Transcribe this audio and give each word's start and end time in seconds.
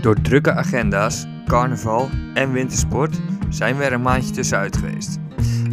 Door 0.00 0.20
drukke 0.22 0.52
agenda's, 0.52 1.26
carnaval 1.46 2.08
en 2.34 2.52
wintersport 2.52 3.20
zijn 3.48 3.76
we 3.76 3.84
er 3.84 3.92
een 3.92 4.02
maandje 4.02 4.30
tussenuit 4.30 4.76
geweest. 4.76 5.18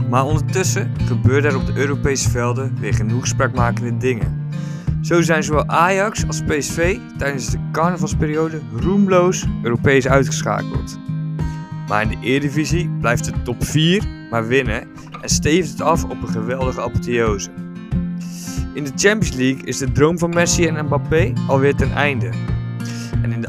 Maar 0.10 0.26
ondertussen 0.26 0.92
gebeuren 1.06 1.52
er 1.52 1.58
op 1.58 1.66
de 1.66 1.76
Europese 1.76 2.30
velden 2.30 2.80
weer 2.80 2.94
genoeg 2.94 3.28
spraakmakende 3.28 3.98
dingen. 3.98 4.46
Zo 5.02 5.22
zijn 5.22 5.44
zowel 5.44 5.68
Ajax 5.68 6.28
als 6.28 6.42
PSV 6.42 6.98
tijdens 7.18 7.50
de 7.50 7.58
carnavalsperiode 7.72 8.62
roemloos 8.80 9.46
Europees 9.64 10.08
uitgeschakeld. 10.08 11.00
Maar 11.88 12.02
in 12.02 12.10
de 12.10 12.28
Eredivisie 12.28 12.90
blijft 13.00 13.26
de 13.26 13.42
top 13.44 13.66
4 13.66 14.04
maar 14.30 14.48
winnen 14.48 14.88
en 15.22 15.30
stevend 15.30 15.72
het 15.72 15.82
af 15.82 16.04
op 16.04 16.22
een 16.22 16.28
geweldige 16.28 16.82
apotheose. 16.82 17.50
In 18.74 18.84
de 18.84 18.92
Champions 18.96 19.36
League 19.36 19.64
is 19.64 19.78
de 19.78 19.92
droom 19.92 20.20
van 20.20 20.30
Messi 20.30 20.66
en 20.66 20.86
Mbappé 20.86 21.34
alweer 21.48 21.76
ten 21.76 21.92
einde. 21.92 22.57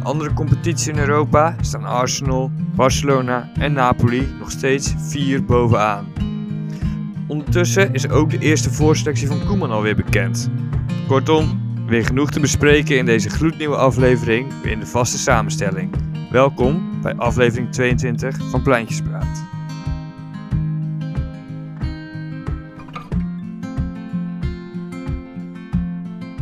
Andere 0.02 0.32
competities 0.32 0.88
in 0.88 0.98
Europa 0.98 1.54
staan 1.60 1.84
Arsenal, 1.84 2.50
Barcelona 2.74 3.50
en 3.58 3.72
Napoli 3.72 4.28
nog 4.38 4.50
steeds 4.50 4.94
vier 4.98 5.44
bovenaan. 5.44 6.12
Ondertussen 7.26 7.94
is 7.94 8.08
ook 8.08 8.30
de 8.30 8.38
eerste 8.38 8.70
voorselectie 8.70 9.26
van 9.26 9.44
Koeman 9.46 9.70
alweer 9.70 9.96
bekend. 9.96 10.50
Kortom, 11.08 11.60
weer 11.86 12.04
genoeg 12.04 12.30
te 12.30 12.40
bespreken 12.40 12.96
in 12.96 13.06
deze 13.06 13.30
gloednieuwe 13.30 13.76
aflevering 13.76 14.52
in 14.62 14.80
de 14.80 14.86
vaste 14.86 15.18
samenstelling. 15.18 15.94
Welkom 16.30 17.00
bij 17.02 17.14
aflevering 17.16 17.72
22 17.72 18.36
van 18.50 18.62
Pleintjespraat. 18.62 19.46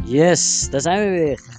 Yes, 0.05 0.69
daar 0.71 0.81
zijn 0.81 1.05
we 1.05 1.11
weer. 1.11 1.56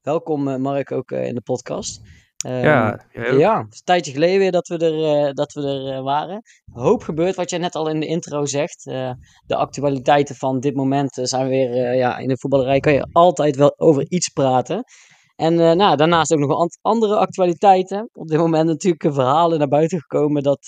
Welkom 0.00 0.48
uh, 0.48 0.56
Mark 0.56 0.92
ook 0.92 1.10
uh, 1.10 1.26
in 1.26 1.34
de 1.34 1.40
podcast. 1.40 2.00
Um, 2.46 2.52
ja, 2.52 3.06
ja, 3.12 3.58
een 3.58 3.68
tijdje 3.84 4.12
geleden 4.12 4.38
weer 4.38 4.50
dat 4.50 4.68
we 4.68 4.76
er, 4.78 5.26
uh, 5.26 5.32
dat 5.32 5.52
we 5.52 5.62
er 5.62 6.02
waren. 6.02 6.42
Hoop 6.72 7.02
gebeurt, 7.02 7.36
wat 7.36 7.50
jij 7.50 7.58
net 7.58 7.74
al 7.74 7.88
in 7.88 8.00
de 8.00 8.06
intro 8.06 8.46
zegt. 8.46 8.84
de 9.46 9.56
actualiteiten 9.56 10.34
van 10.34 10.60
dit 10.60 10.74
moment 10.74 11.18
zijn 11.22 11.48
weer, 11.48 11.94
ja, 11.94 12.18
in 12.18 12.28
de 12.28 12.38
voetballerij 12.38 12.80
kan 12.80 12.92
je 12.92 13.08
altijd 13.12 13.56
wel 13.56 13.74
over 13.76 14.10
iets 14.10 14.28
praten. 14.28 14.84
En 15.36 15.54
nou, 15.54 15.96
daarnaast 15.96 16.32
ook 16.32 16.38
nog 16.38 16.68
andere 16.80 17.16
actualiteiten. 17.16 18.08
Op 18.12 18.28
dit 18.28 18.38
moment 18.38 18.66
natuurlijk 18.66 19.14
verhalen 19.14 19.58
naar 19.58 19.68
buiten 19.68 20.00
gekomen 20.00 20.42
dat, 20.42 20.66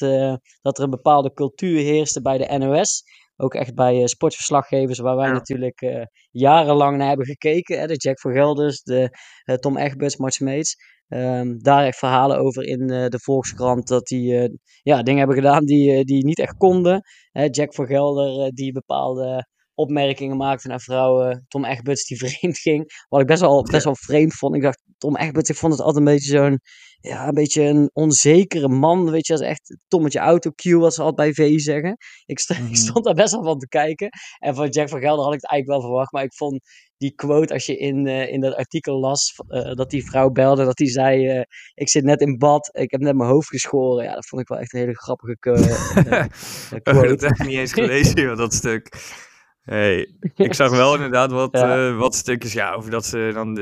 dat 0.62 0.78
er 0.78 0.84
een 0.84 0.90
bepaalde 0.90 1.32
cultuur 1.32 1.78
heerste 1.78 2.22
bij 2.22 2.38
de 2.38 2.58
NOS 2.58 3.02
ook 3.36 3.54
echt 3.54 3.74
bij 3.74 4.00
uh, 4.00 4.04
sportverslaggevers, 4.04 4.98
waar 4.98 5.16
wij 5.16 5.30
natuurlijk 5.30 5.80
uh, 5.80 6.04
jarenlang 6.30 6.96
naar 6.96 7.08
hebben 7.08 7.26
gekeken. 7.26 7.78
Hè, 7.78 7.86
de 7.86 7.96
Jack 7.96 8.20
van 8.20 8.32
Gelders, 8.32 8.82
de 8.82 9.18
uh, 9.44 9.56
Tom 9.56 9.76
Egberts, 9.76 10.16
Mart 10.16 10.34
Smeets. 10.34 10.74
Um, 11.08 11.62
daar 11.62 11.84
echt 11.84 11.98
verhalen 11.98 12.38
over 12.38 12.64
in 12.64 12.86
de 12.86 13.20
Volkskrant, 13.22 13.88
dat 13.88 14.06
die 14.06 14.58
ja, 14.82 15.02
dingen 15.02 15.18
hebben 15.18 15.36
gedaan 15.36 15.64
die, 15.64 16.04
die 16.04 16.24
niet 16.24 16.38
echt 16.38 16.56
konden. 16.56 17.00
Hè, 17.30 17.44
Jack 17.50 17.74
van 17.74 17.86
Gelder, 17.86 18.50
die 18.50 18.72
bepaalde 18.72 19.46
opmerkingen 19.74 20.36
maakte 20.36 20.68
naar 20.68 20.80
vrouwen. 20.80 21.44
Tom 21.48 21.64
Egberts 21.64 22.06
die 22.06 22.18
vreemd 22.24 22.58
ging. 22.58 23.04
Wat 23.08 23.20
ik 23.20 23.26
best 23.26 23.40
wel, 23.40 23.62
best 23.62 23.84
wel 23.84 23.96
vreemd 23.96 24.34
vond. 24.34 24.54
Ik 24.54 24.62
dacht, 24.62 24.81
Tom 25.02 25.16
Egberts, 25.16 25.50
ik 25.50 25.56
vond 25.56 25.72
het 25.72 25.82
altijd 25.82 26.06
een 26.06 26.12
beetje 26.12 26.30
zo'n 26.30 26.60
ja, 27.00 27.28
een 27.28 27.34
beetje 27.34 27.62
een 27.62 27.90
onzekere 27.92 28.68
man. 28.68 29.10
Weet 29.10 29.26
je, 29.26 29.32
als 29.32 29.42
echt 29.42 29.76
Tommetje 29.88 30.18
autocue, 30.18 30.78
wat 30.78 30.94
ze 30.94 31.02
altijd 31.02 31.36
bij 31.36 31.46
VI 31.46 31.58
zeggen. 31.58 31.96
Ik, 32.24 32.38
st 32.38 32.50
ik, 32.50 32.58
mhm. 32.58 32.74
stond 32.74 33.04
daar 33.04 33.14
best 33.14 33.32
wel 33.32 33.44
van 33.44 33.58
te 33.58 33.68
kijken. 33.68 34.08
En 34.38 34.54
van 34.54 34.68
Jack 34.68 34.88
van 34.88 35.00
Gelder 35.00 35.24
had 35.24 35.34
ik 35.34 35.40
het 35.40 35.50
eigenlijk 35.50 35.80
wel 35.80 35.90
verwacht. 35.90 36.12
Maar 36.12 36.22
ik 36.22 36.34
vond 36.34 36.60
die 36.96 37.14
quote, 37.14 37.52
als 37.52 37.66
je 37.66 37.76
in, 37.76 38.06
uh, 38.06 38.32
in 38.32 38.40
dat 38.40 38.54
artikel 38.54 39.00
las, 39.00 39.34
uh, 39.48 39.74
dat 39.74 39.90
die 39.90 40.04
vrouw 40.04 40.30
belde, 40.30 40.64
dat 40.64 40.76
die 40.76 40.90
zei: 40.90 41.38
uh, 41.38 41.42
Ik 41.74 41.88
zit 41.88 42.04
net 42.04 42.20
in 42.20 42.38
bad, 42.38 42.70
ik 42.72 42.90
heb 42.90 43.00
net 43.00 43.16
mijn 43.16 43.30
hoofd 43.30 43.48
geschoren. 43.48 44.04
Ja, 44.04 44.14
dat 44.14 44.26
vond 44.26 44.42
ik 44.42 44.48
wel 44.48 44.58
echt 44.58 44.72
een 44.72 44.80
hele 44.80 44.94
grappige 44.94 45.36
quote. 45.38 45.68
dat 46.82 47.20
heb 47.20 47.30
ik 47.30 47.46
niet 47.46 47.58
eens 47.58 47.72
gelezen, 47.72 48.36
dat 48.36 48.54
stuk. 48.54 48.88
Hey, 49.62 50.14
ik 50.34 50.54
zag 50.54 50.70
wel 50.70 50.94
inderdaad 51.00 51.30
wat, 51.30 51.50
ja. 51.52 51.92
wat 51.92 52.14
stukjes 52.14 52.52
ja, 52.52 52.72
over 52.72 52.90
dat 52.90 53.06
ze 53.06 53.30
dan 53.34 53.54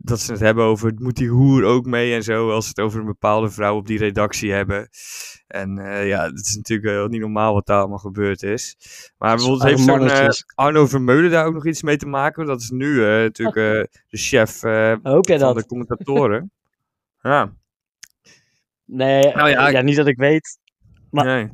dat 0.00 0.20
ze 0.20 0.32
het 0.32 0.40
hebben 0.40 0.64
over, 0.64 0.92
moet 0.96 1.16
die 1.16 1.28
hoer 1.28 1.64
ook 1.64 1.86
mee 1.86 2.14
en 2.14 2.22
zo, 2.22 2.50
als 2.50 2.64
ze 2.64 2.70
het 2.70 2.80
over 2.80 3.00
een 3.00 3.06
bepaalde 3.06 3.50
vrouw 3.50 3.76
op 3.76 3.86
die 3.86 3.98
redactie 3.98 4.52
hebben. 4.52 4.88
En 5.46 5.78
uh, 5.78 6.08
ja, 6.08 6.24
het 6.24 6.46
is 6.46 6.56
natuurlijk 6.56 6.88
uh, 6.88 7.06
niet 7.06 7.20
normaal 7.20 7.54
wat 7.54 7.66
daar 7.66 7.78
allemaal 7.78 7.98
gebeurd 7.98 8.42
is. 8.42 8.76
Maar 9.18 9.36
bijvoorbeeld 9.36 9.62
heeft 9.62 9.82
zo'n 9.82 10.02
uh, 10.02 10.28
Arno 10.54 10.86
Vermeulen 10.86 11.30
daar 11.30 11.46
ook 11.46 11.54
nog 11.54 11.66
iets 11.66 11.82
mee 11.82 11.96
te 11.96 12.06
maken. 12.06 12.46
Dat 12.46 12.60
is 12.60 12.70
nu 12.70 13.00
natuurlijk 13.00 13.56
de 14.10 14.18
chef 14.18 14.58
van 14.58 15.22
dat? 15.24 15.54
de 15.54 15.66
commentatoren. 15.66 16.50
ja. 17.22 17.52
Nee, 18.84 19.34
nou, 19.34 19.48
ja, 19.48 19.68
ja, 19.68 19.80
niet 19.80 19.96
dat 19.96 20.06
ik 20.06 20.16
weet. 20.16 20.58
Maar... 21.10 21.24
Nee. 21.24 21.50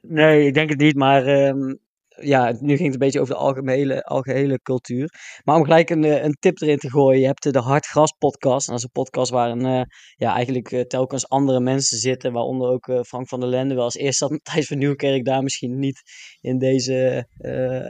Nee, 0.00 0.46
ik 0.46 0.54
denk 0.54 0.68
het 0.70 0.78
niet, 0.78 0.96
maar 0.96 1.46
um, 1.46 1.78
ja, 2.22 2.56
nu 2.60 2.76
ging 2.76 2.84
het 2.84 2.92
een 2.92 2.98
beetje 2.98 3.20
over 3.20 3.34
de 3.34 3.40
algehele, 3.40 4.04
algehele 4.04 4.60
cultuur. 4.62 5.14
Maar 5.44 5.56
om 5.56 5.64
gelijk 5.64 5.90
een, 5.90 6.04
eh, 6.04 6.24
een 6.24 6.36
tip 6.40 6.60
erin 6.60 6.78
te 6.78 6.90
gooien, 6.90 7.20
je 7.20 7.26
hebt 7.26 7.52
de 7.52 7.58
Hartgras 7.58 8.12
podcast. 8.18 8.66
Dat 8.66 8.76
is 8.76 8.82
een 8.82 8.90
podcast 8.90 9.30
waar 9.30 9.50
een, 9.50 9.64
uh, 9.64 9.82
ja, 10.16 10.34
eigenlijk 10.34 10.84
telkens 10.88 11.28
andere 11.28 11.60
mensen 11.60 11.98
zitten, 11.98 12.32
waaronder 12.32 12.70
ook 12.70 13.06
Frank 13.06 13.28
van 13.28 13.40
der 13.40 13.48
Lende. 13.48 13.74
Wel 13.74 13.84
als 13.84 13.96
eerst 13.96 14.18
zat 14.18 14.40
Thijs 14.52 14.66
van 14.66 14.78
Nieuwkerk 14.78 15.24
daar 15.24 15.42
misschien 15.42 15.78
niet 15.78 16.02
in 16.40 16.58
deze, 16.58 17.26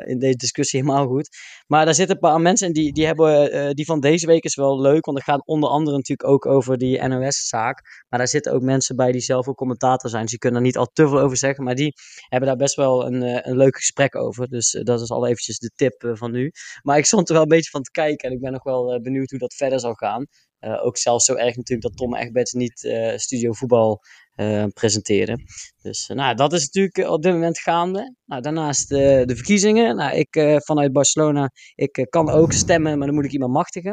in 0.07 0.19
deze 0.19 0.37
discussie 0.37 0.81
helemaal 0.81 1.07
goed. 1.07 1.29
Maar 1.67 1.85
daar 1.85 1.95
zitten 1.95 2.15
een 2.15 2.31
paar 2.31 2.41
mensen 2.41 2.67
en 2.67 2.73
die, 2.73 2.93
die, 2.93 3.07
hebben, 3.07 3.77
die 3.77 3.85
van 3.85 4.01
deze 4.01 4.27
week 4.27 4.45
is 4.45 4.55
wel 4.55 4.81
leuk, 4.81 5.05
want 5.05 5.19
het 5.19 5.27
gaat 5.27 5.47
onder 5.47 5.71
andere 5.71 5.97
natuurlijk 5.97 6.29
ook 6.29 6.47
over 6.47 6.79
die 6.79 7.09
NOS-zaak. 7.09 8.05
Maar 8.09 8.19
daar 8.19 8.29
zitten 8.29 8.53
ook 8.53 8.63
mensen 8.63 8.97
bij 8.97 9.13
die 9.13 9.21
zelf 9.21 9.49
ook 9.49 9.57
commentator 9.57 10.11
zijn, 10.11 10.25
dus 10.25 10.37
kunnen 10.37 10.61
er 10.61 10.67
niet 10.67 10.77
al 10.77 10.91
te 10.93 11.09
veel 11.09 11.21
over 11.21 11.37
zeggen. 11.37 11.65
Maar 11.65 11.75
die 11.75 11.95
hebben 12.29 12.49
daar 12.49 12.59
best 12.59 12.77
wel 12.77 13.07
een, 13.07 13.49
een 13.49 13.57
leuk 13.57 13.77
gesprek 13.77 14.17
over. 14.17 14.22
Dus 14.49 14.75
uh, 14.75 14.83
dat 14.83 15.01
is 15.01 15.11
al 15.11 15.27
eventjes 15.27 15.59
de 15.59 15.71
tip 15.75 16.03
uh, 16.03 16.15
van 16.15 16.31
nu. 16.31 16.51
Maar 16.83 16.99
ik 16.99 17.05
stond 17.05 17.29
er 17.29 17.35
wel 17.35 17.43
een 17.43 17.49
beetje 17.49 17.71
van 17.71 17.83
te 17.83 17.91
kijken 17.91 18.29
en 18.29 18.35
ik 18.35 18.41
ben 18.41 18.53
nog 18.53 18.63
wel 18.63 18.95
uh, 18.95 19.01
benieuwd 19.01 19.31
hoe 19.31 19.39
dat 19.39 19.55
verder 19.55 19.81
zal 19.81 19.95
gaan. 19.95 20.27
Ook 20.83 20.97
zelfs 20.97 21.25
zo 21.25 21.35
erg 21.35 21.57
natuurlijk 21.57 21.89
dat 21.89 21.97
Tom 21.97 22.15
Egberts 22.15 22.53
niet 22.53 22.95
studio 23.17 23.53
voetbal 23.53 24.01
presenteerde. 24.75 25.39
Dus 25.83 26.11
nou, 26.15 26.35
dat 26.35 26.53
is 26.53 26.71
natuurlijk 26.71 27.15
op 27.15 27.23
dit 27.23 27.33
moment 27.33 27.59
gaande. 27.59 28.17
Nou, 28.25 28.43
daarnaast 28.43 28.89
de 28.89 29.33
verkiezingen. 29.35 29.97
Nou, 29.97 30.17
ik 30.17 30.61
vanuit 30.65 30.93
Barcelona, 30.93 31.51
ik 31.75 32.07
kan 32.11 32.31
ook 32.31 32.53
stemmen, 32.53 32.99
maar 32.99 33.07
dan 33.07 33.17
moet 33.17 33.25
ik 33.25 33.33
iemand 33.33 33.53
machtigen. 33.53 33.91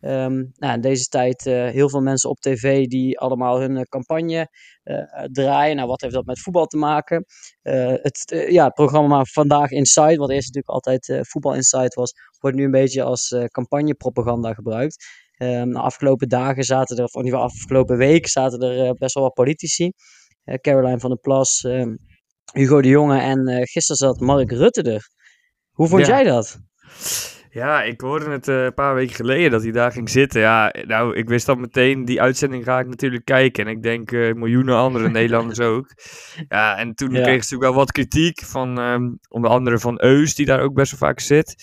Um, 0.00 0.52
nou, 0.56 0.74
in 0.74 0.80
deze 0.80 1.04
tijd 1.04 1.44
heel 1.44 1.90
veel 1.90 2.00
mensen 2.00 2.30
op 2.30 2.40
tv 2.40 2.86
die 2.86 3.18
allemaal 3.18 3.60
hun 3.60 3.88
campagne 3.88 4.48
draaien. 5.32 5.76
Nou, 5.76 5.88
wat 5.88 6.00
heeft 6.00 6.14
dat 6.14 6.26
met 6.26 6.40
voetbal 6.40 6.66
te 6.66 6.76
maken? 6.76 7.24
het 8.02 8.46
ja, 8.48 8.68
programma 8.68 9.24
Vandaag 9.24 9.70
Inside, 9.70 10.16
wat 10.16 10.30
eerst 10.30 10.54
natuurlijk 10.54 10.86
altijd 10.86 11.26
Voetbal 11.28 11.54
Inside 11.54 11.92
was, 11.94 12.12
wordt 12.40 12.56
nu 12.56 12.64
een 12.64 12.70
beetje 12.70 13.02
als 13.02 13.34
campagnepropaganda 13.50 14.54
gebruikt. 14.54 15.04
Um, 15.38 15.72
de 15.72 15.78
afgelopen 15.78 16.28
dagen 16.28 16.64
zaten 16.64 16.96
er, 16.96 17.04
of 17.04 17.14
in 17.14 17.24
ieder 17.24 17.38
geval 17.38 17.54
afgelopen 17.54 17.96
week, 17.96 18.28
zaten 18.28 18.60
er 18.60 18.86
uh, 18.86 18.90
best 18.90 19.14
wel 19.14 19.22
wat 19.22 19.34
politici. 19.34 19.92
Uh, 20.44 20.54
Caroline 20.54 21.00
van 21.00 21.10
der 21.10 21.18
Plas, 21.18 21.62
uh, 21.62 21.86
Hugo 22.52 22.82
de 22.82 22.88
Jonge 22.88 23.20
en 23.20 23.48
uh, 23.48 23.56
gisteren 23.56 23.96
zat 23.96 24.20
Mark 24.20 24.50
Rutte 24.50 24.82
er. 24.82 25.08
Hoe 25.70 25.88
vond 25.88 26.06
ja. 26.06 26.14
jij 26.14 26.24
dat? 26.24 26.58
Ja, 27.50 27.82
ik 27.82 28.00
hoorde 28.00 28.30
het 28.30 28.46
een 28.46 28.74
paar 28.74 28.94
weken 28.94 29.14
geleden 29.14 29.50
dat 29.50 29.62
hij 29.62 29.72
daar 29.72 29.92
ging 29.92 30.10
zitten. 30.10 30.40
Ja, 30.40 30.74
nou, 30.86 31.16
ik 31.16 31.28
wist 31.28 31.48
al 31.48 31.54
meteen, 31.54 32.04
die 32.04 32.20
uitzending 32.20 32.64
ga 32.64 32.78
ik 32.78 32.86
natuurlijk 32.86 33.24
kijken. 33.24 33.66
En 33.66 33.70
ik 33.70 33.82
denk 33.82 34.10
miljoenen 34.10 34.76
andere 34.76 35.08
Nederlanders 35.18 35.60
ook. 35.60 35.86
Ja, 36.48 36.76
en 36.76 36.94
toen 36.94 37.10
ja. 37.10 37.22
kreeg 37.22 37.44
ze 37.44 37.54
natuurlijk 37.54 37.62
wel 37.62 37.74
wat 37.74 37.92
kritiek 37.92 38.40
van 38.40 38.78
um, 38.78 39.18
onder 39.28 39.50
andere 39.50 39.78
van 39.78 40.02
Eus, 40.02 40.34
die 40.34 40.46
daar 40.46 40.60
ook 40.60 40.74
best 40.74 40.90
wel 40.90 41.08
vaak 41.08 41.20
zit. 41.20 41.54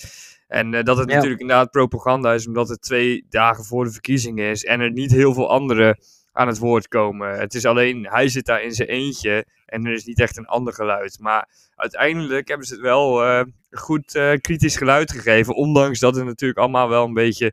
En 0.54 0.74
uh, 0.74 0.84
dat 0.84 0.98
het 0.98 1.10
ja. 1.10 1.16
natuurlijk 1.16 1.42
inderdaad 1.42 1.72
propaganda 1.72 2.34
is, 2.34 2.48
omdat 2.48 2.70
het 2.70 2.82
twee 2.82 3.26
dagen 3.30 3.64
voor 3.64 3.84
de 3.84 3.92
verkiezingen 3.92 4.50
is 4.50 4.64
en 4.64 4.80
er 4.80 4.92
niet 4.92 5.12
heel 5.12 5.34
veel 5.34 5.50
anderen 5.50 5.98
aan 6.32 6.48
het 6.48 6.58
woord 6.58 6.88
komen. 6.88 7.40
Het 7.40 7.54
is 7.54 7.66
alleen, 7.66 8.08
hij 8.08 8.28
zit 8.28 8.46
daar 8.46 8.64
in 8.64 8.72
zijn 8.72 8.88
eentje 8.88 9.46
en 9.66 9.86
er 9.86 9.94
is 9.94 10.06
niet 10.06 10.20
echt 10.20 10.38
een 10.38 10.46
ander 10.46 10.74
geluid. 10.74 11.20
Maar 11.20 11.50
uiteindelijk 11.76 12.48
hebben 12.48 12.68
ze 12.68 12.74
het 12.74 12.82
wel 12.82 13.26
uh, 13.26 13.44
goed 13.72 14.16
uh, 14.16 14.34
kritisch 14.42 14.76
geluid 14.76 15.12
gegeven, 15.12 15.56
ondanks 15.56 16.00
dat 16.00 16.18
er 16.18 16.26
natuurlijk 16.26 16.60
allemaal 16.60 16.90
wel 16.90 17.06
een 17.06 17.14
beetje 17.14 17.52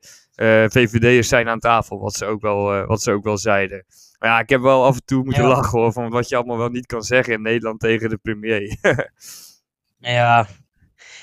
VVD'ers 0.69 1.29
zijn 1.29 1.49
aan 1.49 1.59
tafel, 1.59 2.01
wat 2.01 2.15
ze 2.15 2.25
ook 2.27 2.41
wel, 2.41 2.87
wat 2.87 3.03
ze 3.03 3.13
ook 3.13 3.25
wel 3.25 3.39
zeiden. 3.39 3.85
Maar 4.19 4.29
ja, 4.29 4.41
ik 4.41 4.49
heb 4.49 4.61
wel 4.61 4.85
af 4.85 4.95
en 4.95 5.05
toe 5.05 5.25
moeten 5.25 5.43
ja. 5.43 5.49
lachen 5.49 5.79
hoor, 5.79 5.93
van 5.93 6.11
wat 6.11 6.29
je 6.29 6.37
allemaal 6.37 6.59
wel 6.59 6.69
niet 6.69 6.87
kan 6.87 7.03
zeggen 7.03 7.33
in 7.33 7.43
Nederland 7.43 7.81
tegen 7.81 8.09
de 8.09 8.17
premier. 8.17 8.77
ja. 9.99 10.47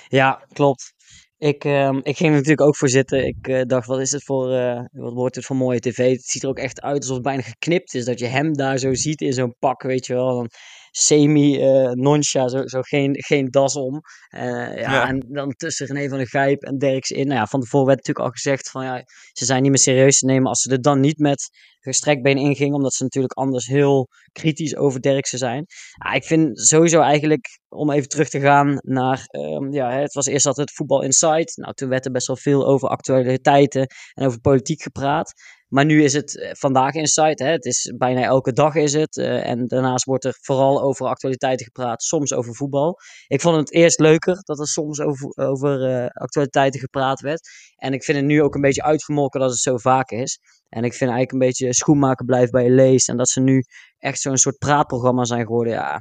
ja, 0.08 0.46
klopt. 0.54 0.96
Ik, 1.40 1.64
uh, 1.66 1.98
ik 2.04 2.18
ging 2.18 2.30
er 2.30 2.36
natuurlijk 2.36 2.62
ook 2.62 2.76
voor 2.76 2.90
zitten. 2.90 3.26
Ik 3.28 3.48
uh, 3.48 3.62
dacht, 3.62 3.88
wat 3.88 4.00
is 4.00 4.12
het 4.12 4.24
voor, 4.24 4.52
uh, 4.52 4.82
wat 4.92 5.14
wordt 5.14 5.36
het 5.36 5.46
voor 5.46 5.56
mooie 5.56 5.80
tv? 5.80 6.12
Het 6.12 6.26
ziet 6.26 6.44
er 6.44 6.50
ook 6.50 6.58
echt 6.58 6.82
uit 6.82 6.98
alsof 6.98 7.16
het 7.16 7.24
bijna 7.26 7.42
geknipt 7.42 7.94
is. 7.94 8.06
Dat 8.06 8.20
je 8.20 8.26
hem 8.26 8.54
daar 8.54 8.78
zo 8.78 8.94
ziet 8.94 9.22
in 9.22 9.34
zo'n 9.34 9.56
pak, 9.60 9.82
weet 9.82 10.06
je 10.06 10.14
wel. 10.14 10.36
Dan 10.36 10.50
semi-noncha, 10.98 12.48
zo, 12.48 12.68
zo 12.68 12.82
geen, 12.82 13.16
geen 13.24 13.48
das 13.50 13.76
om. 13.76 14.02
ja, 14.30 15.08
En 15.08 15.26
dan 15.28 15.54
tussen 15.56 15.88
René 15.88 16.10
van 16.10 16.18
de 16.18 16.28
Gijp 16.28 16.64
en 16.64 16.78
Derks 16.78 17.10
in. 17.10 17.28
Nou 17.28 17.40
ja, 17.40 17.46
van 17.46 17.60
tevoren 17.60 17.88
werd 17.88 17.98
natuurlijk 17.98 18.26
al 18.26 18.32
gezegd 18.32 18.70
van 18.70 18.84
ja, 18.84 19.04
ze 19.32 19.46
zijn 19.46 19.62
niet 19.62 19.72
meer 19.72 19.80
serieus 19.80 20.20
te 20.20 20.26
nemen 20.26 20.48
als 20.48 20.62
ze 20.62 20.72
er 20.72 20.82
dan 20.82 21.00
niet 21.00 21.18
met 21.18 21.50
gestrekt 21.80 22.22
been 22.22 22.38
ingingen, 22.38 22.76
omdat 22.76 22.94
ze 22.94 23.04
natuurlijk 23.04 23.34
anders 23.34 23.68
heel 23.68 24.08
kritisch 24.32 24.76
over 24.76 25.02
Derksen 25.02 25.38
zijn. 25.38 25.66
Ja, 26.04 26.14
ik 26.14 26.24
vind 26.24 26.60
sowieso 26.60 27.02
eigenlijk, 27.02 27.60
om 27.70 27.92
even 27.92 28.10
terug 28.10 28.30
te 28.30 28.40
gaan 28.40 28.78
naar, 28.82 29.28
um, 29.32 29.74
ja, 29.74 29.92
het 29.92 30.14
was 30.14 30.26
eerst 30.26 30.46
altijd 30.46 30.72
voetbal 30.72 31.02
inside. 31.02 31.52
Nou, 31.56 31.74
toen 31.74 31.90
werd 31.90 32.06
er 32.06 32.12
best 32.12 32.28
wel 32.28 32.38
veel 32.38 32.68
over 32.68 32.90
actualiteiten 32.90 33.88
en 34.14 34.26
over 34.26 34.40
politiek 34.40 34.82
gepraat. 34.82 35.34
Maar 35.68 35.86
nu 35.86 36.04
is 36.04 36.14
het 36.14 36.40
eh, 36.40 36.50
vandaag 36.54 36.94
Insight. 36.94 37.40
Hè? 37.40 37.48
Het 37.48 37.66
is 37.66 37.94
bijna 37.98 38.22
elke 38.22 38.54
dag 38.54 38.76
is 38.76 38.94
het. 38.94 39.18
Uh, 39.18 39.48
en 39.48 39.68
daarnaast 39.68 40.06
wordt 40.06 40.26
er 40.26 40.38
vooral 40.42 40.82
over 40.82 41.08
actualiteiten 41.08 41.66
gepraat, 41.66 42.04
soms 42.04 42.34
over 42.34 42.56
voetbal. 42.56 43.00
Ik 43.28 43.42
vond 43.42 43.56
het 43.56 43.74
eerst 43.74 44.00
leuker 44.00 44.42
dat 44.44 44.60
er 44.60 44.68
soms 44.68 45.02
over, 45.02 45.32
over 45.36 45.90
uh, 45.90 46.08
actualiteiten 46.08 46.80
gepraat 46.80 47.20
werd. 47.20 47.50
En 47.76 47.94
ik 47.94 48.04
vind 48.04 48.18
het 48.18 48.26
nu 48.26 48.42
ook 48.42 48.56
een 48.56 48.62
beetje 48.62 48.84
uitgemolken 48.84 49.40
dat 49.40 49.50
het 49.50 49.60
zo 49.60 49.78
vaak 49.78 50.10
is. 50.10 50.40
En 50.70 50.84
ik 50.84 50.94
vind 50.94 51.12
eigenlijk 51.12 51.32
een 51.32 51.48
beetje 51.48 51.74
schoenmaken 51.74 52.26
blijft 52.26 52.52
bij 52.52 52.64
je 52.64 52.72
lees. 52.72 53.08
En 53.08 53.18
dat 53.18 53.30
ze 53.30 53.42
nu 53.42 53.64
echt 53.98 54.22
zo'n 54.22 54.38
soort 54.38 54.58
praatprogramma 54.58 55.26
zijn 55.26 55.46
geworden. 55.46 55.74
Ja, 55.74 55.96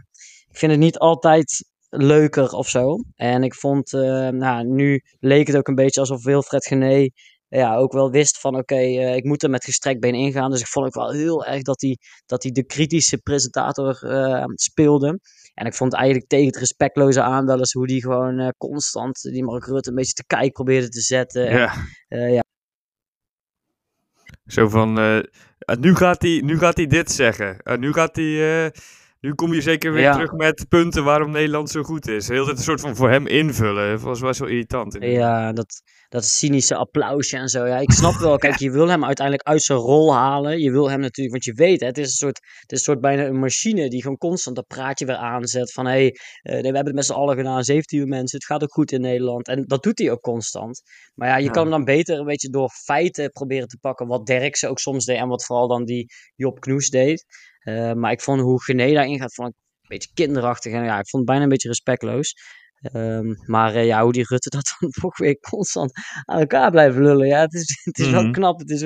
ik 0.48 0.56
vind 0.56 0.72
het 0.72 0.80
niet 0.80 0.98
altijd 0.98 1.64
leuker 1.88 2.50
of 2.52 2.68
zo. 2.68 2.96
En 3.14 3.42
ik 3.42 3.54
vond, 3.54 3.92
nou, 3.92 4.64
nu 4.66 5.02
leek 5.20 5.46
het 5.46 5.56
ook 5.56 5.68
een 5.68 5.74
beetje 5.74 6.00
alsof 6.00 6.24
Wilfred 6.24 6.66
Gené 6.66 7.08
ja, 7.56 7.76
ook 7.76 7.92
wel 7.92 8.10
wist 8.10 8.40
van 8.40 8.56
oké, 8.56 8.74
eh, 8.74 9.16
ik 9.16 9.24
moet 9.24 9.42
er 9.42 9.50
met 9.50 9.64
gestrekt 9.64 10.00
been 10.00 10.14
ingaan. 10.14 10.50
Dus 10.50 10.60
ik 10.60 10.66
vond 10.66 10.86
ook 10.86 10.94
wel 10.94 11.12
heel 11.12 11.44
erg 11.44 11.62
dat 11.62 11.80
hij, 11.80 11.98
dat 12.26 12.42
hij 12.42 12.52
de 12.52 12.64
kritische 12.64 13.18
presentator 13.18 14.00
uh, 14.04 14.44
speelde. 14.54 15.20
En 15.54 15.66
ik 15.66 15.74
vond 15.74 15.94
eigenlijk 15.94 16.28
tegen 16.28 16.46
het 16.46 16.56
respectloze 16.56 17.22
aan 17.22 17.46
wel 17.46 17.58
eens 17.58 17.72
hoe 17.72 17.86
die 17.86 18.02
gewoon 18.02 18.40
uh, 18.40 18.48
constant 18.58 19.22
die 19.22 19.44
Mark 19.44 19.64
Rutte 19.66 19.88
een 19.88 19.94
beetje 19.94 20.12
te 20.12 20.26
kijk 20.26 20.52
probeerde 20.52 20.88
te 20.88 21.00
zetten. 21.00 21.50
Ja. 21.50 21.72
En, 22.08 22.32
ja. 22.32 22.44
Zo 24.46 24.68
van, 24.68 24.92
nu, 25.80 25.94
gaat 25.94 26.22
hij, 26.22 26.40
nu 26.44 26.58
gaat 26.58 26.76
hij 26.76 26.86
dit 26.86 27.10
zeggen. 27.10 27.60
nu 27.78 27.92
gaat 27.92 28.16
hij... 28.16 28.72
Nu 29.20 29.34
kom 29.34 29.54
je 29.54 29.60
zeker 29.60 29.92
weer 29.92 30.12
terug 30.12 30.32
met 30.32 30.66
punten 30.68 31.04
waarom 31.04 31.30
Nederland 31.30 31.70
zo 31.70 31.82
goed 31.82 32.08
is. 32.08 32.28
Heel 32.28 32.48
een 32.48 32.56
soort 32.56 32.80
van 32.80 32.96
voor 32.96 33.10
hem 33.10 33.26
invullen. 33.26 33.90
Dat 33.90 34.00
was 34.00 34.20
wel 34.20 34.34
zo 34.34 34.44
irritant. 34.44 34.96
Ja, 35.00 35.52
dat, 35.52 35.82
dat 36.08 36.24
cynische 36.24 36.74
applausje 36.74 37.36
en 37.36 37.48
zo. 37.48 37.66
Ja, 37.66 37.78
ik 37.78 37.92
snap 37.92 38.14
wel. 38.14 38.36
Kijk, 38.46 38.58
je 38.58 38.70
wil 38.70 38.88
hem 38.88 39.04
uiteindelijk 39.04 39.48
uit 39.48 39.62
zijn 39.62 39.78
rol 39.78 40.14
halen. 40.14 40.60
Je 40.60 40.70
wil 40.70 40.90
hem 40.90 41.00
natuurlijk, 41.00 41.30
want 41.30 41.44
je 41.44 41.64
weet, 41.64 41.80
hè, 41.80 41.86
het, 41.86 41.98
is 41.98 42.06
een 42.06 42.12
soort, 42.12 42.40
het 42.60 42.72
is 42.72 42.78
een 42.78 42.84
soort 42.84 43.00
bijna 43.00 43.24
een 43.24 43.38
machine 43.38 43.88
die 43.88 44.02
gewoon 44.02 44.16
constant 44.16 44.56
dat 44.56 44.66
praatje 44.66 45.06
weer 45.06 45.16
aanzet. 45.16 45.72
Van 45.72 45.86
hé, 45.86 45.92
hey, 45.92 46.04
uh, 46.06 46.52
nee, 46.52 46.60
we 46.60 46.66
hebben 46.66 46.84
het 46.86 46.94
met 46.94 47.04
z'n 47.04 47.12
allen 47.12 47.36
gedaan, 47.36 47.64
17 47.64 48.08
mensen, 48.08 48.38
het 48.38 48.46
gaat 48.46 48.62
ook 48.62 48.72
goed 48.72 48.92
in 48.92 49.00
Nederland. 49.00 49.48
En 49.48 49.64
dat 49.66 49.82
doet 49.82 49.98
hij 49.98 50.10
ook 50.10 50.20
constant. 50.20 50.82
Maar 51.14 51.28
ja, 51.28 51.36
je 51.36 51.50
kan 51.50 51.62
hem 51.62 51.70
dan 51.70 51.84
beter 51.84 52.18
een 52.18 52.24
beetje 52.24 52.48
door 52.48 52.70
feiten 52.70 53.30
proberen 53.30 53.68
te 53.68 53.78
pakken. 53.80 54.06
Wat 54.06 54.26
Derksen 54.26 54.70
ook 54.70 54.78
soms 54.78 55.04
deed 55.04 55.16
en 55.16 55.28
wat 55.28 55.44
vooral 55.44 55.68
dan 55.68 55.84
die 55.84 56.06
Job 56.34 56.60
Knoes 56.60 56.90
deed. 56.90 57.24
Uh, 57.64 57.92
maar 57.92 58.12
ik 58.12 58.20
vond 58.20 58.40
hoe 58.40 58.62
Gené 58.62 58.92
daarin 58.92 59.18
gaat, 59.18 59.34
vond 59.34 59.48
ik 59.48 59.54
een 59.54 59.88
beetje 59.88 60.10
kinderachtig. 60.14 60.72
En 60.72 60.84
ja, 60.84 60.98
ik 60.98 61.08
vond 61.08 61.22
het 61.22 61.24
bijna 61.24 61.42
een 61.42 61.48
beetje 61.48 61.68
respectloos. 61.68 62.34
Um, 62.92 63.36
maar 63.46 63.74
uh, 63.74 63.86
ja, 63.86 64.02
hoe 64.02 64.12
die 64.12 64.26
Rutte 64.28 64.48
dat 64.56 64.76
dan 64.80 64.90
toch 64.90 65.18
weer 65.18 65.38
constant 65.38 65.92
aan 66.24 66.40
elkaar 66.40 66.70
blijven 66.70 67.02
lullen. 67.02 67.26
Ja, 67.26 67.40
het 67.40 67.54
is, 67.54 67.80
het 67.84 67.98
is 67.98 68.10
wel 68.10 68.22
mhm. 68.22 68.32
knap. 68.32 68.58
Het 68.58 68.70
is, 68.70 68.80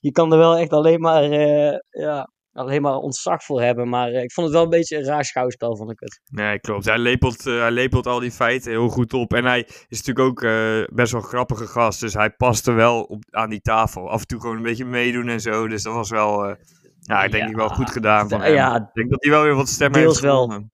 je 0.00 0.12
kan 0.12 0.32
er 0.32 0.38
wel 0.38 0.56
echt 0.56 0.70
alleen 0.70 1.00
maar, 1.00 1.24
uh, 1.24 1.78
ja, 1.90 2.30
alleen 2.52 2.82
maar 2.82 2.96
ontzag 2.96 3.44
voor 3.44 3.62
hebben. 3.62 3.88
Maar 3.88 4.10
ik 4.10 4.32
vond 4.32 4.46
het 4.46 4.56
wel 4.56 4.64
een 4.64 4.70
beetje 4.70 4.96
een 4.96 5.04
raar 5.04 5.24
schouwspel, 5.24 5.76
vond 5.76 5.90
ik 5.90 6.00
het. 6.00 6.20
Nee, 6.30 6.60
klopt. 6.60 6.84
Hij 6.84 6.98
lepelt, 6.98 7.44
hij 7.44 7.70
lepelt 7.70 8.06
al 8.06 8.20
die 8.20 8.30
feiten 8.30 8.70
heel 8.70 8.88
goed 8.88 9.12
op. 9.12 9.34
En 9.34 9.44
hij 9.44 9.68
is 9.88 10.02
natuurlijk 10.02 10.26
ook 10.26 10.40
best 10.94 11.12
wel 11.12 11.20
een 11.20 11.26
grappige 11.26 11.66
gast. 11.66 12.00
Dus 12.00 12.14
hij 12.14 12.30
paste 12.30 12.72
wel 12.72 13.02
op, 13.02 13.22
aan 13.30 13.50
die 13.50 13.60
tafel. 13.60 14.10
Af 14.10 14.20
en 14.20 14.26
toe 14.26 14.40
gewoon 14.40 14.56
een 14.56 14.62
beetje 14.62 14.84
meedoen 14.84 15.28
en 15.28 15.40
zo. 15.40 15.68
Dus 15.68 15.82
dat 15.82 15.94
was 15.94 16.10
wel 16.10 16.56
ja, 17.06 17.24
ik 17.24 17.30
denk 17.30 17.48
ja, 17.48 17.54
wel 17.54 17.68
goed 17.68 17.90
gedaan 17.90 18.28
van 18.28 18.40
hem. 18.40 18.52
Ja, 18.52 18.76
ik 18.76 18.94
denk 18.94 19.10
dat 19.10 19.22
hij 19.22 19.32
wel 19.32 19.42
weer 19.42 19.54
wat 19.54 19.68
stemmen 19.68 20.00
heeft 20.00 20.20
wel. 20.20 20.72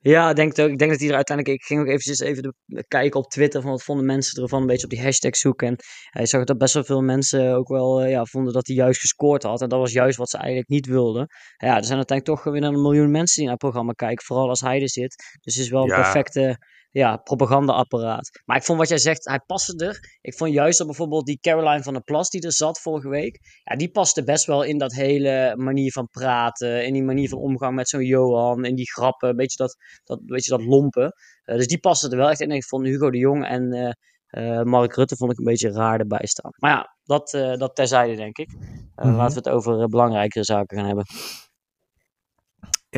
Ja, 0.00 0.30
ik 0.30 0.36
denk, 0.36 0.58
ook, 0.58 0.68
ik 0.68 0.78
denk 0.78 0.90
dat 0.90 1.00
hij 1.00 1.08
er 1.08 1.14
uiteindelijk... 1.14 1.58
Ik 1.58 1.66
ging 1.66 1.80
ook 1.80 1.86
eventjes 1.86 2.18
even 2.18 2.42
de, 2.42 2.84
kijken 2.88 3.20
op 3.20 3.30
Twitter 3.30 3.62
van 3.62 3.70
wat 3.70 3.82
vonden 3.82 4.06
mensen 4.06 4.42
ervan. 4.42 4.60
Een 4.60 4.66
beetje 4.66 4.84
op 4.84 4.90
die 4.90 5.02
hashtag 5.02 5.36
zoeken. 5.36 5.68
En 5.68 5.76
hij 6.10 6.26
zag 6.26 6.44
dat 6.44 6.58
best 6.58 6.74
wel 6.74 6.84
veel 6.84 7.02
mensen 7.02 7.54
ook 7.54 7.68
wel 7.68 8.00
eh, 8.00 8.10
ja, 8.10 8.24
vonden 8.24 8.52
dat 8.52 8.66
hij 8.66 8.76
juist 8.76 9.00
gescoord 9.00 9.42
had. 9.42 9.62
En 9.62 9.68
dat 9.68 9.78
was 9.78 9.92
juist 9.92 10.18
wat 10.18 10.30
ze 10.30 10.36
eigenlijk 10.36 10.68
niet 10.68 10.86
wilden. 10.86 11.26
Ja, 11.56 11.76
er 11.76 11.84
zijn 11.84 11.96
uiteindelijk 11.96 12.24
toch 12.24 12.52
weer 12.52 12.62
een 12.62 12.82
miljoen 12.82 13.10
mensen 13.10 13.34
die 13.34 13.44
naar 13.44 13.52
het 13.52 13.62
programma 13.62 13.92
kijken. 13.92 14.24
Vooral 14.24 14.48
als 14.48 14.60
hij 14.60 14.80
er 14.82 14.90
zit. 14.90 15.38
Dus 15.40 15.54
het 15.54 15.64
is 15.64 15.70
wel 15.70 15.82
een 15.82 15.94
perfecte 16.02 16.58
ja, 16.90 17.16
propagandaapparaat. 17.16 18.40
Maar 18.44 18.56
ik 18.56 18.62
vond 18.62 18.78
wat 18.78 18.88
jij 18.88 18.98
zegt, 18.98 19.28
hij 19.28 19.40
paste 19.46 19.84
er. 19.84 20.18
Ik 20.20 20.34
vond 20.34 20.52
juist 20.52 20.78
dat 20.78 20.86
bijvoorbeeld 20.86 21.26
die 21.26 21.38
Caroline 21.40 21.82
van 21.82 21.92
der 21.92 22.02
Plas 22.02 22.30
die 22.30 22.42
er 22.42 22.52
zat 22.52 22.80
vorige 22.80 23.08
week. 23.08 23.38
Ja, 23.64 23.76
die 23.76 23.90
paste 23.90 24.24
best 24.24 24.46
wel 24.46 24.62
in 24.62 24.78
dat 24.78 24.92
hele 24.92 25.54
manier 25.56 25.92
van 25.92 26.08
praten. 26.08 26.86
In 26.86 26.92
die 26.92 27.02
manier 27.02 27.28
van 27.28 27.38
omgang 27.38 27.74
met 27.74 27.88
zo'n 27.88 28.04
Johan. 28.04 28.64
In 28.64 28.74
die 28.74 28.90
grappen. 28.90 29.28
Een 29.28 29.36
beetje 29.36 29.56
dat, 29.56 29.76
dat, 30.04 30.26
beetje 30.26 30.50
dat 30.50 30.64
lompen. 30.64 31.12
Uh, 31.44 31.56
dus 31.56 31.66
die 31.66 31.80
paste 31.80 32.10
er 32.10 32.16
wel 32.16 32.30
echt 32.30 32.40
in. 32.40 32.50
Ik 32.50 32.64
vond 32.64 32.86
Hugo 32.86 33.10
de 33.10 33.18
Jong 33.18 33.46
en 33.46 33.74
uh, 33.74 33.90
uh, 34.30 34.62
Mark 34.62 34.94
Rutte 34.94 35.16
vond 35.16 35.32
ik 35.32 35.38
een 35.38 35.44
beetje 35.44 35.72
raar 35.72 35.98
erbij 35.98 36.26
staan. 36.26 36.50
Maar 36.56 36.70
ja, 36.70 36.96
dat, 37.02 37.30
dat 37.58 37.74
terzijde 37.74 38.16
denk 38.16 38.38
ik. 38.38 38.52
Mm 38.52 39.16
Laten 39.16 39.42
we 39.42 39.48
het 39.48 39.56
over 39.56 39.88
belangrijkere 39.88 40.44
zaken 40.44 40.76
gaan 40.76 40.86
hebben. 40.86 41.04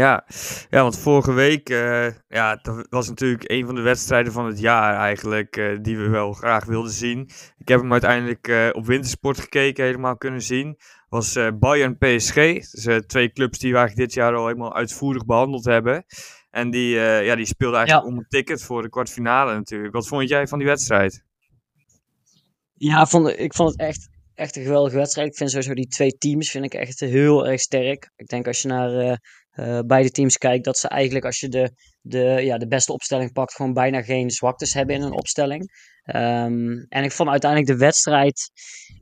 Ja, 0.00 0.24
ja 0.70 0.82
want 0.82 0.98
vorige 0.98 1.32
week, 1.32 1.70
uh, 1.70 2.06
ja, 2.28 2.56
dat 2.56 2.86
was 2.90 3.08
natuurlijk 3.08 3.50
een 3.50 3.66
van 3.66 3.74
de 3.74 3.80
wedstrijden 3.80 4.32
van 4.32 4.46
het 4.46 4.60
jaar 4.60 4.94
eigenlijk, 4.94 5.56
uh, 5.56 5.78
die 5.82 5.98
we 5.98 6.08
wel 6.08 6.32
graag 6.32 6.64
wilden 6.64 6.92
zien. 6.92 7.30
Ik 7.58 7.68
heb 7.68 7.80
hem 7.80 7.92
uiteindelijk 7.92 8.48
uh, 8.48 8.68
op 8.72 8.86
wintersport 8.86 9.40
gekeken, 9.40 9.84
helemaal 9.84 10.16
kunnen 10.16 10.42
zien. 10.42 10.78
Was 11.08 11.38
Bayern 11.58 11.98
PSG, 11.98 12.34
dus 12.34 13.02
twee 13.06 13.32
clubs 13.32 13.58
die 13.58 13.72
we 13.72 13.78
eigenlijk 13.78 14.08
dit 14.08 14.14
jaar 14.14 14.34
al 14.34 14.46
helemaal 14.46 14.74
uitvoerig 14.74 15.24
behandeld 15.24 15.64
hebben. 15.64 16.04
En 16.50 16.70
die, 16.70 16.94
ja, 16.98 17.34
die 17.34 17.46
speelden 17.46 17.78
eigenlijk 17.78 18.08
om 18.08 18.18
een 18.18 18.28
ticket 18.28 18.62
voor 18.62 18.82
de 18.82 18.88
kwartfinale 18.88 19.54
natuurlijk. 19.54 19.94
Wat 19.94 20.08
vond 20.08 20.28
jij 20.28 20.46
van 20.46 20.58
die 20.58 20.66
wedstrijd? 20.66 21.24
Ja, 22.74 23.06
vond, 23.06 23.28
ik 23.28 23.54
vond 23.54 23.70
het 23.70 23.80
echt, 23.80 24.08
echt 24.40 24.56
een 24.56 24.62
geweldige 24.62 24.96
wedstrijd. 24.96 25.28
Ik 25.28 25.36
vind 25.36 25.50
sowieso 25.50 25.74
die 25.74 25.88
twee 25.88 26.18
teams 26.18 26.50
vind 26.50 26.64
ik 26.64 26.74
echt 26.74 27.00
heel 27.00 27.46
erg 27.46 27.60
sterk. 27.60 28.10
Ik 28.16 28.26
denk 28.26 28.46
als 28.46 28.62
je 28.62 28.68
naar 28.68 29.20
uh, 29.54 29.80
beide 29.86 30.10
teams 30.10 30.38
kijkt, 30.38 30.64
dat 30.64 30.78
ze 30.78 30.88
eigenlijk 30.88 31.24
als 31.24 31.40
je 31.40 31.48
de, 31.48 31.72
de, 32.00 32.18
ja, 32.18 32.58
de 32.58 32.66
beste 32.66 32.92
opstelling 32.92 33.32
pakt, 33.32 33.54
gewoon 33.54 33.72
bijna 33.72 34.02
geen 34.02 34.30
zwaktes 34.30 34.74
hebben 34.74 34.94
in 34.94 35.02
een 35.02 35.12
opstelling. 35.12 35.88
Um, 36.04 36.86
en 36.88 37.04
ik 37.04 37.12
vond 37.12 37.28
uiteindelijk 37.28 37.70
de 37.70 37.84
wedstrijd, 37.84 38.50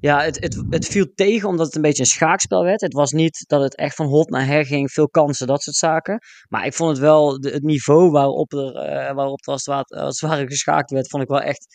ja, 0.01 0.23
het, 0.23 0.41
het, 0.41 0.65
het 0.71 0.87
viel 0.87 1.13
tegen 1.15 1.49
omdat 1.49 1.67
het 1.67 1.75
een 1.75 1.83
beetje 1.83 2.03
een 2.03 2.09
schaakspel 2.09 2.65
werd. 2.65 2.81
Het 2.81 2.93
was 2.93 3.13
niet 3.13 3.45
dat 3.47 3.63
het 3.63 3.77
echt 3.77 3.95
van 3.95 4.07
hot 4.07 4.31
naar 4.31 4.47
her 4.47 4.67
ging, 4.67 4.91
veel 4.91 5.09
kansen, 5.09 5.47
dat 5.47 5.63
soort 5.63 5.77
zaken. 5.77 6.19
Maar 6.49 6.67
ik 6.67 6.75
vond 6.75 6.91
het 6.91 6.99
wel, 6.99 7.41
de, 7.41 7.51
het 7.51 7.63
niveau 7.63 8.11
waarop 8.11 8.53
er, 8.53 8.75
uh, 8.75 9.15
waarop 9.15 9.45
het, 9.45 9.65
ware, 9.65 9.85
als 9.85 10.21
het 10.21 10.49
geschaakt 10.49 10.91
werd, 10.91 11.09
vond 11.09 11.23
ik 11.23 11.29
wel 11.29 11.41
echt 11.41 11.67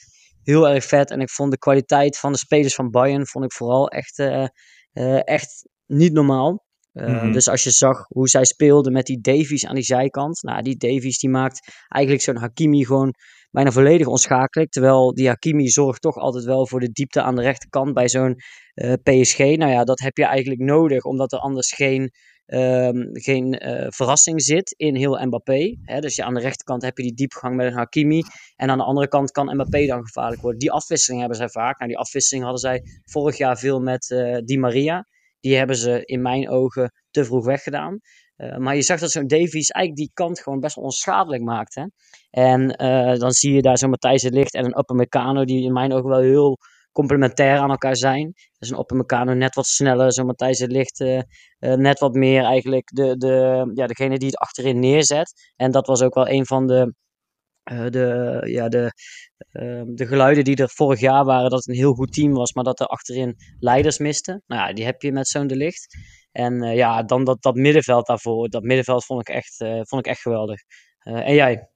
heel 0.43 0.69
erg 0.69 0.85
vet. 0.85 1.11
En 1.11 1.21
ik 1.21 1.29
vond 1.29 1.51
de 1.51 1.57
kwaliteit 1.57 2.17
van 2.17 2.31
de 2.31 2.37
spelers 2.37 2.75
van 2.75 2.89
Bayern, 2.89 3.27
vond 3.27 3.45
ik 3.45 3.51
vooral 3.51 3.87
echt, 3.87 4.19
uh, 4.19 5.27
echt 5.27 5.67
niet 5.85 6.13
normaal. 6.13 6.65
Uh, 6.93 7.07
mm 7.07 7.17
-hmm. 7.17 7.31
Dus 7.31 7.49
als 7.49 7.63
je 7.63 7.71
zag 7.71 8.05
hoe 8.07 8.27
zij 8.27 8.45
speelden 8.45 8.93
met 8.93 9.05
die 9.05 9.21
Davies 9.21 9.65
aan 9.65 9.75
die 9.75 9.83
zijkant. 9.83 10.41
Nou, 10.41 10.61
die 10.61 10.77
Davies 10.77 11.19
die 11.19 11.29
maakt 11.29 11.73
eigenlijk 11.87 12.23
zo'n 12.23 12.37
Hakimi 12.37 12.85
gewoon 12.85 13.13
bijna 13.51 13.71
volledig 13.71 14.07
onschakelijk. 14.07 14.71
Terwijl 14.71 15.13
die 15.13 15.27
Hakimi 15.27 15.67
zorgt 15.67 16.01
toch 16.01 16.15
altijd 16.15 16.43
wel 16.43 16.67
voor 16.67 16.79
de 16.79 16.91
diepte 16.91 17.21
aan 17.21 17.35
de 17.35 17.41
rechterkant 17.41 17.93
bij 17.93 18.09
zo'n 18.09 18.35
PSG. 19.03 19.37
Nou 19.37 19.71
ja, 19.71 19.83
dat 19.83 19.99
heb 19.99 20.17
je 20.17 20.25
eigenlijk 20.25 20.61
nodig, 20.61 21.03
omdat 21.03 21.31
er 21.31 21.39
anders 21.39 21.73
geen, 21.73 22.11
um, 22.45 23.09
geen 23.11 23.67
uh, 23.67 23.85
verrassing 23.89 24.41
zit 24.41 24.73
in 24.77 24.95
heel 24.95 25.25
Mbappé. 25.25 25.77
Hè? 25.81 25.99
Dus 25.99 26.21
aan 26.21 26.33
de 26.33 26.39
rechterkant 26.39 26.81
heb 26.81 26.97
je 26.97 27.03
die 27.03 27.13
diepgang 27.13 27.55
met 27.55 27.65
een 27.65 27.77
Hakimi. 27.77 28.23
En 28.55 28.69
aan 28.69 28.77
de 28.77 28.83
andere 28.83 29.07
kant 29.07 29.31
kan 29.31 29.53
Mbappé 29.53 29.85
dan 29.85 30.05
gevaarlijk 30.05 30.41
worden. 30.41 30.59
Die 30.59 30.71
afwisseling 30.71 31.19
hebben 31.19 31.37
zij 31.37 31.49
vaak. 31.49 31.77
Nou, 31.77 31.89
die 31.89 31.99
afwisseling 31.99 32.43
hadden 32.43 32.61
zij 32.61 32.81
vorig 33.05 33.37
jaar 33.37 33.57
veel 33.57 33.79
met 33.79 34.09
uh, 34.09 34.37
Di 34.43 34.57
Maria 34.57 35.05
die 35.39 35.57
hebben 35.57 35.75
ze 35.75 36.05
in 36.05 36.21
mijn 36.21 36.49
ogen 36.49 36.91
te 37.11 37.25
vroeg 37.25 37.45
weggedaan. 37.45 37.99
Uh, 38.37 38.57
maar 38.57 38.75
je 38.75 38.81
zag 38.81 38.99
dat 38.99 39.11
zo'n 39.11 39.27
Davies 39.27 39.69
eigenlijk 39.69 39.95
die 39.95 40.11
kant 40.13 40.39
gewoon 40.39 40.59
best 40.59 40.75
wel 40.75 40.83
onschadelijk 40.83 41.43
maakte. 41.43 41.91
En 42.29 42.67
dan 43.19 43.31
zie 43.31 43.53
je 43.53 43.61
daar 43.61 43.77
zo'n 43.77 43.89
Matthijs 43.89 44.23
het 44.23 44.33
Licht 44.33 44.53
en 44.53 44.65
een 44.65 44.77
Upamecano 44.79 45.45
die 45.45 45.63
in 45.63 45.73
mijn 45.73 45.93
ogen 45.93 46.09
wel 46.09 46.21
heel 46.21 46.57
complementair 46.93 47.57
aan 47.57 47.69
elkaar 47.69 47.95
zijn. 47.95 48.33
Dus 48.57 48.69
een 48.69 48.79
Upamecano 48.79 49.33
net 49.33 49.55
wat 49.55 49.65
sneller, 49.65 50.13
zo'n 50.13 50.25
Matthijs 50.25 50.59
het 50.59 50.71
Licht 50.71 50.99
uh, 50.99 51.21
net 51.59 51.99
wat 51.99 52.13
meer 52.13 52.43
eigenlijk 52.43 52.89
de, 52.95 53.17
de, 53.17 53.71
ja, 53.73 53.87
degene 53.87 54.17
die 54.17 54.27
het 54.27 54.37
achterin 54.37 54.79
neerzet. 54.79 55.51
En 55.55 55.71
dat 55.71 55.87
was 55.87 56.01
ook 56.01 56.13
wel 56.13 56.29
een 56.29 56.45
van 56.45 56.67
de 56.67 56.93
uh, 57.71 57.89
de, 57.89 58.39
ja, 58.45 58.69
de, 58.69 58.93
uh, 59.51 59.81
de 59.85 60.05
geluiden 60.05 60.43
die 60.43 60.55
er 60.55 60.69
vorig 60.69 60.99
jaar 60.99 61.25
waren, 61.25 61.49
dat 61.49 61.59
het 61.59 61.67
een 61.67 61.81
heel 61.81 61.93
goed 61.93 62.13
team 62.13 62.33
was, 62.33 62.53
maar 62.53 62.63
dat 62.63 62.79
er 62.79 62.85
achterin 62.85 63.35
leiders 63.59 63.97
misten. 63.97 64.43
Nou 64.47 64.67
ja, 64.67 64.73
die 64.73 64.85
heb 64.85 65.01
je 65.01 65.11
met 65.11 65.27
zo'n 65.27 65.47
de 65.47 65.55
licht. 65.55 65.97
En 66.31 66.61
ja, 66.75 67.03
dan 67.03 67.23
dat, 67.23 67.41
dat 67.41 67.55
middenveld 67.55 68.07
daarvoor. 68.07 68.49
Dat 68.49 68.63
middenveld 68.63 69.05
vond 69.05 69.21
ik 69.21 69.35
echt, 69.35 69.57
vond 69.57 70.05
ik 70.05 70.07
echt 70.07 70.21
geweldig. 70.21 70.59
en 70.99 71.33
jij? 71.33 71.72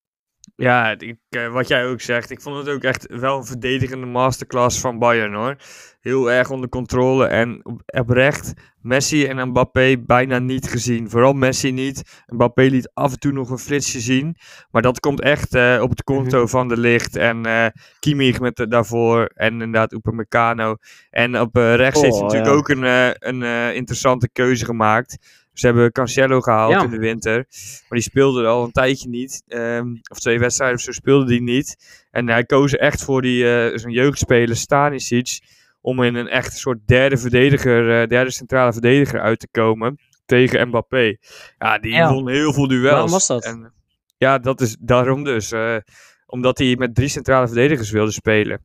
Ja, 0.55 0.95
ik, 0.97 1.17
eh, 1.29 1.53
wat 1.53 1.67
jij 1.67 1.85
ook 1.85 2.01
zegt, 2.01 2.29
ik 2.29 2.41
vond 2.41 2.57
het 2.57 2.75
ook 2.75 2.83
echt 2.83 3.07
wel 3.19 3.37
een 3.37 3.45
verdedigende 3.45 4.05
masterclass 4.05 4.79
van 4.79 4.99
Bayern 4.99 5.33
hoor. 5.33 5.55
Heel 6.01 6.31
erg 6.31 6.49
onder 6.49 6.69
controle 6.69 7.25
en 7.25 7.61
oprecht 7.85 8.53
Messi 8.81 9.25
en 9.25 9.47
Mbappé 9.47 9.97
bijna 10.05 10.39
niet 10.39 10.69
gezien. 10.69 11.09
Vooral 11.09 11.33
Messi 11.33 11.71
niet. 11.71 12.23
Mbappé 12.25 12.61
liet 12.61 12.91
af 12.93 13.11
en 13.11 13.19
toe 13.19 13.31
nog 13.31 13.49
een 13.49 13.57
flitsje 13.57 13.99
zien. 13.99 14.35
Maar 14.71 14.81
dat 14.81 14.99
komt 14.99 15.21
echt 15.21 15.55
uh, 15.55 15.79
op 15.81 15.89
het 15.89 16.03
konto 16.03 16.37
mhm. 16.37 16.47
van 16.47 16.67
de 16.67 16.77
licht. 16.77 17.15
En 17.15 17.47
uh, 17.47 17.65
Kimmich 17.99 18.39
met 18.39 18.55
de, 18.55 18.67
daarvoor. 18.67 19.31
En 19.33 19.51
inderdaad 19.51 19.93
Upamecano. 19.93 20.75
En 21.09 21.39
op 21.39 21.57
uh, 21.57 21.75
rechts 21.75 22.01
heeft 22.01 22.13
hij 22.13 22.23
oh, 22.23 22.31
natuurlijk 22.31 22.55
ook 22.55 22.69
een, 22.69 22.83
een 23.27 23.75
interessante 23.75 24.29
keuze 24.29 24.65
gemaakt. 24.65 25.17
Ze 25.59 25.65
hebben 25.65 25.91
Cancelo 25.91 26.41
gehaald 26.41 26.83
in 26.83 26.89
de 26.89 26.97
winter. 26.97 27.35
Maar 27.35 27.99
die 27.99 28.01
speelde 28.01 28.45
al 28.45 28.63
een 28.63 28.71
tijdje 28.71 29.09
niet. 29.09 29.43
Ehm, 29.47 29.87
of 30.11 30.19
twee 30.19 30.39
wedstrijden 30.39 30.77
of 30.77 30.83
zo 30.83 30.91
speelde 30.91 31.25
die 31.25 31.41
niet. 31.41 31.75
En 32.11 32.29
hij 32.29 32.43
koos 32.43 32.75
echt 32.75 33.03
voor 33.03 33.21
die, 33.21 33.43
uh, 33.43 33.77
zijn 33.77 33.93
jeugdspeler 33.93 34.55
Stanisic. 34.55 35.39
Om 35.81 36.03
in 36.03 36.15
een 36.15 36.27
echt 36.27 36.57
soort 36.57 36.79
derde 36.85 37.17
verdediger, 37.17 38.01
uh, 38.01 38.07
derde 38.07 38.31
centrale 38.31 38.71
verdediger 38.71 39.21
uit 39.21 39.39
te 39.39 39.47
komen. 39.51 39.99
Tegen 40.25 40.67
Mbappé. 40.67 41.17
Ja, 41.57 41.77
die 41.79 42.03
won 42.03 42.29
heel 42.29 42.53
veel 42.53 42.67
duels. 42.67 42.91
Waarom 42.91 43.11
was 43.11 43.27
dat? 43.27 43.45
En, 43.45 43.73
ja, 44.17 44.37
dat 44.37 44.61
is 44.61 44.77
daarom 44.79 45.23
dus. 45.23 45.51
Uh, 45.51 45.77
omdat 46.25 46.57
hij 46.57 46.75
met 46.75 46.95
drie 46.95 47.07
centrale 47.07 47.47
verdedigers 47.47 47.91
wilde 47.91 48.11
spelen. 48.11 48.63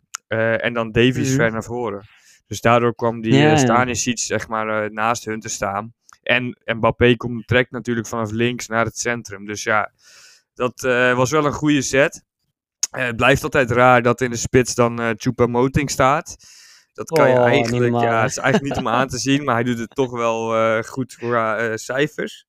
en 0.56 0.72
dan 0.72 0.92
Davies 0.92 1.30
mm 1.30 1.36
ver 1.36 1.52
naar 1.52 1.64
voren. 1.64 2.04
Dus 2.46 2.60
daardoor 2.60 2.94
kwam 2.94 3.20
die 3.20 3.34
ja, 3.34 3.56
Stanisic 3.56 4.18
zeg 4.18 4.48
maar 4.48 4.92
naast 4.92 5.24
hun 5.24 5.40
te 5.40 5.48
staan. 5.48 5.92
En 6.22 6.58
Mbappé 6.64 7.16
komt 7.16 7.46
trekt 7.46 7.70
natuurlijk 7.70 8.06
vanaf 8.06 8.30
links 8.30 8.66
naar 8.66 8.84
het 8.84 8.98
centrum. 8.98 9.46
Dus 9.46 9.62
ja, 9.62 9.92
dat 10.54 10.84
uh, 10.84 11.16
was 11.16 11.30
wel 11.30 11.46
een 11.46 11.52
goede 11.52 11.82
set. 11.82 12.24
Uh, 12.96 13.04
het 13.04 13.16
blijft 13.16 13.44
altijd 13.44 13.70
raar 13.70 14.02
dat 14.02 14.20
in 14.20 14.30
de 14.30 14.36
spits 14.36 14.74
dan 14.74 15.00
uh, 15.00 15.10
Chupa 15.16 15.46
Moting 15.46 15.90
staat. 15.90 16.36
Dat 16.92 17.10
kan 17.10 17.28
je 17.28 17.36
oh, 17.36 17.46
eigenlijk, 17.46 17.92
ja, 17.92 18.20
het 18.22 18.30
is 18.30 18.36
eigenlijk 18.36 18.74
niet 18.74 18.84
om 18.84 18.92
aan 18.92 19.08
te 19.08 19.18
zien, 19.18 19.44
maar 19.44 19.54
hij 19.54 19.64
doet 19.64 19.78
het 19.78 19.90
toch 19.90 20.10
wel 20.10 20.82
goed 20.82 21.16
voor 21.20 21.70
cijfers. 21.74 22.46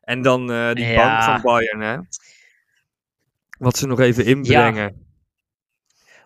En 0.00 0.22
dan 0.22 0.46
die 0.74 0.86
ja. 0.86 0.94
bank 0.94 1.22
van 1.22 1.42
Bayern, 1.42 1.80
hè. 1.80 1.98
Wat 3.58 3.76
ze 3.76 3.86
nog 3.86 4.00
even 4.00 4.24
inbrengen. 4.24 4.82
Ja. 4.82 5.08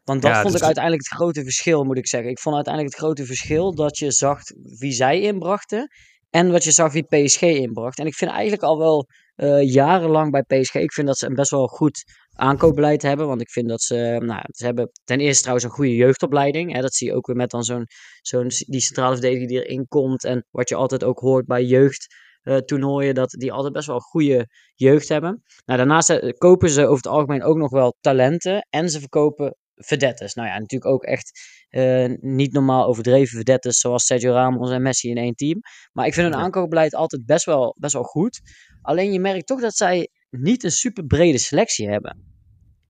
Want 0.05 0.23
dat 0.23 0.33
vond 0.33 0.45
dus 0.45 0.55
ik 0.55 0.63
uiteindelijk 0.63 1.05
het 1.09 1.19
grote 1.19 1.43
verschil, 1.43 1.85
moet 1.85 1.97
ik 1.97 2.09
zeggen. 2.09 2.31
Ik 2.31 2.39
vond 2.39 2.55
uiteindelijk 2.55 2.95
het 2.95 3.05
grote 3.05 3.27
verschil 3.27 3.75
dat 3.75 3.99
je 3.99 4.13
zag 4.13 4.41
wie 4.79 4.93
zij 4.93 5.21
inbrachten 5.21 5.91
en 6.35 6.51
wat 6.51 6.65
je 6.65 6.71
zag 6.71 6.93
wie 6.93 7.05
PSG 7.05 7.43
inbracht. 7.43 7.99
En 7.99 8.07
ik 8.07 8.15
vind 8.15 8.31
eigenlijk 8.31 8.63
al 8.63 8.79
wel 8.79 9.09
uh, 9.37 9.73
jarenlang 9.73 10.31
bij 10.31 10.43
PSG. 10.43 10.75
Ik 10.75 10.93
vind 10.93 11.07
dat 11.07 11.19
ze 11.19 11.27
een 11.27 11.35
best 11.35 11.51
wel 11.51 11.67
goed 11.67 12.05
aankoopbeleid 12.37 13.03
hebben. 13.03 13.27
Want 13.27 13.41
ik 13.41 13.51
vind 13.51 13.69
dat 13.69 13.83
ze. 13.83 14.17
Nou, 14.25 14.41
ze 14.51 14.65
hebben 14.65 14.91
ten 15.05 15.21
eerste 15.21 15.41
trouwens 15.41 15.67
een 15.67 15.73
goede 15.73 15.95
jeugdopleiding. 15.95 16.73
Hè, 16.73 16.81
dat 16.81 16.95
zie 16.95 17.07
je 17.07 17.15
ook 17.15 17.27
weer 17.27 17.37
met 17.37 17.51
dan 17.51 17.63
zo'n. 17.63 17.87
zo'n 18.23 18.49
die 18.67 18.81
centrale 18.81 19.13
verdediger 19.13 19.49
die 19.49 19.65
erin 19.65 19.87
komt. 19.89 20.25
En 20.25 20.47
wat 20.51 20.69
je 20.69 20.75
altijd 20.75 21.05
ook 21.05 21.19
hoort 21.19 21.47
bij 21.47 21.65
jeugdtoernooien. 21.65 23.09
Uh, 23.09 23.15
dat 23.15 23.31
die 23.31 23.53
altijd 23.53 23.73
best 23.73 23.87
wel 23.87 24.01
goede 24.01 24.49
jeugd 24.75 25.09
hebben. 25.09 25.43
Nou, 25.65 25.79
daarnaast 25.79 26.11
eh, 26.11 26.31
kopen 26.39 26.71
ze 26.71 26.83
over 26.83 26.97
het 26.97 27.07
algemeen 27.07 27.43
ook 27.43 27.57
nog 27.57 27.71
wel 27.71 27.97
talenten. 28.01 28.67
En 28.71 28.91
ze 28.91 29.01
verkopen 29.01 29.57
verdettes. 29.75 30.35
Nou 30.35 30.49
ja, 30.49 30.59
natuurlijk 30.59 30.93
ook 30.93 31.05
echt 31.05 31.41
uh, 31.75 32.15
niet 32.21 32.53
normaal 32.53 32.87
overdreven 32.87 33.37
verdettes 33.37 33.79
zoals 33.79 34.07
Sergio 34.07 34.33
Ramos 34.33 34.71
en 34.71 34.83
Messi 34.83 35.09
in 35.09 35.17
één 35.17 35.35
team. 35.35 35.61
Maar 35.93 36.07
ik 36.07 36.15
vind 36.15 36.33
hun 36.33 36.43
aankoopbeleid 36.43 36.95
altijd 36.95 37.27
best 37.27 37.45
wel, 37.45 37.77
best 37.79 37.93
wel 37.93 38.03
goed. 38.03 38.41
Alleen 38.83 39.13
je 39.13 39.21
merkt 39.21 39.47
toch 39.47 39.61
dat 39.61 39.75
zij 39.75 40.09
niet 40.31 40.65
een 40.65 40.71
super 40.71 41.05
brede 41.07 41.39
selectie 41.39 41.89
hebben. 41.89 42.33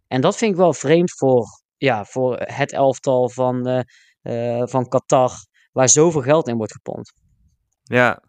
En 0.08 0.20
dat 0.20 0.36
vind 0.36 0.50
ik 0.50 0.56
wel 0.56 0.72
vreemd 0.72 1.12
voor, 1.12 1.46
ja, 1.76 2.04
voor 2.04 2.36
het 2.38 2.72
elftal 2.72 3.28
van, 3.28 3.68
uh, 3.68 3.80
uh, 4.22 4.66
van 4.66 4.88
Qatar, 4.88 5.32
waar 5.72 5.88
zoveel 5.88 6.22
geld 6.22 6.48
in 6.48 6.56
wordt 6.56 6.72
gepompt. 6.72 7.12
Ja. 7.82 8.22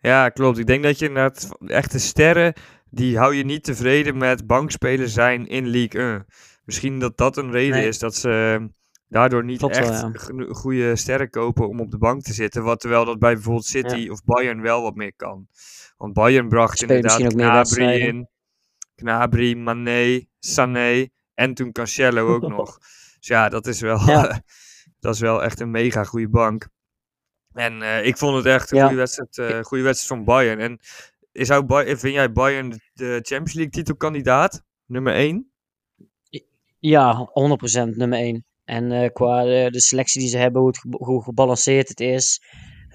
ja, 0.00 0.28
klopt. 0.28 0.58
Ik 0.58 0.66
denk 0.66 0.82
dat 0.82 0.98
je 0.98 1.06
inderdaad 1.06 1.48
echte 1.66 1.98
sterren, 1.98 2.54
die 2.90 3.18
hou 3.18 3.34
je 3.34 3.44
niet 3.44 3.64
tevreden 3.64 4.16
met 4.16 4.46
bankspelers 4.46 5.12
zijn 5.12 5.46
in 5.46 5.68
League 5.68 6.00
1. 6.00 6.26
Misschien 6.64 6.98
dat 6.98 7.16
dat 7.16 7.36
een 7.36 7.50
reden 7.50 7.86
is 7.86 7.98
dat 7.98 8.14
ze 8.14 8.68
daardoor 9.10 9.44
niet 9.44 9.62
echt 9.62 10.04
goede 10.48 10.96
sterren 10.96 11.30
kopen 11.30 11.68
om 11.68 11.80
op 11.80 11.90
de 11.90 11.98
bank 11.98 12.22
te 12.22 12.32
zitten. 12.32 12.62
Wat 12.62 12.80
terwijl 12.80 13.04
dat 13.04 13.18
bij 13.18 13.34
bijvoorbeeld 13.34 13.66
City 13.66 14.08
of 14.08 14.24
Bayern 14.24 14.62
wel 14.62 14.82
wat 14.82 14.94
meer 14.94 15.14
kan. 15.16 15.48
Want 15.96 16.12
Bayern 16.12 16.48
bracht 16.48 16.82
inderdaad 16.82 17.32
Gnabry 17.32 18.00
in. 18.00 18.28
Gnabry, 18.96 19.56
Mané, 19.56 20.26
Sané 20.38 21.08
en 21.34 21.54
toen 21.54 21.72
Cancelo 21.72 22.34
ook 22.34 22.48
nog. 22.56 22.78
Dus 23.18 23.28
ja, 23.28 23.48
dat 23.48 23.66
is 23.66 23.80
wel, 23.80 23.98
dat 25.00 25.14
is 25.14 25.20
wel 25.20 25.42
echt 25.42 25.60
een 25.60 25.70
mega 25.70 26.04
goede 26.04 26.28
bank. 26.28 26.68
En 27.52 27.80
uh, 27.80 28.06
ik 28.06 28.16
vond 28.16 28.36
het 28.36 28.46
echt 28.46 28.72
een 28.72 28.80
goede, 28.80 28.94
wedstrijd, 28.94 29.36
uh, 29.36 29.62
goede 29.62 29.84
wedstrijd 29.84 30.24
van 30.24 30.34
Bayern. 30.34 30.58
En 30.58 30.78
is 31.32 31.50
ook, 31.50 31.72
vind 31.74 32.14
jij 32.14 32.32
Bayern 32.32 32.80
de 32.92 33.20
Champions 33.22 33.52
League 33.52 33.72
titelkandidaat? 33.72 34.62
Nummer 34.86 35.14
1? 35.14 35.50
Ja, 36.78 37.28
100% 37.28 37.96
nummer 37.96 38.18
1. 38.18 38.44
En 38.70 38.92
uh, 38.92 39.08
qua 39.12 39.42
de, 39.42 39.68
de, 39.70 39.80
selectie 39.80 40.20
die 40.20 40.30
ze 40.30 40.38
hebben, 40.38 40.60
hoe, 40.60 40.70
het, 40.70 40.98
hoe 40.98 41.22
gebalanceerd 41.22 41.88
het 41.88 42.00
is. 42.00 42.40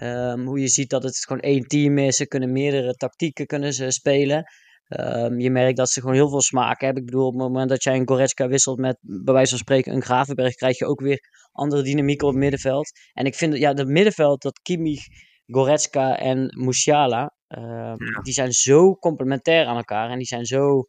Um, 0.01 0.45
hoe 0.45 0.59
je 0.59 0.67
ziet 0.67 0.89
dat 0.89 1.03
het 1.03 1.17
gewoon 1.17 1.41
één 1.41 1.63
team 1.67 1.97
is. 1.97 2.17
Ze 2.17 2.27
kunnen 2.27 2.51
meerdere 2.51 2.93
tactieken 2.93 3.45
kunnen 3.45 3.73
ze 3.73 3.91
spelen. 3.91 4.43
Um, 4.87 5.39
je 5.39 5.49
merkt 5.49 5.77
dat 5.77 5.89
ze 5.89 5.99
gewoon 5.99 6.15
heel 6.15 6.29
veel 6.29 6.41
smaak 6.41 6.81
hebben. 6.81 7.01
Ik 7.01 7.09
bedoel, 7.09 7.25
op 7.25 7.33
het 7.33 7.41
moment 7.41 7.69
dat 7.69 7.83
jij 7.83 7.95
een 7.95 8.07
Goretzka 8.07 8.47
wisselt 8.47 8.79
met, 8.79 8.97
bij 9.01 9.33
wijze 9.33 9.49
van 9.49 9.59
spreken, 9.59 9.93
een 9.93 10.01
Gravenberg, 10.01 10.55
krijg 10.55 10.77
je 10.77 10.85
ook 10.85 10.99
weer 10.99 11.19
andere 11.51 11.81
dynamiek 11.81 12.21
op 12.21 12.29
het 12.29 12.37
middenveld. 12.37 12.91
En 13.13 13.25
ik 13.25 13.35
vind, 13.35 13.57
ja, 13.57 13.73
het 13.73 13.87
middenveld, 13.87 14.41
dat 14.41 14.59
Kimmich, 14.59 15.01
Goretzka 15.45 16.17
en 16.17 16.53
Musiala, 16.65 17.33
uh, 17.47 17.93
die 18.21 18.33
zijn 18.33 18.51
zo 18.51 18.95
complementair 18.95 19.65
aan 19.65 19.77
elkaar. 19.77 20.09
En 20.09 20.17
die 20.17 20.27
zijn 20.27 20.45
zo 20.45 20.83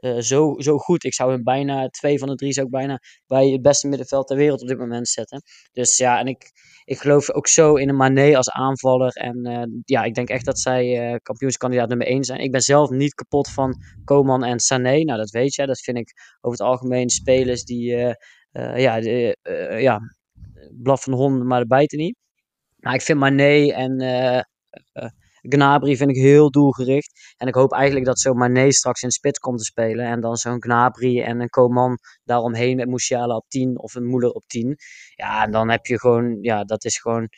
uh, 0.00 0.18
zo, 0.18 0.54
zo 0.58 0.78
goed. 0.78 1.04
Ik 1.04 1.14
zou 1.14 1.30
hem 1.32 1.42
bijna, 1.42 1.88
twee 1.88 2.18
van 2.18 2.28
de 2.28 2.34
drie 2.34 2.52
zou 2.52 2.66
ik 2.66 2.72
bijna 2.72 3.00
bij 3.26 3.48
het 3.48 3.62
beste 3.62 3.88
middenveld 3.88 4.26
ter 4.26 4.36
wereld 4.36 4.62
op 4.62 4.68
dit 4.68 4.78
moment 4.78 5.08
zetten. 5.08 5.42
Dus 5.72 5.96
ja, 5.96 6.18
en 6.18 6.26
ik, 6.26 6.50
ik 6.84 6.98
geloof 6.98 7.30
ook 7.30 7.46
zo 7.46 7.74
in 7.74 7.88
een 7.88 7.96
Mané 7.96 8.36
als 8.36 8.50
aanvaller. 8.50 9.12
En 9.12 9.48
uh, 9.48 9.62
ja, 9.84 10.04
ik 10.04 10.14
denk 10.14 10.28
echt 10.28 10.44
dat 10.44 10.58
zij 10.58 11.10
uh, 11.10 11.16
kampioenskandidaat 11.22 11.88
nummer 11.88 12.06
1 12.06 12.24
zijn. 12.24 12.40
Ik 12.40 12.50
ben 12.50 12.60
zelf 12.60 12.90
niet 12.90 13.14
kapot 13.14 13.50
van 13.50 13.82
Koman 14.04 14.44
en 14.44 14.60
Sané. 14.60 15.02
Nou, 15.02 15.18
dat 15.18 15.30
weet 15.30 15.54
je. 15.54 15.66
Dat 15.66 15.80
vind 15.80 15.98
ik 15.98 16.12
over 16.40 16.58
het 16.58 16.68
algemeen 16.68 17.08
spelers 17.08 17.64
die, 17.64 17.96
ja, 18.52 18.96
ja, 19.76 20.00
blaf 20.82 21.02
van 21.02 21.12
de 21.12 21.18
honden, 21.18 21.46
maar 21.46 21.60
de 21.60 21.66
bijten 21.66 21.98
niet. 21.98 22.16
Maar 22.76 22.94
ik 22.94 23.02
vind 23.02 23.18
Mané 23.18 23.72
en 23.72 23.98
Gnabry 25.42 25.96
vind 25.96 26.10
ik 26.10 26.16
heel 26.16 26.50
doelgericht. 26.50 27.34
En 27.36 27.46
ik 27.48 27.54
hoop 27.54 27.72
eigenlijk 27.72 28.06
dat 28.06 28.20
zo'n 28.20 28.36
Mané 28.36 28.72
straks 28.72 29.02
in 29.02 29.10
spits 29.10 29.38
komt 29.38 29.58
te 29.58 29.64
spelen. 29.64 30.06
En 30.06 30.20
dan 30.20 30.36
zo'n 30.36 30.62
Gnabry 30.62 31.20
en 31.22 31.40
een 31.40 31.48
Coman 31.48 31.98
daaromheen 32.24 32.76
met 32.76 32.88
Musiala 32.88 33.36
op 33.36 33.48
10 33.48 33.78
of 33.78 33.94
een 33.94 34.06
Moeder 34.06 34.30
op 34.30 34.44
10. 34.46 34.76
Ja, 35.14 35.44
en 35.44 35.50
dan 35.50 35.70
heb 35.70 35.86
je 35.86 35.98
gewoon, 35.98 36.38
ja, 36.40 36.64
dat 36.64 36.84
is 36.84 36.98
gewoon 36.98 37.28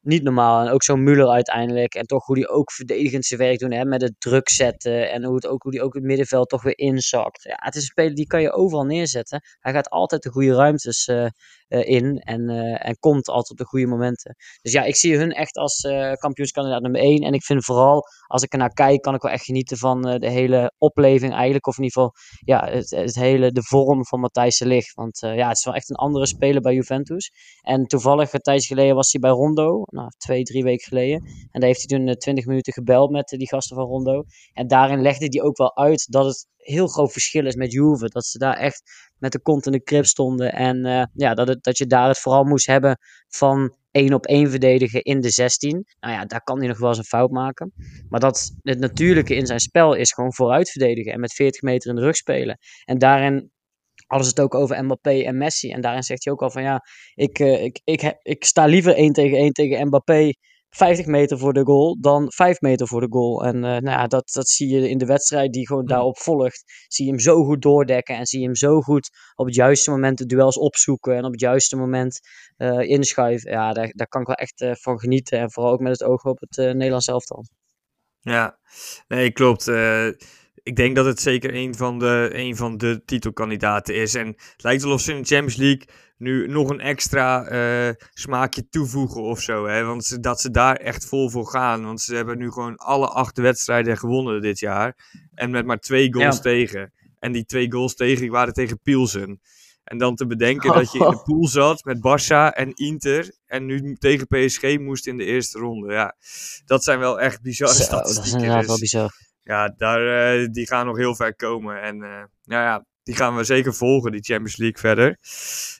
niet 0.00 0.22
normaal. 0.22 0.66
En 0.66 0.72
ook 0.72 0.82
zo'n 0.82 1.02
Muller 1.02 1.28
uiteindelijk. 1.28 1.94
En 1.94 2.06
toch 2.06 2.26
hoe 2.26 2.34
die 2.34 2.48
ook 2.48 2.72
verdedigend 2.72 3.24
zijn 3.24 3.40
werk 3.40 3.58
doen. 3.58 3.72
Hè, 3.72 3.84
met 3.84 4.02
het 4.02 4.14
druk 4.18 4.48
zetten. 4.48 5.10
En 5.10 5.24
hoe, 5.24 5.34
het 5.34 5.46
ook, 5.46 5.62
hoe 5.62 5.72
die 5.72 5.82
ook 5.82 5.94
het 5.94 6.02
middenveld 6.02 6.48
toch 6.48 6.62
weer 6.62 6.78
inzakt. 6.78 7.42
Ja, 7.42 7.56
het 7.58 7.74
is 7.74 7.80
een 7.80 7.86
speler 7.86 8.14
die 8.14 8.26
kan 8.26 8.42
je 8.42 8.52
overal 8.52 8.84
neerzetten. 8.84 9.42
Hij 9.58 9.72
gaat 9.72 9.90
altijd 9.90 10.22
de 10.22 10.30
goede 10.30 10.54
ruimtes 10.54 11.08
uh, 11.08 11.26
in. 11.78 12.18
En, 12.18 12.50
uh, 12.50 12.86
en 12.86 12.98
komt 12.98 13.28
altijd 13.28 13.50
op 13.50 13.56
de 13.56 13.64
goede 13.64 13.86
momenten. 13.86 14.36
Dus 14.62 14.72
ja, 14.72 14.82
ik 14.82 14.96
zie 14.96 15.16
hun 15.16 15.32
echt 15.32 15.56
als 15.56 15.88
kampioenskandidaat 16.18 16.82
nummer 16.82 17.00
1. 17.00 17.22
En 17.22 17.32
ik 17.32 17.44
vind 17.44 17.64
vooral, 17.64 18.04
als 18.26 18.42
ik 18.42 18.52
er 18.52 18.58
naar 18.58 18.72
kijk, 18.72 19.02
kan 19.02 19.14
ik 19.14 19.22
wel 19.22 19.32
echt 19.32 19.44
genieten 19.44 19.76
van 19.76 20.02
de 20.02 20.30
hele 20.30 20.72
opleving 20.78 21.32
eigenlijk. 21.32 21.66
Of 21.66 21.78
in 21.78 21.84
ieder 21.84 22.02
geval, 22.02 22.14
ja, 22.44 22.76
het, 22.76 22.90
het 22.90 23.14
hele, 23.14 23.52
de 23.52 23.62
vorm 23.62 24.06
van 24.06 24.20
Matthijs 24.20 24.58
de 24.58 24.66
Ligt. 24.66 24.94
Want 24.94 25.18
ja, 25.20 25.48
het 25.48 25.56
is 25.56 25.64
wel 25.64 25.74
echt 25.74 25.90
een 25.90 25.96
andere 25.96 26.26
speler 26.26 26.60
bij 26.60 26.74
Juventus. 26.74 27.30
En 27.62 27.86
toevallig, 27.86 28.32
een 28.32 28.40
tijdje 28.40 28.74
geleden 28.74 28.94
was 28.94 29.12
hij 29.12 29.20
bij 29.20 29.30
Rondo 29.30 29.82
nou, 29.86 30.08
twee, 30.16 30.42
drie 30.42 30.62
weken 30.62 30.88
geleden. 30.88 31.22
En 31.50 31.60
daar 31.60 31.68
heeft 31.68 31.90
hij 31.90 31.98
toen 31.98 32.14
20 32.16 32.44
eh, 32.44 32.50
minuten 32.50 32.72
gebeld 32.72 33.10
met 33.10 33.32
eh, 33.32 33.38
die 33.38 33.48
gasten 33.48 33.76
van 33.76 33.86
Rondo. 33.86 34.24
En 34.52 34.66
daarin 34.66 35.02
legde 35.02 35.26
hij 35.28 35.42
ook 35.42 35.56
wel 35.56 35.76
uit 35.76 36.06
dat 36.10 36.24
het 36.24 36.46
heel 36.56 36.86
groot 36.86 37.12
verschil 37.12 37.46
is 37.46 37.54
met 37.54 37.72
Juve. 37.72 38.08
Dat 38.08 38.24
ze 38.24 38.38
daar 38.38 38.56
echt 38.56 39.09
met 39.20 39.32
de 39.32 39.40
kont 39.40 39.66
in 39.66 39.72
de 39.72 39.82
krip 39.82 40.04
stonden. 40.04 40.52
En 40.52 40.86
uh, 40.86 41.02
ja, 41.12 41.34
dat, 41.34 41.48
het, 41.48 41.62
dat 41.62 41.78
je 41.78 41.86
daar 41.86 42.08
het 42.08 42.18
vooral 42.18 42.44
moest 42.44 42.66
hebben 42.66 42.98
van 43.28 43.74
één 43.90 44.14
op 44.14 44.26
één 44.26 44.50
verdedigen 44.50 45.02
in 45.02 45.20
de 45.20 45.30
16. 45.30 45.86
Nou 46.00 46.14
ja, 46.14 46.24
daar 46.24 46.42
kan 46.42 46.58
hij 46.58 46.68
nog 46.68 46.78
wel 46.78 46.88
eens 46.88 46.98
een 46.98 47.04
fout 47.04 47.30
maken. 47.30 47.72
Maar 48.08 48.20
dat 48.20 48.50
het 48.62 48.78
natuurlijke 48.78 49.34
in 49.34 49.46
zijn 49.46 49.60
spel 49.60 49.94
is 49.94 50.12
gewoon 50.12 50.34
vooruit 50.34 50.70
verdedigen. 50.70 51.12
En 51.12 51.20
met 51.20 51.34
40 51.34 51.62
meter 51.62 51.90
in 51.90 51.96
de 51.96 52.02
rug 52.02 52.16
spelen. 52.16 52.58
En 52.84 52.98
daarin 52.98 53.50
hadden 54.06 54.28
ze 54.28 54.34
het 54.34 54.44
ook 54.44 54.54
over 54.54 54.84
Mbappé 54.84 55.22
en 55.22 55.36
Messi. 55.36 55.70
En 55.70 55.80
daarin 55.80 56.02
zegt 56.02 56.24
hij 56.24 56.32
ook 56.32 56.42
al 56.42 56.50
van 56.50 56.62
ja, 56.62 56.84
ik, 57.14 57.38
uh, 57.38 57.64
ik, 57.64 57.80
ik, 57.84 58.18
ik 58.22 58.44
sta 58.44 58.64
liever 58.64 58.94
1 58.94 59.12
tegen 59.12 59.38
1 59.38 59.52
tegen 59.52 59.86
Mbappé 59.86 60.32
50 60.70 61.06
meter 61.06 61.38
voor 61.38 61.52
de 61.52 61.64
goal 61.64 62.00
dan 62.00 62.32
5 62.32 62.60
meter 62.60 62.86
voor 62.86 63.00
de 63.00 63.06
goal. 63.10 63.44
En 63.44 63.54
uh, 63.54 63.62
nou 63.62 63.82
ja, 63.82 64.06
dat, 64.06 64.30
dat 64.32 64.48
zie 64.48 64.68
je 64.68 64.88
in 64.88 64.98
de 64.98 65.06
wedstrijd 65.06 65.52
die 65.52 65.66
gewoon 65.66 65.86
daarop 65.86 66.18
volgt. 66.18 66.84
Zie 66.88 67.04
je 67.04 67.10
hem 67.10 67.20
zo 67.20 67.44
goed 67.44 67.62
doordekken 67.62 68.16
en 68.16 68.26
zie 68.26 68.40
je 68.40 68.44
hem 68.44 68.56
zo 68.56 68.80
goed 68.80 69.10
op 69.34 69.46
het 69.46 69.54
juiste 69.54 69.90
moment 69.90 70.18
de 70.18 70.26
duels 70.26 70.58
opzoeken 70.58 71.16
en 71.16 71.24
op 71.24 71.32
het 71.32 71.40
juiste 71.40 71.76
moment 71.76 72.20
uh, 72.58 72.80
inschuiven. 72.80 73.50
Ja, 73.50 73.72
daar, 73.72 73.92
daar 73.94 74.08
kan 74.08 74.20
ik 74.20 74.26
wel 74.26 74.36
echt 74.36 74.60
uh, 74.60 74.74
van 74.74 75.00
genieten. 75.00 75.38
En 75.38 75.52
vooral 75.52 75.72
ook 75.72 75.80
met 75.80 75.92
het 75.92 76.02
oog 76.02 76.24
op 76.24 76.40
het 76.40 76.56
Nederlands 76.56 77.06
elftal. 77.06 77.44
Ja, 78.20 78.58
nee, 79.08 79.32
klopt 79.32 79.68
ik 80.62 80.76
denk 80.76 80.96
dat 80.96 81.04
het 81.04 81.20
zeker 81.20 81.54
een 81.54 81.74
van, 81.74 81.98
de, 81.98 82.30
een 82.32 82.56
van 82.56 82.76
de 82.76 83.02
titelkandidaten 83.04 83.94
is. 83.94 84.14
En 84.14 84.26
het 84.26 84.62
lijkt 84.62 84.82
wel 84.82 84.92
of 84.92 85.00
ze 85.00 85.12
in 85.12 85.20
de 85.20 85.26
Champions 85.26 85.56
League 85.56 85.88
nu 86.20 86.46
nog 86.46 86.70
een 86.70 86.80
extra 86.80 87.52
uh, 87.52 87.94
smaakje 88.12 88.68
toevoegen 88.68 89.22
of 89.22 89.40
zo. 89.40 89.66
Hè? 89.66 89.84
Want 89.84 90.04
ze, 90.04 90.20
dat 90.20 90.40
ze 90.40 90.50
daar 90.50 90.76
echt 90.76 91.06
vol 91.06 91.30
voor 91.30 91.46
gaan. 91.46 91.84
Want 91.84 92.00
ze 92.00 92.14
hebben 92.14 92.38
nu 92.38 92.50
gewoon 92.50 92.76
alle 92.76 93.08
acht 93.08 93.38
wedstrijden 93.38 93.98
gewonnen 93.98 94.42
dit 94.42 94.58
jaar. 94.58 94.96
En 95.34 95.50
met 95.50 95.66
maar 95.66 95.78
twee 95.78 96.12
goals 96.14 96.40
tegen. 96.40 96.92
En 97.18 97.32
die 97.32 97.44
twee 97.44 97.72
goals 97.72 97.94
tegen 97.94 98.30
waren 98.30 98.52
tegen 98.52 98.80
Pielsen. 98.82 99.40
En 99.84 99.98
dan 99.98 100.14
te 100.14 100.26
bedenken 100.26 100.72
dat 100.72 100.92
je 100.92 100.98
in 100.98 101.10
de 101.10 101.22
pool 101.32 101.46
zat 101.46 101.84
met 101.84 101.96
Barça 101.98 102.54
en 102.56 102.74
Inter. 102.74 103.34
En 103.46 103.66
nu 103.66 103.96
tegen 103.98 104.26
PSG 104.26 104.78
moest 104.78 105.06
in 105.06 105.16
de 105.16 105.24
eerste 105.24 105.58
ronde. 105.58 105.92
Ja, 105.92 106.16
dat 106.64 106.84
zijn 106.84 106.98
wel 106.98 107.20
echt 107.20 107.42
bizarre 107.42 107.74
Zo, 107.74 107.82
statistieken. 107.82 108.22
Dat 108.22 108.26
is 108.26 108.32
inderdaad 108.32 108.66
wel 108.66 108.78
dus 108.78 108.90
bizar 108.90 109.28
ja, 109.50 109.74
daar, 109.76 110.36
uh, 110.40 110.48
die 110.50 110.66
gaan 110.66 110.86
nog 110.86 110.96
heel 110.96 111.14
ver 111.14 111.34
komen. 111.34 111.82
En 111.82 111.96
uh, 111.96 112.24
nou 112.44 112.62
ja, 112.62 112.84
die 113.10 113.18
gaan 113.18 113.36
we 113.36 113.44
zeker 113.44 113.74
volgen, 113.74 114.12
die 114.12 114.22
Champions 114.22 114.56
League 114.56 114.78
verder. 114.78 115.18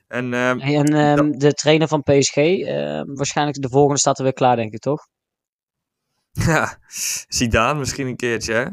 En, 0.09 0.33
hey, 0.33 0.77
en 0.77 0.95
um, 0.95 1.39
de 1.39 1.53
trainer 1.53 1.89
van 1.89 2.03
PSG, 2.03 2.37
ehm, 2.37 3.05
waarschijnlijk 3.07 3.63
de 3.63 3.69
volgende 3.69 4.01
staat 4.01 4.19
er 4.19 4.25
weer 4.25 4.33
klaar, 4.33 4.57
denk 4.57 4.73
ik, 4.73 4.81
toch? 4.81 5.09
Ja, 6.33 6.79
Zidane 7.29 7.79
misschien 7.79 8.07
een 8.07 8.17
keertje, 8.17 8.53
hè? 8.53 8.65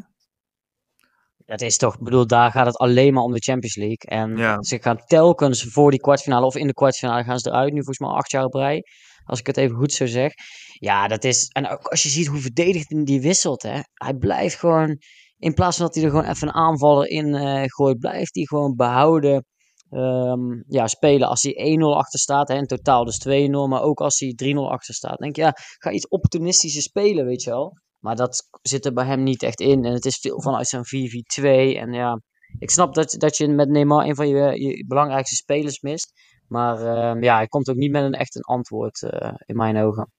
Dat 1.45 1.61
is 1.61 1.77
toch, 1.77 1.93
ik 1.93 2.03
bedoel, 2.03 2.27
daar 2.27 2.51
gaat 2.51 2.65
het 2.65 2.77
alleen 2.77 3.13
maar 3.13 3.23
om 3.23 3.33
de 3.33 3.39
Champions 3.39 3.75
League. 3.75 3.97
En 3.97 4.63
ze 4.63 4.81
gaan 4.81 5.05
telkens 5.05 5.63
voor 5.63 5.91
die 5.91 5.99
kwartfinale 5.99 6.45
of 6.45 6.55
in 6.55 6.67
de 6.67 6.73
kwartfinale 6.73 7.23
gaan 7.23 7.39
ze 7.39 7.49
eruit. 7.49 7.69
Nu 7.73 7.77
volgens 7.77 7.99
mij 7.99 8.09
acht 8.09 8.31
jaar 8.31 8.43
op 8.43 8.53
rij, 8.53 8.83
als 9.23 9.39
ik 9.39 9.47
het 9.47 9.57
even 9.57 9.75
goed 9.75 9.93
zo 9.93 10.05
zeg. 10.05 10.31
Ja, 10.73 11.07
dat 11.07 11.23
is. 11.23 11.47
En 11.47 11.69
ook 11.69 11.87
als 11.87 12.03
je 12.03 12.09
ziet 12.09 12.27
hoe 12.27 12.39
verdedigend 12.39 13.07
die 13.07 13.21
wisselt, 13.21 13.63
hè. 13.63 13.79
Hij 13.93 14.13
blijft 14.13 14.55
gewoon. 14.55 14.97
In 15.37 15.53
plaats 15.53 15.77
van 15.77 15.85
dat 15.85 15.95
hij 15.95 16.03
er 16.03 16.09
gewoon 16.09 16.25
even 16.25 16.47
een 16.47 16.53
aanvaller 16.53 17.07
in 17.07 17.27
uh, 17.27 17.63
gooit, 17.65 17.99
blijft 17.99 18.35
hij 18.35 18.43
gewoon 18.43 18.75
behouden. 18.75 19.45
Um, 19.91 20.63
ja, 20.67 20.87
spelen 20.87 21.27
als 21.27 21.41
hij 21.41 21.77
1-0 21.79 21.81
achter 21.83 22.19
staat. 22.19 22.47
Hè, 22.47 22.55
in 22.55 22.65
totaal 22.65 23.05
dus 23.05 23.27
2-0. 23.27 23.49
Maar 23.69 23.81
ook 23.81 23.99
als 23.99 24.19
hij 24.19 24.53
3-0 24.53 24.57
achter 24.57 24.93
staat. 24.93 25.17
denk 25.17 25.35
je, 25.35 25.41
ja, 25.41 25.53
ga 25.77 25.91
iets 25.91 26.07
opportunistischer 26.07 26.81
spelen, 26.81 27.25
weet 27.25 27.43
je 27.43 27.49
wel. 27.49 27.73
Maar 27.99 28.15
dat 28.15 28.43
zit 28.61 28.85
er 28.85 28.93
bij 28.93 29.05
hem 29.05 29.23
niet 29.23 29.43
echt 29.43 29.59
in. 29.59 29.85
En 29.85 29.93
het 29.93 30.05
is 30.05 30.17
veel 30.17 30.41
vanuit 30.41 30.67
zijn 30.67 30.83
4-4-2. 30.85 31.77
En 31.77 31.93
ja, 31.93 32.21
ik 32.59 32.69
snap 32.69 32.93
dat, 32.93 33.15
dat 33.17 33.37
je 33.37 33.47
met 33.47 33.69
Neymar 33.69 34.05
een 34.05 34.15
van 34.15 34.27
je, 34.27 34.61
je 34.61 34.85
belangrijkste 34.87 35.35
spelers 35.35 35.81
mist. 35.81 36.11
Maar 36.47 36.79
uh, 36.79 37.21
ja, 37.21 37.35
hij 37.35 37.47
komt 37.47 37.69
ook 37.69 37.75
niet 37.75 37.91
met 37.91 38.03
een 38.03 38.13
echt 38.13 38.35
een 38.35 38.41
antwoord 38.41 39.01
uh, 39.01 39.33
in 39.45 39.55
mijn 39.55 39.77
ogen. 39.77 40.11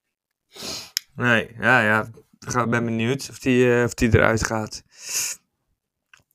Nee, 1.15 1.57
ja, 1.61 1.81
ja. 1.81 2.11
Ik 2.47 2.71
ben 2.71 2.85
benieuwd 2.85 3.29
of 3.31 3.39
die, 3.39 3.65
uh, 3.65 3.85
of 3.85 3.95
die 3.95 4.15
eruit 4.15 4.45
gaat. 4.47 4.83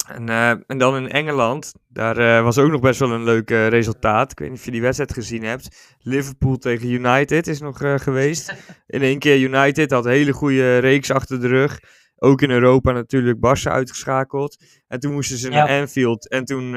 En, 0.08 0.30
uh, 0.30 0.50
en 0.50 0.78
dan 0.78 0.96
in 0.96 1.10
Engeland, 1.10 1.74
daar 1.88 2.20
uh, 2.20 2.44
was 2.44 2.58
ook 2.58 2.72
nog 2.72 2.82
best 2.82 3.00
wel 3.00 3.12
een 3.12 3.24
leuk 3.24 3.50
resultaat. 3.50 4.32
Ik 4.32 4.40
weet 4.40 4.50
niet 4.50 4.60
of 4.60 4.66
je 4.66 4.72
die 4.72 4.82
wedstrijd 4.82 5.14
gezien 5.14 5.44
hebt. 5.44 5.96
Liverpool 6.00 6.58
tegen 6.58 6.90
United 6.90 7.48
is 7.48 7.60
nog 7.60 7.78
geweest. 7.78 8.54
In 8.88 9.02
één 9.02 9.20
keer 9.20 9.40
United 9.40 9.92
had 9.92 10.06
een 10.06 10.12
hele 10.12 10.34
goede 10.34 10.78
reeks 10.78 11.12
achter 11.12 11.42
de 11.42 11.48
rug. 11.48 11.80
Ook 12.16 12.42
in 12.42 12.50
Europa 12.50 12.92
natuurlijk 12.92 13.38
Barça 13.38 13.72
uitgeschakeld. 13.72 14.64
En 14.88 15.00
toen 15.00 15.14
moesten 15.14 15.38
ze 15.38 15.50
naar 15.50 15.70
Anfield. 15.70 16.30
En 16.30 16.46
toen 16.46 16.72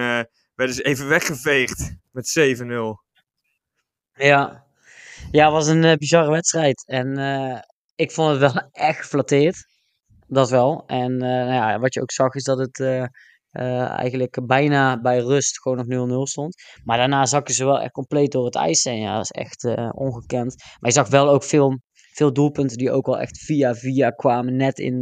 werden 0.55 0.75
ze 0.75 0.83
even 0.83 1.09
weggeveegd 1.09 1.97
met 2.11 2.57
7-0. 2.61 2.63
Ja, 4.13 4.67
ja, 5.31 5.45
het 5.45 5.53
was 5.53 5.67
een 5.67 5.83
uh, 5.83 5.95
bizarre 5.95 6.31
wedstrijd. 6.31 6.85
En 6.87 7.19
uh, 7.19 7.59
ik 7.97 8.11
vond 8.11 8.31
het 8.31 8.53
wel 8.53 8.63
echt 8.89 8.99
geflatteerd. 8.99 9.67
Dat 10.29 10.51
wel. 10.51 10.85
En 10.87 11.13
uh, 11.13 11.19
nou 11.19 11.53
ja, 11.53 11.79
wat 11.79 11.95
je 11.95 12.01
ook 12.01 12.11
zag 12.11 12.35
is 12.35 12.45
dat 12.45 12.59
het 12.59 12.81
eigenlijk 13.53 14.47
bijna 14.47 15.01
bij 15.01 15.19
rust 15.19 15.61
gewoon 15.61 15.87
nog 15.87 16.09
0-0 16.27 16.31
stond. 16.31 16.55
Maar 16.85 16.99
daarna 16.99 17.27
zakken 17.27 17.55
ze 17.55 17.65
wel 17.65 17.81
echt 17.81 17.93
compleet 17.93 18.33
door 18.33 18.45
het 18.45 18.55
ijs 18.55 18.85
heen. 18.85 19.01
Ja, 19.01 19.15
dat 19.15 19.25
is 19.25 19.31
echt 19.31 19.65
ongekend. 19.95 20.55
Maar 20.57 20.91
je 20.91 20.97
zag 20.97 21.09
wel 21.09 21.29
ook 21.29 21.43
veel, 21.43 21.79
veel 22.13 22.33
doelpunten 22.33 22.77
die 22.77 22.91
ook 22.91 23.07
wel 23.07 23.19
echt 23.19 23.39
via 23.39 23.75
via 23.75 24.11
kwamen. 24.11 24.57
Net, 24.57 24.79
in, 24.79 25.01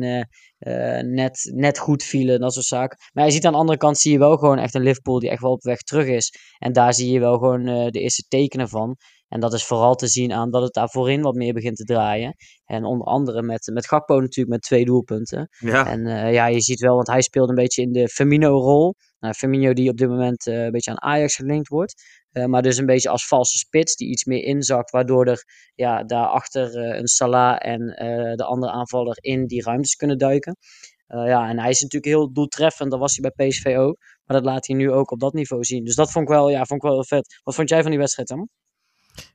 net, 1.15 1.51
net 1.55 1.79
goed 1.79 2.03
vielen, 2.03 2.41
dat 2.41 2.53
soort 2.53 2.67
zaken. 2.67 2.99
Maar 3.13 3.25
je 3.25 3.31
ziet 3.31 3.47
aan 3.47 3.53
de 3.53 3.59
andere 3.59 3.79
kant 3.79 3.99
zie 3.99 4.13
je 4.13 4.19
wel 4.19 4.37
gewoon 4.37 4.59
echt 4.59 4.75
een 4.75 4.83
Liverpool 4.83 5.19
die 5.19 5.31
echt 5.31 5.43
wel 5.43 5.53
op 5.53 5.63
weg 5.63 5.79
terug 5.79 6.07
is. 6.07 6.35
En 6.59 6.73
daar 6.73 6.95
zie 6.95 7.13
je 7.13 7.21
wel 7.21 7.35
gewoon 7.39 7.65
de 7.65 8.01
eerste 8.01 8.25
tekenen 8.29 8.69
van. 8.69 8.97
En 9.29 9.41
dat 9.41 9.53
is 9.53 9.65
vooral 9.65 9.95
te 9.95 10.07
zien 10.07 10.33
aan 10.33 10.51
dat 10.51 10.63
het 10.63 10.73
daar 10.73 10.89
voorin 10.89 11.23
wat 11.23 11.35
meer 11.35 11.53
begint 11.53 11.77
te 11.77 11.85
draaien. 11.85 12.35
En 12.65 12.85
onder 12.85 13.07
andere 13.07 13.43
met, 13.43 13.71
met 13.73 13.87
Gakpo 13.87 14.21
natuurlijk 14.21 14.55
met 14.55 14.63
twee 14.63 14.85
doelpunten. 14.85 15.49
Ja. 15.59 15.87
En 15.87 16.07
uh, 16.07 16.33
ja, 16.33 16.47
je 16.47 16.61
ziet 16.61 16.81
wel, 16.81 16.95
want 16.95 17.07
hij 17.07 17.23
speelt 17.23 17.49
een 17.49 17.55
beetje 17.55 17.83
in 17.83 17.93
de 17.93 18.09
Firmino-rol. 18.09 18.95
Nou, 19.19 19.35
Firmino 19.35 19.73
die 19.73 19.91
op 19.91 19.97
dit 19.97 20.09
moment 20.09 20.47
uh, 20.47 20.65
een 20.65 20.71
beetje 20.71 20.91
aan 20.91 21.03
Ajax 21.03 21.35
gelinkt 21.35 21.69
wordt. 21.69 21.95
Uh, 22.33 22.45
maar 22.45 22.63
dus 22.63 22.77
een 22.77 22.87
beetje 22.87 23.09
als 23.09 23.27
valse 23.27 23.59
spits 23.59 23.97
die 23.97 24.09
iets 24.09 24.25
meer 24.25 24.43
inzakt. 24.43 24.91
Waardoor 24.91 25.27
er 25.27 25.45
ja, 25.75 26.05
daarachter 26.05 26.77
een 26.77 27.07
Salah 27.07 27.57
en 27.59 27.87
de 28.37 28.45
andere 28.45 28.73
aanvaller 28.73 29.17
in 29.21 29.47
die 29.47 29.63
ruimtes 29.63 29.95
kunnen 29.95 30.19
duiken. 30.19 30.57
ja, 31.07 31.49
en 31.49 31.59
hij 31.59 31.71
is 31.71 31.81
natuurlijk 31.81 32.13
heel 32.13 32.33
doeltreffend. 32.33 32.91
Dat 32.91 33.01
was 33.01 33.17
hij 33.17 33.33
bij 33.35 33.49
PSV 33.49 33.75
ook. 33.79 33.97
Maar 34.25 34.37
dat 34.37 34.47
laat 34.47 34.67
hij 34.67 34.77
nu 34.77 34.91
ook 34.91 35.11
op 35.11 35.21
dat 35.21 35.33
niveau 35.33 35.65
zien. 35.65 35.85
Dus 35.85 35.95
dat 35.95 36.11
vond 36.11 36.29
ik 36.29 36.35
wel, 36.35 36.51
ja, 36.51 36.65
vond 36.65 36.83
ik 36.83 36.89
wel 36.89 36.93
heel 36.93 37.05
vet. 37.05 37.41
Wat 37.43 37.55
vond 37.55 37.69
jij 37.69 37.81
van 37.83 37.91
die 37.91 38.01
wedstrijd 38.01 38.29
dan? 38.29 38.49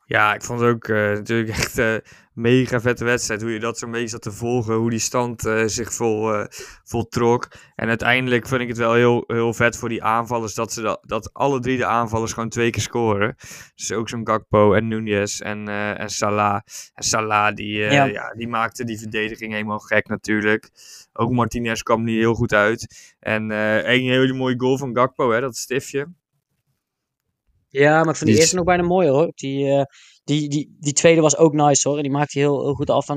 Ja, 0.09 0.33
ik 0.33 0.43
vond 0.43 0.59
het 0.59 0.69
ook 0.69 0.87
uh, 0.87 0.97
natuurlijk 0.97 1.49
echt 1.57 1.77
een 1.77 1.93
uh, 1.93 2.11
mega 2.33 2.81
vette 2.81 3.03
wedstrijd. 3.03 3.41
Hoe 3.41 3.51
je 3.51 3.59
dat 3.59 3.77
zo'n 3.77 3.91
beetje 3.91 4.07
zat 4.07 4.21
te 4.21 4.31
volgen. 4.31 4.75
Hoe 4.75 4.89
die 4.89 4.99
stand 4.99 5.45
uh, 5.45 5.63
zich 5.65 5.93
vol, 5.93 6.45
voltrok. 6.83 7.47
En 7.75 7.87
uiteindelijk 7.87 8.47
vind 8.47 8.61
ik 8.61 8.67
het 8.67 8.77
wel 8.77 8.93
heel, 8.93 9.23
heel 9.27 9.53
vet 9.53 9.77
voor 9.77 9.89
die 9.89 10.03
aanvallers. 10.03 10.53
Dat, 10.53 10.73
ze 10.73 10.81
dat, 10.81 10.99
dat 11.01 11.33
alle 11.33 11.59
drie 11.59 11.77
de 11.77 11.85
aanvallers 11.85 12.33
gewoon 12.33 12.49
twee 12.49 12.69
keer 12.69 12.81
scoren. 12.81 13.35
Dus 13.75 13.91
ook 13.91 14.09
zo'n 14.09 14.27
Gakpo 14.27 14.73
en 14.73 14.87
Nunez 14.87 15.39
en, 15.39 15.67
en 15.97 16.09
Salah. 16.09 16.61
En 16.93 17.03
Salah 17.03 17.55
die, 17.55 17.77
ja. 17.77 18.03
ja. 18.03 18.33
die 18.33 18.47
maakte 18.47 18.83
die 18.83 18.99
verdediging 18.99 19.51
helemaal 19.51 19.79
gek 19.79 20.07
natuurlijk. 20.07 20.69
Ook 21.13 21.31
Martinez 21.31 21.81
kwam 21.81 22.03
niet 22.03 22.19
heel 22.19 22.33
goed 22.33 22.53
uit. 22.53 23.13
En 23.19 23.49
een 23.49 24.01
hele 24.01 24.33
mooie 24.33 24.59
goal 24.59 24.77
van 24.77 24.95
Gakpo, 24.95 25.31
hè, 25.31 25.41
dat 25.41 25.55
stiftje. 25.55 26.07
Ja, 27.71 27.99
maar 27.99 28.09
ik 28.09 28.15
vond 28.15 28.29
die, 28.29 28.39
eerste 28.39 28.55
nog 28.55 28.65
bijna 28.65 28.83
mooier 28.83 29.11
hoor. 29.11 29.31
Die, 29.35 29.65
uh, 29.65 29.81
die, 30.23 30.49
die, 30.49 30.75
die 30.79 30.93
tweede 30.93 31.21
was 31.21 31.37
ook 31.37 31.53
nice 31.53 31.87
hoor. 31.87 31.97
En 31.97 32.03
die 32.03 32.11
maakte 32.11 32.39
heel, 32.39 32.61
heel 32.63 32.73
goed 32.73 32.89
af. 32.89 33.07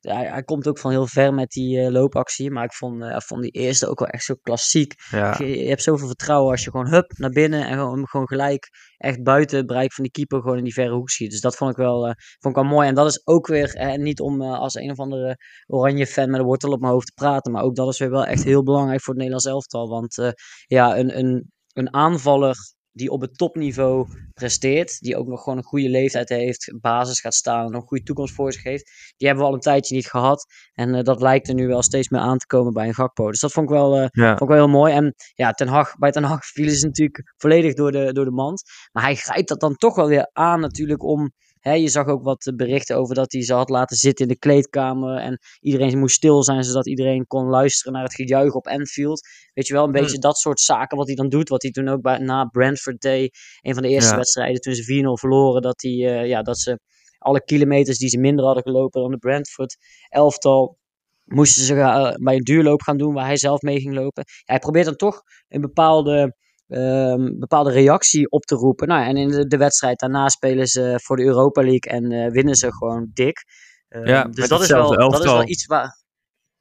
Ja, 0.00 0.20
hij 0.20 0.42
komt 0.42 0.68
ook 0.68 0.78
van 0.78 0.90
heel 0.90 1.06
ver 1.06 1.34
met 1.34 1.50
die 1.50 1.78
uh, 1.78 1.88
loopactie. 1.88 2.50
Maar 2.50 2.64
ik 2.64 2.72
vond, 2.72 3.02
uh, 3.02 3.18
vond 3.18 3.42
die 3.42 3.50
eerste 3.50 3.88
ook 3.88 3.98
wel 3.98 4.08
echt 4.08 4.24
zo 4.24 4.34
klassiek. 4.34 4.94
Ja. 5.10 5.34
Je, 5.38 5.58
je, 5.58 5.68
hebt 5.68 5.82
zoveel 5.82 6.06
vertrouwen 6.06 6.50
als 6.50 6.64
je 6.64 6.70
gewoon 6.70 6.88
hup 6.88 7.12
naar 7.16 7.30
binnen. 7.30 7.66
En 7.66 7.78
gewoon, 7.78 8.08
gewoon 8.08 8.26
gelijk 8.26 8.68
echt 8.96 9.22
buiten 9.22 9.56
het 9.56 9.66
bereik 9.66 9.92
van 9.92 10.04
die 10.04 10.12
keeper 10.12 10.40
gewoon 10.40 10.58
in 10.58 10.64
die 10.64 10.72
verre 10.72 10.94
hoek 10.94 11.10
schiet. 11.10 11.30
Dus 11.30 11.40
dat 11.40 11.56
vond 11.56 11.70
ik 11.70 11.76
wel, 11.76 12.00
vond 12.38 12.56
ik 12.56 12.62
wel 12.62 12.70
mooi. 12.70 12.88
En 12.88 12.94
dat 12.94 13.06
is 13.06 13.26
ook 13.26 13.46
weer 13.46 13.98
niet 13.98 14.20
om 14.20 14.42
als 14.42 14.74
een 14.74 14.90
of 14.90 14.98
andere 14.98 15.36
oranje 15.66 16.06
fan 16.06 16.30
met 16.30 16.40
een 16.40 16.46
wortel 16.46 16.72
op 16.72 16.80
mijn 16.80 16.92
hoofd 16.92 17.06
te 17.06 17.12
praten. 17.14 17.52
Maar 17.52 17.62
ook 17.62 17.76
dat 17.76 17.88
is 17.88 17.98
weer 17.98 18.10
wel 18.10 18.24
echt 18.24 18.44
heel 18.44 18.62
belangrijk 18.62 19.00
voor 19.00 19.14
het 19.14 19.22
Nederlands 19.22 19.46
elftal. 19.46 19.88
Want 19.88 20.34
ja, 20.66 20.98
een, 20.98 21.18
een, 21.18 21.52
een 21.72 21.94
aanvaller 21.94 22.56
die 22.96 23.10
op 23.10 23.20
het 23.20 23.38
topniveau 23.38 24.06
presteert, 24.34 25.00
die 25.00 25.16
ook 25.16 25.26
nog 25.26 25.42
gewoon 25.42 25.58
een 25.58 25.64
goede 25.64 25.88
leeftijd 25.88 26.28
heeft, 26.28 26.72
basis 26.80 27.20
gaat 27.20 27.34
staan 27.34 27.64
en 27.64 27.70
nog 27.70 27.80
een 27.82 27.88
goede 27.88 28.04
toekomst 28.04 28.34
voor 28.34 28.52
zich 28.52 28.62
heeft, 28.62 29.14
die 29.16 29.26
hebben 29.26 29.44
we 29.44 29.50
al 29.50 29.56
een 29.56 29.62
tijdje 29.62 29.94
niet 29.94 30.10
gehad. 30.10 30.46
En 30.72 30.94
uh, 30.94 31.02
dat 31.02 31.20
lijkt 31.20 31.48
er 31.48 31.54
nu 31.54 31.66
wel 31.66 31.82
steeds 31.82 32.08
meer 32.08 32.20
aan 32.20 32.38
te 32.38 32.46
komen 32.46 32.72
bij 32.72 32.86
een 32.86 32.94
Gakpo. 32.94 33.30
Dus 33.30 33.40
dat 33.40 33.52
vond 33.52 33.70
ik 33.70 33.76
wel, 33.76 33.96
uh, 33.96 34.06
ja. 34.10 34.28
vond 34.28 34.40
ik 34.40 34.56
wel 34.56 34.56
heel 34.56 34.78
mooi. 34.78 34.92
En 34.92 35.14
ja, 35.34 35.50
ten 35.50 35.68
Hag, 35.68 35.96
bij 35.96 36.10
Ten 36.10 36.24
Hag 36.24 36.44
vielen 36.44 36.74
ze 36.74 36.86
natuurlijk 36.86 37.34
volledig 37.36 37.74
door 37.74 37.92
de, 37.92 38.12
door 38.12 38.24
de 38.24 38.30
mand. 38.30 38.62
Maar 38.92 39.02
hij 39.02 39.14
grijpt 39.14 39.48
dat 39.48 39.60
dan 39.60 39.76
toch 39.76 39.94
wel 39.94 40.08
weer 40.08 40.30
aan 40.32 40.60
natuurlijk 40.60 41.02
om 41.02 41.32
je 41.74 41.88
zag 41.88 42.06
ook 42.06 42.22
wat 42.22 42.52
berichten 42.56 42.96
over 42.96 43.14
dat 43.14 43.32
hij 43.32 43.42
ze 43.42 43.54
had 43.54 43.68
laten 43.68 43.96
zitten 43.96 44.26
in 44.26 44.32
de 44.32 44.38
kleedkamer. 44.38 45.16
En 45.18 45.38
iedereen 45.60 45.98
moest 45.98 46.14
stil 46.14 46.42
zijn, 46.42 46.64
zodat 46.64 46.86
iedereen 46.86 47.26
kon 47.26 47.46
luisteren 47.46 47.92
naar 47.92 48.02
het 48.02 48.14
gejuich 48.14 48.52
op 48.52 48.66
Anfield. 48.66 49.28
Weet 49.54 49.66
je 49.66 49.72
wel, 49.72 49.84
een 49.84 49.90
hmm. 49.90 50.00
beetje 50.00 50.18
dat 50.18 50.38
soort 50.38 50.60
zaken 50.60 50.96
wat 50.96 51.06
hij 51.06 51.16
dan 51.16 51.28
doet. 51.28 51.48
Wat 51.48 51.62
hij 51.62 51.70
toen 51.70 51.88
ook 51.88 52.02
bij, 52.02 52.18
na 52.18 52.44
Brentford 52.44 53.00
Day, 53.00 53.30
een 53.60 53.74
van 53.74 53.82
de 53.82 53.88
eerste 53.88 54.16
wedstrijden, 54.16 54.60
toen 54.60 54.74
ze 54.74 55.04
4-0 55.04 55.20
verloren, 55.20 55.62
dat, 55.62 55.82
hij, 55.82 55.92
uh, 55.92 56.26
ja, 56.26 56.42
dat 56.42 56.58
ze 56.58 56.80
alle 57.18 57.44
kilometers 57.44 57.98
die 57.98 58.08
ze 58.08 58.18
minder 58.18 58.44
hadden 58.44 58.62
gelopen 58.62 59.00
dan 59.00 59.10
de 59.10 59.18
Brentford 59.18 59.76
elftal, 60.08 60.78
moesten 61.24 61.62
ze 61.62 61.74
uh, 61.74 62.12
bij 62.14 62.36
een 62.36 62.44
duurloop 62.44 62.82
gaan 62.82 62.96
doen 62.96 63.14
waar 63.14 63.26
hij 63.26 63.36
zelf 63.36 63.60
mee 63.60 63.80
ging 63.80 63.94
lopen. 63.94 64.24
Hij 64.44 64.58
probeert 64.58 64.84
dan 64.84 64.96
toch 64.96 65.22
een 65.48 65.60
bepaalde 65.60 66.36
um, 66.68 67.38
bepaalde 67.38 67.70
reactie 67.70 68.30
op 68.30 68.42
te 68.42 68.54
roepen. 68.54 68.88
Nou, 68.88 69.06
en 69.06 69.16
in 69.16 69.28
de, 69.28 69.46
de, 69.46 69.56
wedstrijd 69.56 69.98
daarna 69.98 70.28
spelen 70.28 70.66
ze 70.66 71.00
voor 71.02 71.16
de 71.16 71.24
Europa 71.24 71.62
League 71.62 71.92
en 71.92 72.10
uh, 72.10 72.30
winnen 72.30 72.54
ze 72.54 72.72
gewoon 72.72 73.10
dik. 73.12 73.44
Uh, 73.88 74.06
ja, 74.06 74.24
dus 74.24 74.48
dat 74.48 74.60
is, 74.62 74.68
wel, 74.68 74.96
dat 74.96 75.18
is 75.18 75.24
wel 75.24 75.48
iets 75.48 75.66
waar. 75.66 76.04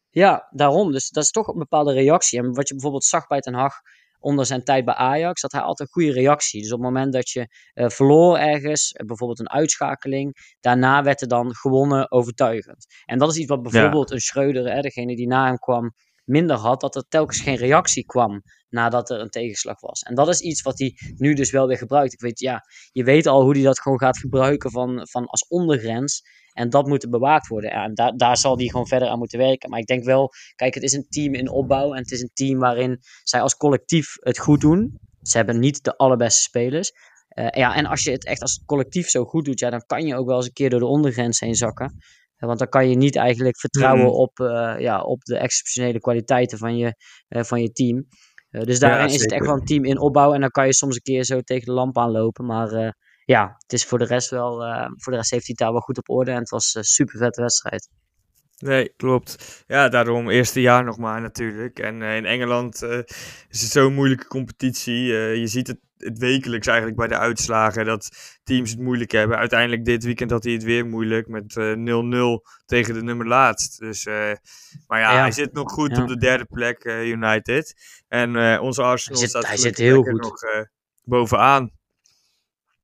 Ja, 0.09 0.47
daarom. 0.51 0.91
Dus 0.91 1.09
dat 1.09 1.23
is 1.23 1.31
toch 1.31 1.47
een 1.47 1.59
bepaalde 1.59 1.93
reactie. 1.93 2.39
En 2.39 2.53
wat 2.53 2.67
je 2.67 2.73
bijvoorbeeld 2.73 3.03
zag 3.03 3.27
bij 3.27 3.39
Ten 3.39 3.53
Hag 3.53 3.73
onder 4.19 4.45
zijn 4.45 4.63
tijd 4.63 4.85
bij 4.85 4.93
Ajax, 4.93 5.41
dat 5.41 5.51
hij 5.51 5.61
altijd 5.61 5.89
een 5.89 5.93
goede 5.93 6.19
reactie. 6.19 6.61
Dus 6.61 6.71
op 6.71 6.77
het 6.77 6.87
moment 6.87 7.13
dat 7.13 7.29
je 7.29 7.47
uh, 7.73 7.89
verloor 7.89 8.37
ergens, 8.37 8.91
eh, 8.91 9.05
bijvoorbeeld 9.05 9.39
een 9.39 9.49
uitschakeling, 9.49 10.55
daarna 10.59 11.03
werd 11.03 11.21
er 11.21 11.27
dan 11.27 11.55
gewonnen 11.55 12.11
overtuigend. 12.11 12.85
En 13.05 13.17
dat 13.17 13.31
is 13.31 13.37
iets 13.37 13.49
wat 13.49 13.61
bijvoorbeeld 13.61 14.11
een 14.11 14.19
Schreuder, 14.19 14.73
hè, 14.73 14.81
degene 14.81 15.15
die 15.15 15.27
na 15.27 15.45
hem 15.45 15.57
kwam, 15.57 15.93
minder 16.25 16.55
had, 16.55 16.81
dat 16.81 16.95
er 16.95 17.07
telkens 17.07 17.39
geen 17.39 17.55
reactie 17.55 18.05
kwam 18.05 18.41
nadat 18.69 19.09
er 19.09 19.19
een 19.19 19.29
tegenslag 19.29 19.79
was. 19.79 20.01
En 20.01 20.15
dat 20.15 20.27
is 20.27 20.39
iets 20.39 20.61
wat 20.61 20.79
hij 20.79 20.93
nu 21.15 21.33
dus 21.33 21.51
wel 21.51 21.67
weer 21.67 21.77
gebruikt. 21.77 22.13
Ik 22.13 22.21
weet, 22.21 22.39
ja, 22.39 22.61
je 22.91 23.03
weet 23.03 23.27
al 23.27 23.43
hoe 23.43 23.53
hij 23.53 23.63
dat 23.63 23.81
gewoon 23.81 23.99
gaat 23.99 24.17
gebruiken 24.17 24.71
van, 24.71 25.07
van 25.07 25.25
als 25.25 25.47
ondergrens. 25.47 26.21
En 26.53 26.69
dat 26.69 26.87
moet 26.87 27.09
bewaakt 27.09 27.47
worden. 27.47 27.71
en 27.71 27.93
daar, 27.93 28.17
daar 28.17 28.37
zal 28.37 28.57
hij 28.57 28.67
gewoon 28.67 28.87
verder 28.87 29.07
aan 29.07 29.17
moeten 29.17 29.39
werken. 29.39 29.69
Maar 29.69 29.79
ik 29.79 29.85
denk 29.85 30.03
wel, 30.03 30.29
kijk, 30.55 30.73
het 30.73 30.83
is 30.83 30.93
een 30.93 31.07
team 31.09 31.33
in 31.33 31.49
opbouw. 31.49 31.93
En 31.93 32.01
het 32.01 32.11
is 32.11 32.21
een 32.21 32.31
team 32.33 32.59
waarin 32.59 32.99
zij 33.23 33.41
als 33.41 33.57
collectief 33.57 34.15
het 34.19 34.39
goed 34.39 34.61
doen. 34.61 34.99
Ze 35.21 35.37
hebben 35.37 35.59
niet 35.59 35.83
de 35.83 35.97
allerbeste 35.97 36.41
spelers. 36.41 36.91
Uh, 37.35 37.47
ja, 37.49 37.75
en 37.75 37.85
als 37.85 38.03
je 38.03 38.11
het 38.11 38.25
echt 38.25 38.41
als 38.41 38.63
collectief 38.65 39.09
zo 39.09 39.25
goed 39.25 39.45
doet, 39.45 39.59
ja, 39.59 39.69
dan 39.69 39.85
kan 39.85 40.05
je 40.05 40.15
ook 40.15 40.27
wel 40.27 40.35
eens 40.35 40.45
een 40.45 40.53
keer 40.53 40.69
door 40.69 40.79
de 40.79 40.85
ondergrens 40.85 41.39
heen 41.39 41.55
zakken. 41.55 41.97
Want 42.37 42.59
dan 42.59 42.69
kan 42.69 42.89
je 42.89 42.95
niet 42.95 43.15
eigenlijk 43.15 43.59
vertrouwen 43.59 44.13
op, 44.13 44.39
uh, 44.39 44.75
ja, 44.79 45.01
op 45.01 45.23
de 45.23 45.37
exceptionele 45.37 45.99
kwaliteiten 45.99 46.57
van 46.57 46.77
je, 46.77 46.95
uh, 47.29 47.43
van 47.43 47.61
je 47.61 47.71
team. 47.71 48.07
dus 48.49 48.79
daarin 48.79 49.13
is 49.13 49.21
het 49.21 49.31
echt 49.31 49.45
wel 49.45 49.55
een 49.55 49.65
team 49.65 49.85
in 49.85 49.99
opbouw. 49.99 50.33
En 50.33 50.41
dan 50.41 50.49
kan 50.49 50.65
je 50.65 50.73
soms 50.73 50.95
een 50.95 51.01
keer 51.01 51.23
zo 51.23 51.41
tegen 51.41 51.65
de 51.65 51.71
lamp 51.71 51.97
aanlopen. 51.97 52.45
Maar 52.45 52.95
ja, 53.25 53.55
het 53.57 53.73
is 53.73 53.85
voor 53.85 53.99
de 53.99 54.05
rest 54.05 54.29
wel, 54.29 54.57
voor 54.95 55.11
de 55.11 55.17
rest 55.17 55.31
heeft 55.31 55.45
hij 55.45 55.55
daar 55.55 55.71
wel 55.71 55.81
goed 55.81 55.97
op 55.97 56.09
orde 56.09 56.31
en 56.31 56.37
het 56.37 56.49
was 56.49 56.73
een 56.73 56.83
super 56.83 57.17
vette 57.17 57.41
wedstrijd. 57.41 57.89
Nee, 58.57 58.93
klopt. 58.95 59.63
Ja, 59.67 59.89
daarom 59.89 60.29
eerste 60.29 60.61
jaar 60.61 60.83
nog 60.83 60.97
maar 60.97 61.21
natuurlijk. 61.21 61.79
En 61.79 62.01
in 62.01 62.25
Engeland 62.25 62.81
is 63.49 63.61
het 63.61 63.71
zo'n 63.71 63.93
moeilijke 63.93 64.27
competitie. 64.27 65.03
je 65.13 65.47
ziet 65.47 65.67
het, 65.67 65.79
het, 66.05 66.17
wekelijks 66.17 66.67
eigenlijk 66.67 66.97
bij 66.97 67.07
de 67.07 67.17
uitslagen 67.17 67.85
dat 67.85 68.09
teams 68.43 68.71
het 68.71 68.79
moeilijk 68.79 69.11
hebben. 69.11 69.37
Uiteindelijk 69.37 69.85
dit 69.85 70.03
weekend 70.03 70.31
had 70.31 70.43
hij 70.43 70.53
het 70.53 70.63
weer 70.63 70.85
moeilijk 70.85 71.27
met 71.27 71.53
0-0 71.53 71.55
tegen 72.65 72.93
de 72.93 73.03
nummer 73.03 73.27
laatst. 73.27 73.79
Dus, 73.79 74.05
maar 74.87 74.99
ja, 74.99 75.19
hij 75.19 75.31
zit 75.31 75.53
nog 75.53 75.71
goed 75.71 75.97
op 75.97 76.07
de 76.07 76.17
derde 76.17 76.45
plek, 76.45 76.83
United. 76.85 77.73
En 78.07 78.59
onze 78.59 78.81
Arsenal 78.81 79.19
hij 79.19 79.27
zit, 79.27 79.29
staat 79.29 79.47
hij 79.47 79.57
zit 79.57 79.77
heel 79.77 80.03
goed. 80.03 80.21
nog 80.21 80.39
bovenaan. 81.03 81.71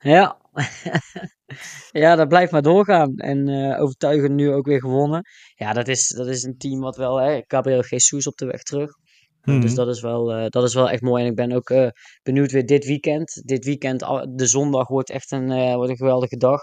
Ja. 0.02 0.40
ja, 2.04 2.16
dat 2.16 2.28
blijft 2.28 2.52
maar 2.52 2.62
doorgaan. 2.62 3.18
En 3.18 3.48
uh, 3.48 3.82
overtuigend 3.82 4.34
nu 4.34 4.52
ook 4.52 4.66
weer 4.66 4.80
gewonnen. 4.80 5.22
Ja, 5.56 5.74
dat 5.74 5.88
is, 5.88 6.08
dat 6.08 6.28
is 6.28 6.44
een 6.44 6.58
team 6.58 6.80
wat 6.80 6.96
wel... 6.98 7.18
Hè, 7.18 7.42
Gabriel 7.48 7.84
Jesus 7.84 8.28
op 8.28 8.38
de 8.38 8.46
weg 8.46 8.64
terug. 8.64 8.92
Dus 9.42 9.56
mhm. 9.56 9.76
dat 9.76 9.88
is, 9.88 10.02
wel, 10.02 10.38
uh, 10.38 10.46
dat 10.48 10.64
is 10.64 10.74
wel 10.74 10.90
echt 10.90 11.02
mooi. 11.02 11.24
En 11.24 11.30
ik 11.30 11.36
ben 11.36 11.52
ook 11.52 11.70
uh, 11.70 11.88
benieuwd 12.24 12.52
weer 12.52 12.66
dit 12.66 12.86
weekend. 12.86 13.42
Dit 13.46 13.66
weekend, 13.66 14.00
de 14.30 14.46
zondag, 14.46 14.88
wordt 14.88 15.10
echt 15.10 15.32
een, 15.32 15.76
wordt 15.76 15.90
een 15.90 15.98
geweldige 15.98 16.38
dag. 16.38 16.62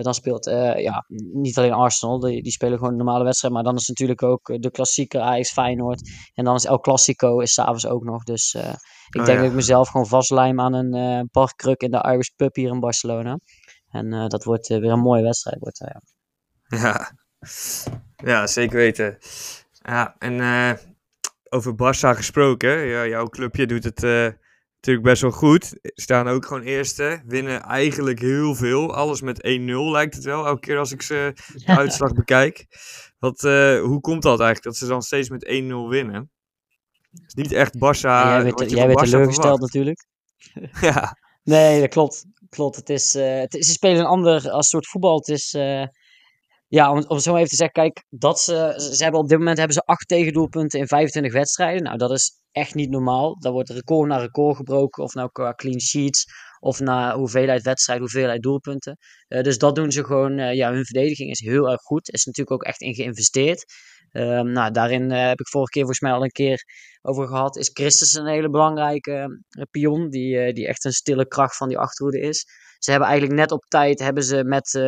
Dan 0.00 0.14
speelt 0.14 0.44
ja, 0.76 1.04
niet 1.32 1.58
alleen 1.58 1.72
Arsenal, 1.72 2.18
die, 2.20 2.42
die 2.42 2.52
spelen 2.52 2.78
gewoon 2.78 2.92
een 2.92 2.98
normale 2.98 3.24
wedstrijd. 3.24 3.54
Maar 3.54 3.62
dan 3.62 3.76
is 3.76 3.88
natuurlijk 3.88 4.22
ook 4.22 4.62
de 4.62 4.70
klassieke 4.70 5.20
Ajax 5.20 5.52
Feyenoord. 5.52 6.10
En 6.34 6.44
dan 6.44 6.54
is 6.54 6.64
El 6.64 6.80
Clasico 6.80 7.40
is 7.40 7.52
s'avonds 7.52 7.86
ook 7.86 8.04
nog. 8.04 8.22
Dus 8.22 8.54
ik 8.54 9.20
oh, 9.20 9.26
denk 9.26 9.38
dat 9.38 9.48
ik 9.48 9.54
mezelf 9.54 9.88
gewoon 9.88 10.06
vastlijm 10.06 10.60
aan 10.60 10.74
een 10.74 11.28
parkruk 11.30 11.80
in 11.80 11.90
de 11.90 12.08
Irish 12.12 12.28
Pub 12.36 12.54
hier 12.54 12.70
in 12.70 12.80
Barcelona. 12.80 13.38
En 13.90 14.28
dat 14.28 14.44
wordt 14.44 14.68
weer 14.68 14.92
een 14.92 15.00
mooie 15.00 15.22
wedstrijd. 15.22 15.58
Wordt, 15.58 15.78
ja. 15.78 16.02
ja. 16.78 17.12
ja, 18.30 18.46
zeker 18.46 18.76
weten. 18.76 19.18
Ja, 19.70 20.14
en 20.18 20.40
over 21.48 21.72
Barça 21.72 22.16
gesproken. 22.16 22.86
Ja, 22.86 23.06
jouw 23.06 23.26
clubje 23.26 23.66
doet 23.66 23.84
het 23.84 24.00
natuurlijk 24.74 25.06
best 25.06 25.22
wel 25.22 25.30
goed. 25.30 25.78
Staan 25.82 26.28
ook 26.28 26.46
gewoon 26.46 26.62
eerste. 26.62 27.22
Winnen 27.26 27.62
eigenlijk 27.62 28.20
heel 28.20 28.54
veel. 28.54 28.94
Alles 28.94 29.20
met 29.20 29.46
1-0 29.46 29.90
lijkt 29.90 30.14
het 30.14 30.24
wel. 30.24 30.46
Elke 30.46 30.60
keer 30.60 30.78
als 30.78 30.92
ik 30.92 31.02
ze 31.02 31.32
de 31.54 31.76
uitslag 31.82 32.12
bekijk. 32.12 32.66
Wat, 33.18 33.40
hoe 33.40 34.00
komt 34.00 34.22
dat 34.22 34.40
eigenlijk? 34.40 34.62
Dat 34.62 34.76
ze 34.76 34.86
dan 34.86 35.02
steeds 35.02 35.28
met 35.28 35.46
1-0 35.46 35.88
winnen? 35.88 36.30
is 37.26 37.34
niet 37.34 37.52
echt 37.52 37.76
Barça. 37.76 38.34
jij 38.66 38.86
werd 38.86 38.98
teleurgesteld 38.98 39.60
natuurlijk. 39.60 40.06
ja. 40.80 41.16
Nee, 41.42 41.80
dat 41.80 41.88
klopt. 41.88 42.24
Klopt. 42.48 42.76
Het 42.76 42.90
is, 42.90 43.16
uh, 43.16 43.38
het 43.38 43.54
is, 43.54 43.66
ze 43.66 43.72
spelen 43.72 43.98
een 43.98 44.06
ander 44.06 44.50
als 44.50 44.68
soort 44.68 44.86
voetbal. 44.86 45.16
Het 45.16 45.28
is, 45.28 45.54
uh, 45.54 45.86
ja, 46.68 46.92
om, 46.92 47.04
om 47.06 47.18
zo 47.18 47.36
even 47.36 47.48
te 47.48 47.56
zeggen, 47.56 47.82
kijk, 47.82 48.04
dat 48.08 48.40
ze, 48.40 48.90
ze 48.94 49.02
hebben 49.02 49.20
op 49.20 49.28
dit 49.28 49.38
moment 49.38 49.58
hebben 49.58 49.74
ze 49.74 49.82
acht 49.82 50.08
tegendoelpunten 50.08 50.80
in 50.80 50.86
25 50.86 51.32
wedstrijden. 51.32 51.82
Nou, 51.82 51.98
dat 51.98 52.10
is 52.10 52.40
echt 52.52 52.74
niet 52.74 52.90
normaal. 52.90 53.38
Daar 53.38 53.52
wordt 53.52 53.70
record 53.70 54.08
na 54.08 54.16
record 54.16 54.56
gebroken, 54.56 55.02
of 55.02 55.14
nou 55.14 55.28
qua 55.32 55.52
clean 55.52 55.80
sheets, 55.80 56.24
of 56.60 56.80
na 56.80 57.14
hoeveelheid 57.14 57.62
wedstrijden, 57.62 58.04
hoeveelheid 58.04 58.42
doelpunten. 58.42 58.96
Uh, 59.28 59.42
dus 59.42 59.58
dat 59.58 59.74
doen 59.74 59.92
ze 59.92 60.04
gewoon, 60.04 60.54
ja, 60.54 60.72
hun 60.72 60.84
verdediging 60.84 61.30
is 61.30 61.40
heel 61.40 61.70
erg 61.70 61.80
goed. 61.80 62.12
Is 62.12 62.24
natuurlijk 62.24 62.60
ook 62.60 62.68
echt 62.68 62.80
in 62.80 62.94
geïnvesteerd. 62.94 63.64
Um, 64.12 64.52
nou, 64.52 64.70
daarin 64.70 65.10
uh, 65.10 65.26
heb 65.28 65.40
ik 65.40 65.48
vorige 65.48 65.70
keer 65.70 65.82
volgens 65.82 66.00
mij 66.00 66.12
al 66.12 66.22
een 66.22 66.30
keer 66.30 66.64
over 67.02 67.26
gehad. 67.26 67.56
Is 67.56 67.70
Christus 67.72 68.14
een 68.14 68.26
hele 68.26 68.50
belangrijke 68.50 69.42
uh, 69.50 69.64
pion, 69.70 70.10
die, 70.10 70.46
uh, 70.46 70.52
die 70.52 70.66
echt 70.66 70.84
een 70.84 70.92
stille 70.92 71.26
kracht 71.26 71.56
van 71.56 71.68
die 71.68 71.78
achterhoede 71.78 72.20
is. 72.20 72.44
Ze 72.78 72.90
hebben 72.90 73.08
eigenlijk 73.08 73.40
net 73.40 73.52
op 73.52 73.64
tijd, 73.64 73.98
hebben 73.98 74.22
ze 74.22 74.44
met 74.44 74.80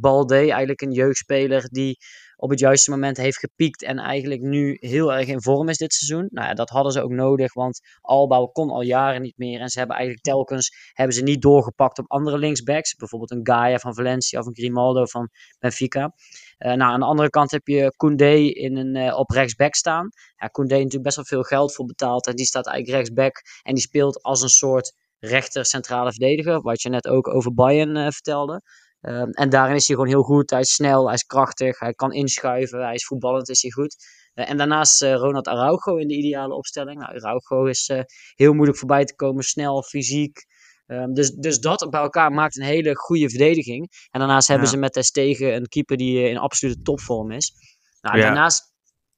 Balde, 0.00 0.36
eigenlijk 0.36 0.80
een 0.80 0.92
jeugdspeler 0.92 1.68
die 1.68 1.96
op 2.40 2.50
het 2.50 2.58
juiste 2.58 2.90
moment 2.90 3.16
heeft 3.16 3.38
gepiekt 3.38 3.82
en 3.82 3.98
eigenlijk 3.98 4.40
nu 4.40 4.76
heel 4.80 5.12
erg 5.12 5.26
in 5.26 5.42
vorm 5.42 5.68
is 5.68 5.76
dit 5.76 5.92
seizoen. 5.94 6.28
Nou 6.30 6.48
ja, 6.48 6.54
dat 6.54 6.68
hadden 6.68 6.92
ze 6.92 7.02
ook 7.02 7.10
nodig, 7.10 7.54
want 7.54 7.80
Alba 8.00 8.48
kon 8.52 8.70
al 8.70 8.82
jaren 8.82 9.22
niet 9.22 9.38
meer 9.38 9.60
en 9.60 9.68
ze 9.68 9.78
hebben 9.78 9.96
eigenlijk 9.96 10.26
telkens 10.26 10.92
hebben 10.92 11.16
ze 11.16 11.22
niet 11.22 11.42
doorgepakt 11.42 11.98
op 11.98 12.10
andere 12.10 12.38
linksbacks, 12.38 12.94
bijvoorbeeld 12.94 13.30
een 13.30 13.46
Gaia 13.46 13.78
van 13.78 13.94
Valencia 13.94 14.40
of 14.40 14.46
een 14.46 14.54
Grimaldo 14.54 15.04
van 15.04 15.28
Benfica. 15.58 16.14
Uh, 16.58 16.72
nou, 16.72 16.92
aan 16.92 17.00
de 17.00 17.06
andere 17.06 17.30
kant 17.30 17.50
heb 17.50 17.66
je 17.66 17.94
Koundé 17.96 18.34
in 18.34 18.76
een, 18.76 18.96
uh, 18.96 19.18
op 19.18 19.30
rechtsback 19.30 19.74
staan. 19.74 20.08
Ja, 20.36 20.46
Koundé 20.46 20.74
natuurlijk 20.74 21.02
best 21.02 21.16
wel 21.16 21.24
veel 21.24 21.42
geld 21.42 21.74
voor 21.74 21.84
betaald 21.84 22.26
en 22.26 22.36
die 22.36 22.46
staat 22.46 22.66
eigenlijk 22.66 22.96
rechtsback 22.96 23.42
en 23.62 23.74
die 23.74 23.82
speelt 23.82 24.22
als 24.22 24.42
een 24.42 24.48
soort 24.48 24.92
rechter 25.18 25.64
centrale 25.64 26.10
verdediger, 26.10 26.60
wat 26.60 26.82
je 26.82 26.88
net 26.88 27.08
ook 27.08 27.28
over 27.28 27.54
Bayern 27.54 27.96
uh, 27.96 28.08
vertelde. 28.08 28.62
Um, 29.02 29.30
en 29.30 29.48
daarin 29.50 29.76
is 29.76 29.86
hij 29.86 29.96
gewoon 29.96 30.10
heel 30.10 30.22
goed. 30.22 30.50
Hij 30.50 30.60
is 30.60 30.74
snel, 30.74 31.04
hij 31.04 31.14
is 31.14 31.24
krachtig, 31.24 31.78
hij 31.78 31.92
kan 31.92 32.12
inschuiven, 32.12 32.84
hij 32.84 32.94
is 32.94 33.06
voetballend, 33.06 33.48
is 33.48 33.62
hij 33.62 33.70
goed. 33.70 33.96
Uh, 34.34 34.50
en 34.50 34.56
daarnaast 34.56 35.02
uh, 35.02 35.14
Ronald 35.14 35.48
Araujo 35.48 35.96
in 35.96 36.08
de 36.08 36.14
ideale 36.14 36.54
opstelling. 36.54 36.98
Nou, 36.98 37.16
Araujo 37.16 37.64
is 37.64 37.88
uh, 37.88 38.00
heel 38.34 38.52
moeilijk 38.52 38.78
voorbij 38.78 39.04
te 39.04 39.14
komen, 39.14 39.44
snel, 39.44 39.82
fysiek. 39.82 40.38
Um, 40.86 41.14
dus, 41.14 41.30
dus 41.30 41.58
dat 41.58 41.90
bij 41.90 42.00
elkaar 42.00 42.32
maakt 42.32 42.56
een 42.56 42.64
hele 42.64 42.96
goede 42.96 43.28
verdediging. 43.28 43.88
En 44.10 44.18
daarnaast 44.20 44.48
hebben 44.48 44.68
ze 44.68 44.76
met 44.76 44.92
Testegen 44.92 45.54
een 45.54 45.66
keeper 45.66 45.96
die 45.96 46.28
in 46.28 46.38
absolute 46.38 46.82
topvorm 46.82 47.30
is. 47.30 47.52
Nou, 48.00 48.16
ja. 48.16 48.22
Daarnaast 48.22 48.72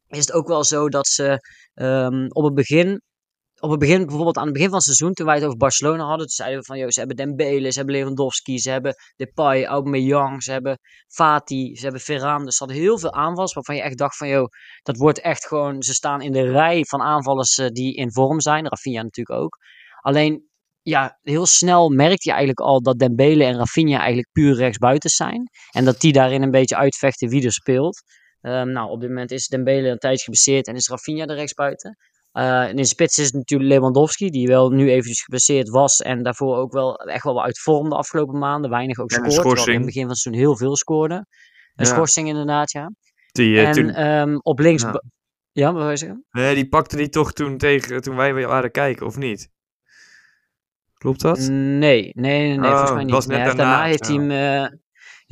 is 0.09 0.19
het 0.19 0.33
ook 0.33 0.49
wel 0.49 0.65
zo 0.65 0.89
dat 0.89 1.07
ze 1.07 1.49
um, 1.75 2.27
op 2.29 2.45
het 2.45 2.55
begin 2.55 3.03
op 3.63 3.71
het 3.71 3.79
begin, 3.79 4.07
bijvoorbeeld 4.07 4.37
aan 4.37 4.45
het 4.45 4.53
begin 4.53 4.69
van 4.69 4.77
het 4.77 4.85
seizoen, 4.85 5.13
toen 5.13 5.27
wij 5.27 5.35
het 5.35 5.45
over 5.45 5.57
Barcelona 5.57 6.03
hadden, 6.05 6.27
toen 6.27 6.29
zeiden 6.29 6.59
we 6.59 6.65
van, 6.65 6.79
joh, 6.79 6.89
ze 6.89 6.99
hebben 6.99 7.17
Dembele, 7.17 7.71
ze 7.71 7.79
hebben 7.79 7.95
Lewandowski, 7.95 8.59
ze 8.59 8.71
hebben 8.71 8.95
Depay, 9.17 9.65
Aubameyang, 9.65 10.43
ze 10.43 10.53
hebben 10.53 10.79
Fati, 11.09 11.77
ze 11.77 11.83
hebben 11.83 12.01
Ferran. 12.01 12.45
Dus 12.45 12.57
ze 12.57 12.65
hadden 12.65 12.83
heel 12.83 12.99
veel 12.99 13.13
aanvallers 13.13 13.53
waarvan 13.53 13.77
je 13.77 13.83
echt 13.83 13.99
dacht 13.99 14.17
van, 14.17 14.29
joh, 14.29 14.49
dat 14.83 14.97
wordt 14.97 15.21
echt 15.21 15.47
gewoon, 15.47 15.83
ze 15.83 15.95
staan 15.95 16.21
in 16.21 16.33
de 16.33 16.51
rij 16.51 16.85
van 16.85 17.01
aanvallers 17.01 17.59
uh, 17.59 17.67
die 17.69 17.95
in 17.95 18.13
vorm 18.13 18.41
zijn. 18.41 18.69
Rafinha 18.69 19.03
natuurlijk 19.03 19.41
ook. 19.41 19.57
Alleen, 20.01 20.49
ja, 20.81 21.19
heel 21.23 21.47
snel 21.47 21.89
merkte 21.89 22.29
je 22.29 22.31
eigenlijk 22.31 22.61
al 22.61 22.83
dat 22.83 22.99
Dembele 22.99 23.45
en 23.45 23.57
Rafinha 23.57 23.99
eigenlijk 23.99 24.29
puur 24.33 24.55
rechtsbuiten 24.55 25.11
zijn. 25.11 25.51
En 25.71 25.85
dat 25.85 26.01
die 26.01 26.13
daarin 26.13 26.43
een 26.43 26.51
beetje 26.51 26.77
uitvechten 26.77 27.29
wie 27.29 27.45
er 27.45 27.53
speelt. 27.53 28.03
Um, 28.41 28.73
nou, 28.73 28.91
op 28.91 29.01
dit 29.01 29.09
moment 29.09 29.31
is 29.31 29.47
Dembele 29.47 29.89
een 29.89 29.99
tijdje 29.99 30.25
geblesseerd 30.25 30.67
en 30.67 30.75
is 30.75 30.89
Rafinha 30.89 31.27
de 31.27 31.35
rechtsbuiten. 31.35 31.97
Uh, 32.33 32.69
in 32.69 32.77
de 32.77 32.85
spits 32.85 33.19
is 33.19 33.33
natuurlijk 33.33 33.71
Lewandowski, 33.71 34.31
die 34.31 34.47
wel 34.47 34.71
nu 34.71 34.91
eventjes 34.91 35.23
geblesseerd 35.23 35.69
was 35.69 36.01
en 36.01 36.23
daarvoor 36.23 36.57
ook 36.57 36.73
wel 36.73 36.97
echt 36.97 37.25
wel 37.25 37.43
uit 37.43 37.61
vorm 37.61 37.89
de 37.89 37.95
afgelopen 37.97 38.39
maanden. 38.39 38.71
Weinig 38.71 38.99
ook 38.99 39.11
scoort, 39.11 39.31
terwijl 39.31 39.67
in 39.67 39.75
het 39.75 39.85
begin 39.85 40.01
van 40.01 40.11
het 40.11 40.19
seizoen 40.19 40.43
heel 40.43 40.57
veel 40.57 40.77
scoorde. 40.77 41.15
Een 41.15 41.25
ja. 41.85 41.85
schorsing 41.85 42.29
inderdaad, 42.29 42.71
ja. 42.71 42.93
Die, 43.33 43.55
uh, 43.55 43.69
en 43.69 43.73
toen... 43.73 44.07
um, 44.07 44.39
op 44.43 44.59
links... 44.59 44.83
Ja, 44.83 45.03
ja 45.53 45.73
wat 45.73 45.83
wil 45.83 45.91
je 45.91 45.97
zeggen? 45.97 46.25
Nee, 46.31 46.55
die 46.55 46.69
pakte 46.69 46.97
die 46.97 47.09
toch 47.09 47.33
toen, 47.33 47.59
tegen, 47.59 48.03
toen 48.03 48.17
wij 48.17 48.47
waren 48.47 48.71
kijken, 48.71 49.07
of 49.07 49.17
niet? 49.17 49.51
Klopt 50.95 51.21
dat? 51.21 51.39
Nee, 51.39 51.49
nee, 51.49 52.11
nee, 52.15 52.59
nee 52.59 52.71
oh, 52.71 52.71
volgens 52.71 52.91
mij 52.93 53.05
niet. 53.05 53.27
Nee, 53.27 53.39
daarna, 53.39 53.55
daarna 53.55 53.85
heeft 53.85 54.07
hij 54.07 54.17
hem... 54.17 54.31
Uh, 54.31 54.79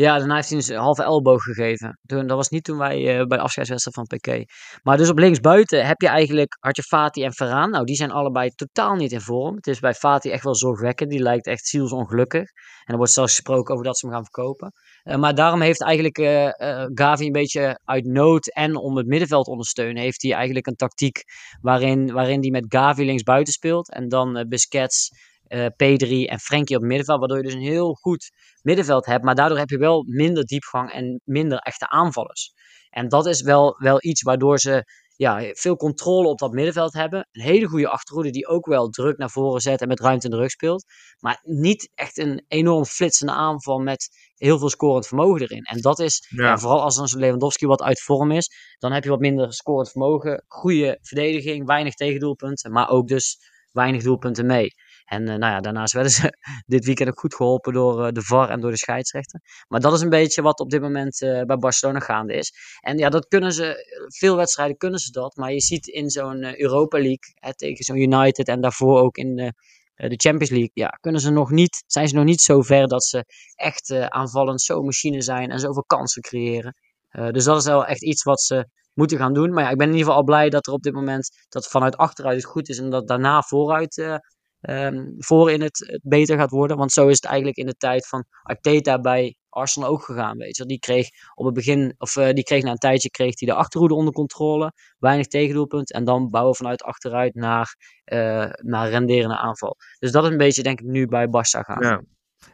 Ja, 0.00 0.18
daarna 0.18 0.34
heeft 0.34 0.50
hij 0.50 0.76
een 0.76 0.82
halve 0.82 1.02
elleboog 1.02 1.42
gegeven. 1.42 1.98
Toen, 2.06 2.26
dat 2.26 2.36
was 2.36 2.48
niet 2.48 2.64
toen 2.64 2.78
wij 2.78 2.98
uh, 2.98 3.26
bij 3.26 3.38
de 3.38 3.42
afscheidswedstrijd 3.42 3.96
van 3.96 4.18
PK. 4.18 4.50
Maar 4.82 4.96
dus 4.96 5.10
op 5.10 5.18
linksbuiten 5.18 5.86
heb 5.86 6.00
je 6.00 6.08
eigenlijk, 6.08 6.56
had 6.60 6.76
je 6.76 6.82
Fati 6.82 7.24
en 7.24 7.32
Ferran. 7.32 7.70
Nou, 7.70 7.84
die 7.84 7.94
zijn 7.94 8.10
allebei 8.10 8.50
totaal 8.50 8.94
niet 8.94 9.12
in 9.12 9.20
vorm. 9.20 9.54
Het 9.54 9.66
is 9.66 9.80
bij 9.80 9.94
Fati 9.94 10.30
echt 10.30 10.44
wel 10.44 10.54
zorgwekkend. 10.54 11.10
Die 11.10 11.22
lijkt 11.22 11.46
echt 11.46 11.66
zielsongelukkig. 11.66 12.42
En 12.84 12.92
er 12.92 12.96
wordt 12.96 13.12
zelfs 13.12 13.34
gesproken 13.34 13.72
over 13.74 13.86
dat 13.86 13.98
ze 13.98 14.06
hem 14.06 14.14
gaan 14.14 14.24
verkopen. 14.24 14.72
Uh, 15.04 15.16
maar 15.16 15.34
daarom 15.34 15.60
heeft 15.60 15.82
eigenlijk 15.82 16.18
uh, 16.18 16.50
Gavi 16.94 17.26
een 17.26 17.32
beetje 17.32 17.80
uit 17.84 18.04
nood 18.04 18.52
en 18.52 18.76
om 18.76 18.96
het 18.96 19.06
middenveld 19.06 19.44
te 19.44 19.50
ondersteunen, 19.50 20.02
heeft 20.02 20.22
hij 20.22 20.32
eigenlijk 20.32 20.66
een 20.66 20.76
tactiek 20.76 21.22
waarin, 21.60 22.12
waarin 22.12 22.40
hij 22.40 22.50
met 22.50 22.64
Gavi 22.68 23.04
linksbuiten 23.04 23.52
speelt. 23.52 23.92
En 23.92 24.08
dan 24.08 24.46
Busquets 24.48 25.10
uh, 25.50 25.66
P3 25.66 26.30
en 26.30 26.38
Frenkie 26.38 26.76
op 26.76 26.82
middenveld. 26.82 27.18
Waardoor 27.18 27.36
je 27.36 27.44
dus 27.44 27.54
een 27.54 27.60
heel 27.60 27.94
goed 27.94 28.30
middenveld 28.62 29.06
hebt. 29.06 29.24
Maar 29.24 29.34
daardoor 29.34 29.58
heb 29.58 29.70
je 29.70 29.78
wel 29.78 30.04
minder 30.06 30.44
diepgang 30.44 30.92
en 30.92 31.20
minder 31.24 31.58
echte 31.58 31.88
aanvallers. 31.88 32.52
En 32.90 33.08
dat 33.08 33.26
is 33.26 33.42
wel, 33.42 33.76
wel 33.78 33.96
iets 34.00 34.22
waardoor 34.22 34.58
ze 34.58 34.84
ja, 35.20 35.50
veel 35.52 35.76
controle 35.76 36.28
op 36.28 36.38
dat 36.38 36.52
middenveld 36.52 36.92
hebben. 36.92 37.28
Een 37.32 37.42
hele 37.42 37.66
goede 37.66 37.88
achterhoede 37.88 38.30
die 38.30 38.46
ook 38.46 38.66
wel 38.66 38.88
druk 38.88 39.18
naar 39.18 39.30
voren 39.30 39.60
zet 39.60 39.80
en 39.80 39.88
met 39.88 40.00
ruimte 40.00 40.24
in 40.24 40.30
de 40.30 40.36
rug 40.36 40.50
speelt. 40.50 40.84
Maar 41.18 41.40
niet 41.42 41.90
echt 41.94 42.18
een 42.18 42.44
enorm 42.48 42.84
flitsende 42.84 43.32
aanval 43.32 43.78
met 43.78 44.08
heel 44.34 44.58
veel 44.58 44.68
scorend 44.68 45.06
vermogen 45.06 45.40
erin. 45.40 45.62
En 45.62 45.80
dat 45.80 45.98
is, 45.98 46.26
ja. 46.28 46.58
vooral 46.58 46.82
als 46.82 46.96
dan 46.96 47.08
zo'n 47.08 47.20
Lewandowski 47.20 47.66
wat 47.66 47.82
uit 47.82 48.00
vorm 48.00 48.30
is, 48.30 48.50
dan 48.78 48.92
heb 48.92 49.04
je 49.04 49.10
wat 49.10 49.18
minder 49.18 49.52
scorend 49.52 49.90
vermogen. 49.90 50.44
Goede 50.46 50.98
verdediging, 51.02 51.66
weinig 51.66 51.94
tegendoelpunten, 51.94 52.72
maar 52.72 52.88
ook 52.88 53.08
dus 53.08 53.38
weinig 53.72 54.02
doelpunten 54.02 54.46
mee. 54.46 54.74
En 55.10 55.22
uh, 55.22 55.28
nou 55.28 55.52
ja, 55.52 55.60
daarnaast 55.60 55.92
werden 55.92 56.12
ze 56.12 56.32
dit 56.74 56.84
weekend 56.84 57.08
ook 57.08 57.18
goed 57.18 57.34
geholpen 57.34 57.72
door 57.72 58.06
uh, 58.06 58.12
de 58.12 58.22
VAR 58.22 58.48
en 58.48 58.60
door 58.60 58.70
de 58.70 58.76
scheidsrechter. 58.76 59.40
Maar 59.68 59.80
dat 59.80 59.92
is 59.92 60.00
een 60.00 60.08
beetje 60.08 60.42
wat 60.42 60.60
op 60.60 60.70
dit 60.70 60.80
moment 60.80 61.20
uh, 61.20 61.42
bij 61.42 61.56
Barcelona 61.56 62.00
gaande 62.00 62.34
is. 62.34 62.52
En 62.80 62.98
ja, 62.98 63.08
dat 63.08 63.28
kunnen 63.28 63.52
ze, 63.52 63.76
veel 64.18 64.36
wedstrijden 64.36 64.76
kunnen 64.76 65.00
ze 65.00 65.10
dat. 65.10 65.36
Maar 65.36 65.52
je 65.52 65.60
ziet 65.60 65.86
in 65.86 66.10
zo'n 66.10 66.60
Europa 66.60 66.98
League 66.98 67.54
tegen 67.56 67.84
zo'n 67.84 67.96
United 67.96 68.48
en 68.48 68.60
daarvoor 68.60 69.00
ook 69.00 69.16
in 69.16 69.34
de, 69.34 69.52
de 69.94 70.16
Champions 70.16 70.50
League. 70.50 70.70
Ja, 70.74 70.88
kunnen 70.88 71.20
ze 71.20 71.30
nog 71.30 71.50
niet, 71.50 71.82
zijn 71.86 72.08
ze 72.08 72.14
nog 72.14 72.24
niet 72.24 72.40
zo 72.40 72.62
ver 72.62 72.88
dat 72.88 73.04
ze 73.04 73.24
echt 73.54 73.92
aanvallend 73.92 74.62
zo 74.62 74.82
machine 74.82 75.22
zijn 75.22 75.50
en 75.50 75.58
zoveel 75.58 75.84
kansen 75.84 76.22
creëren. 76.22 76.74
dus 77.10 77.44
dat 77.44 77.56
is 77.56 77.64
wel 77.64 77.86
echt 77.86 78.02
iets 78.02 78.22
wat 78.22 78.40
ze 78.40 78.68
moeten 78.94 79.18
gaan 79.18 79.32
doen. 79.32 79.52
Maar 79.52 79.64
ja, 79.64 79.70
ik 79.70 79.76
ben 79.76 79.86
in 79.86 79.92
ieder 79.92 80.06
geval 80.06 80.20
al 80.20 80.26
blij 80.26 80.50
dat 80.50 80.66
er 80.66 80.72
op 80.72 80.82
dit 80.82 80.94
moment 80.94 81.30
dat 81.48 81.68
vanuit 81.68 81.96
achteruit 81.96 82.36
het 82.36 82.50
goed 82.50 82.68
is 82.68 82.78
en 82.78 82.90
dat 82.90 83.08
daarna 83.08 83.42
vooruit 83.42 84.20
um, 84.60 85.14
voor 85.18 85.50
in 85.50 85.60
het, 85.60 86.00
beter 86.02 86.38
gaat 86.38 86.50
worden. 86.50 86.76
Want 86.76 86.92
zo 86.92 87.08
is 87.08 87.16
het 87.16 87.24
eigenlijk 87.24 87.56
in 87.56 87.66
de 87.66 87.76
tijd 87.76 88.08
van 88.08 88.24
Arteta 88.42 89.00
bij 89.00 89.36
Arsenal 89.48 89.88
ook 89.88 90.02
gegaan. 90.02 90.36
Weet 90.36 90.56
je. 90.56 90.66
Die 90.66 90.78
kreeg 90.78 91.08
op 91.34 91.44
het 91.44 91.54
begin, 91.54 91.94
of 91.98 92.16
uh, 92.16 92.30
die 92.30 92.44
kreeg 92.44 92.62
na 92.62 92.70
een 92.70 92.76
tijdje 92.76 93.10
kreeg 93.10 93.40
hij 93.40 93.48
de 93.48 93.54
achterhoede 93.54 93.94
onder 93.94 94.12
controle. 94.12 94.72
Weinig 94.98 95.26
tegendoelpunt. 95.26 95.92
En 95.92 96.04
dan 96.04 96.30
bouwen 96.30 96.54
vanuit 96.54 96.82
achteruit 96.82 97.34
naar, 97.34 97.76
uh, 98.04 98.50
naar 98.56 98.88
renderende 98.88 99.36
aanval. 99.36 99.76
Dus 99.98 100.12
dat 100.12 100.24
is 100.24 100.30
een 100.30 100.36
beetje 100.36 100.62
denk 100.62 100.80
ik 100.80 100.86
nu 100.86 101.06
bij 101.06 101.26
Barça 101.26 101.60
gaan. 101.60 101.82
Ja. 101.82 102.02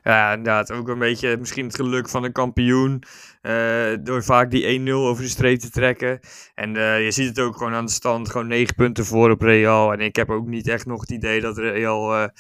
Ja, 0.03 0.31
inderdaad. 0.31 0.73
Ook 0.73 0.89
een 0.89 0.99
beetje 0.99 1.37
misschien 1.37 1.65
het 1.65 1.75
geluk 1.75 2.09
van 2.09 2.25
een 2.25 2.33
kampioen. 2.33 3.03
Uh, 3.43 3.97
door 4.01 4.25
vaak 4.25 4.51
die 4.51 4.81
1-0 4.81 4.93
over 4.93 5.23
de 5.23 5.29
streep 5.29 5.59
te 5.59 5.71
trekken. 5.71 6.21
En 6.55 6.75
uh, 6.75 7.05
je 7.05 7.11
ziet 7.11 7.29
het 7.29 7.39
ook 7.39 7.57
gewoon 7.57 7.73
aan 7.73 7.87
de 7.87 7.93
stand. 7.93 8.31
Gewoon 8.31 8.47
9 8.47 8.75
punten 8.75 9.05
voor 9.05 9.31
op 9.31 9.41
Real. 9.41 9.93
En 9.93 10.01
ik 10.01 10.17
heb 10.17 10.31
ook 10.31 10.47
niet 10.47 10.69
echt 10.69 10.87
nog 10.87 11.01
het 11.01 11.11
idee 11.11 11.41
dat 11.41 11.59
Real 11.59 12.31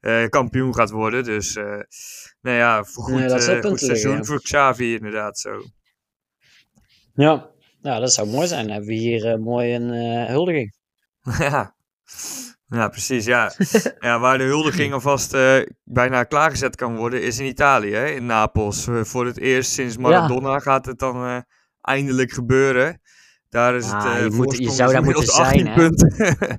uh, 0.00 0.28
kampioen 0.28 0.74
gaat 0.74 0.90
worden. 0.90 1.24
Dus 1.24 1.54
nou 2.40 2.56
ja, 2.56 2.84
voor 2.84 3.04
goed, 3.04 3.14
nee, 3.14 3.62
goed 3.62 3.80
seizoen 3.80 4.08
liggen, 4.08 4.26
voor 4.26 4.42
Xavi 4.42 4.94
inderdaad 4.94 5.38
zo. 5.38 5.62
Ja. 7.14 7.50
ja, 7.80 7.98
dat 7.98 8.12
zou 8.12 8.28
mooi 8.28 8.46
zijn. 8.46 8.62
Dan 8.62 8.72
hebben 8.72 8.90
we 8.90 8.96
hier 8.96 9.40
mooi 9.40 9.74
een 9.74 9.90
huldiging. 10.26 10.74
ja. 11.38 11.74
Ja, 12.74 12.88
precies. 12.88 13.24
Ja. 13.24 13.52
ja, 13.98 14.18
waar 14.18 14.38
de 14.38 14.44
huldiging 14.44 14.92
alvast 14.92 15.34
uh, 15.34 15.56
bijna 15.84 16.24
klaargezet 16.24 16.76
kan 16.76 16.96
worden, 16.96 17.22
is 17.22 17.38
in 17.38 17.46
Italië, 17.46 17.92
hè, 17.92 18.06
in 18.06 18.26
Napels. 18.26 18.86
Uh, 18.86 19.04
voor 19.04 19.26
het 19.26 19.38
eerst 19.38 19.70
sinds 19.70 19.96
Maradona 19.96 20.52
ja. 20.52 20.58
gaat 20.58 20.86
het 20.86 20.98
dan 20.98 21.24
uh, 21.24 21.38
eindelijk 21.80 22.32
gebeuren. 22.32 23.00
Daar 23.48 23.74
is 23.74 23.90
ah, 23.90 24.04
het. 24.04 24.22
je, 24.22 24.36
moet, 24.36 24.56
je 24.56 24.70
zou 24.70 24.92
daar 24.92 25.02
moeten 25.02 25.26
zijn. 25.26 25.66
Hè? 25.66 25.88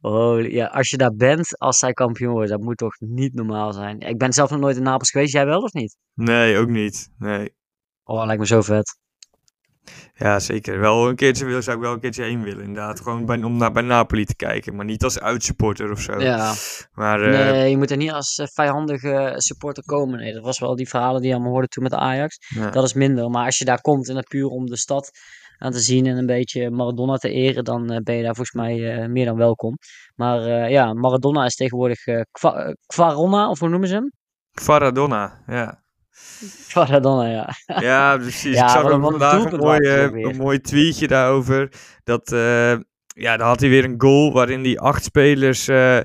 oh, 0.10 0.50
ja, 0.50 0.66
als 0.66 0.90
je 0.90 0.96
daar 0.96 1.14
bent 1.14 1.58
als 1.58 1.78
zij 1.78 1.92
kampioen 1.92 2.32
wordt, 2.32 2.50
dat 2.50 2.60
moet 2.60 2.76
toch 2.76 2.96
niet 2.98 3.34
normaal 3.34 3.72
zijn. 3.72 4.00
Ik 4.00 4.18
ben 4.18 4.32
zelf 4.32 4.50
nog 4.50 4.60
nooit 4.60 4.76
in 4.76 4.82
Napels 4.82 5.10
geweest, 5.10 5.32
jij 5.32 5.46
wel 5.46 5.60
of 5.60 5.72
niet? 5.72 5.96
Nee, 6.14 6.56
ook 6.56 6.68
niet. 6.68 7.08
Nee. 7.18 7.54
Oh, 8.04 8.24
lijkt 8.24 8.40
me 8.40 8.46
zo 8.46 8.60
vet. 8.60 8.98
Ja, 10.20 10.38
zeker. 10.38 10.80
Wel 10.80 11.08
een 11.08 11.16
keertje 11.16 11.62
zou 11.62 11.76
ik 11.76 11.82
wel 11.82 11.92
een 11.92 12.00
keertje 12.00 12.22
heen 12.22 12.42
willen, 12.42 12.64
inderdaad. 12.64 13.00
Gewoon 13.00 13.26
bij, 13.26 13.42
om 13.42 13.56
naar, 13.56 13.72
bij 13.72 13.82
Napoli 13.82 14.24
te 14.24 14.36
kijken, 14.36 14.76
maar 14.76 14.84
niet 14.84 15.04
als 15.04 15.20
uitsupporter 15.20 15.90
of 15.90 16.00
zo. 16.00 16.20
Ja. 16.20 16.54
Maar, 16.92 17.20
uh... 17.20 17.50
Nee, 17.50 17.70
je 17.70 17.76
moet 17.76 17.90
er 17.90 17.96
niet 17.96 18.10
als 18.10 18.38
uh, 18.38 18.46
vijandige 18.46 19.34
supporter 19.36 19.84
komen. 19.84 20.18
Nee, 20.18 20.32
dat 20.32 20.42
was 20.42 20.58
wel 20.58 20.76
die 20.76 20.88
verhalen 20.88 21.20
die 21.20 21.28
je 21.28 21.34
allemaal 21.34 21.52
hoorde 21.52 21.68
toen 21.68 21.82
met 21.82 21.94
Ajax. 21.94 22.36
Ja. 22.48 22.70
Dat 22.70 22.84
is 22.84 22.92
minder. 22.92 23.30
Maar 23.30 23.44
als 23.44 23.58
je 23.58 23.64
daar 23.64 23.80
komt 23.80 24.08
en 24.08 24.16
het 24.16 24.28
puur 24.28 24.46
om 24.46 24.66
de 24.66 24.76
stad 24.76 25.10
aan 25.58 25.72
te 25.72 25.78
zien 25.78 26.06
en 26.06 26.16
een 26.16 26.26
beetje 26.26 26.70
Maradona 26.70 27.16
te 27.16 27.30
eren, 27.30 27.64
dan 27.64 27.92
uh, 27.92 27.98
ben 27.98 28.14
je 28.14 28.22
daar 28.22 28.34
volgens 28.34 28.56
mij 28.56 29.08
meer 29.08 29.24
dan 29.24 29.36
welkom. 29.36 29.78
Maar 30.14 30.70
ja, 30.70 30.92
Maradona 30.92 31.44
is 31.44 31.54
tegenwoordig 31.54 31.98
Qua 32.30 32.74
Quarona, 32.86 33.50
of 33.50 33.58
hoe 33.58 33.68
noemen 33.68 33.88
ze 33.88 33.94
hem? 33.94 34.12
Quaradonna, 34.52 35.42
ja. 35.46 35.82
Maradona, 36.74 37.26
ja. 37.26 37.48
Ja, 37.80 38.16
precies. 38.16 38.54
Ja, 38.54 38.64
ik 38.64 38.70
zag 38.70 38.90
vandaag 38.90 39.52
een 39.52 39.58
mooi, 39.58 39.88
een 39.88 40.36
mooi 40.36 40.60
tweetje 40.60 41.08
daarover. 41.08 41.72
Dat, 42.04 42.32
uh, 42.32 42.72
ja, 43.06 43.36
dan 43.36 43.46
had 43.46 43.60
hij 43.60 43.68
weer 43.68 43.84
een 43.84 44.00
goal 44.00 44.32
waarin 44.32 44.62
die 44.62 44.80
acht 44.80 45.04
spelers... 45.04 45.68
Uh, 45.68 46.00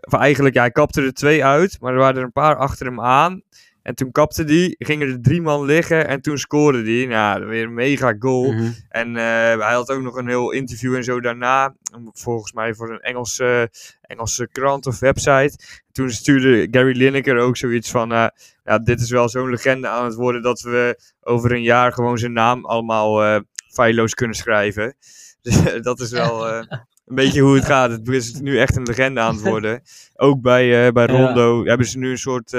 of 0.00 0.12
eigenlijk, 0.12 0.54
ja, 0.54 0.60
hij 0.60 0.70
kapte 0.70 1.02
er 1.02 1.12
twee 1.12 1.44
uit, 1.44 1.76
maar 1.80 1.92
er 1.92 1.98
waren 1.98 2.16
er 2.16 2.22
een 2.22 2.32
paar 2.32 2.56
achter 2.56 2.86
hem 2.86 3.00
aan. 3.00 3.42
En 3.82 3.94
toen 3.94 4.12
kapte 4.12 4.44
die, 4.44 4.74
gingen 4.78 5.08
er 5.08 5.20
drie 5.20 5.42
man 5.42 5.64
liggen 5.64 6.08
en 6.08 6.20
toen 6.20 6.38
scoorde 6.38 6.82
die. 6.82 7.06
Nou, 7.06 7.46
weer 7.46 7.64
een 7.64 7.74
mega 7.74 8.14
goal. 8.18 8.52
Mm 8.52 8.58
-hmm. 8.58 8.74
En 8.88 9.08
uh, 9.08 9.22
hij 9.64 9.72
had 9.72 9.90
ook 9.90 10.02
nog 10.02 10.16
een 10.16 10.28
heel 10.28 10.50
interview 10.50 10.94
en 10.94 11.04
zo 11.04 11.20
daarna. 11.20 11.74
Volgens 12.12 12.52
mij 12.52 12.74
voor 12.74 12.90
een 12.90 13.00
Engelse, 13.00 13.70
Engelse 14.00 14.48
krant 14.52 14.86
of 14.86 14.98
website. 14.98 15.82
Toen 15.92 16.10
stuurde 16.10 16.68
Gary 16.70 16.96
Lineker 16.96 17.38
ook 17.38 17.56
zoiets 17.56 17.90
van... 17.90 18.12
Uh, 18.12 18.26
ja, 18.64 18.78
dit 18.78 19.00
is 19.00 19.10
wel 19.10 19.28
zo'n 19.28 19.50
legende 19.50 19.88
aan 19.88 20.04
het 20.04 20.14
worden 20.14 20.42
dat 20.42 20.60
we 20.60 21.00
over 21.20 21.52
een 21.52 21.62
jaar 21.62 21.92
gewoon 21.92 22.18
zijn 22.18 22.32
naam 22.32 22.64
allemaal 22.64 23.24
uh, 23.24 23.40
feilloos 23.72 24.14
kunnen 24.14 24.36
schrijven. 24.36 24.94
Dus 25.42 25.82
dat 25.82 26.00
is 26.00 26.10
wel 26.10 26.48
een 26.48 26.68
beetje 27.06 27.40
hoe 27.40 27.54
het 27.54 27.64
gaat. 27.64 27.90
Het 27.90 28.08
is 28.08 28.32
nu 28.32 28.58
echt 28.58 28.76
een 28.76 28.82
legende 28.82 29.20
aan 29.20 29.34
het 29.34 29.44
worden. 29.44 29.82
Ook 30.14 30.40
bij, 30.40 30.92
bij 30.92 31.06
Rondo 31.06 31.58
ja. 31.58 31.68
hebben 31.68 31.86
ze 31.86 31.98
nu 31.98 32.10
een 32.10 32.18
soort 32.18 32.54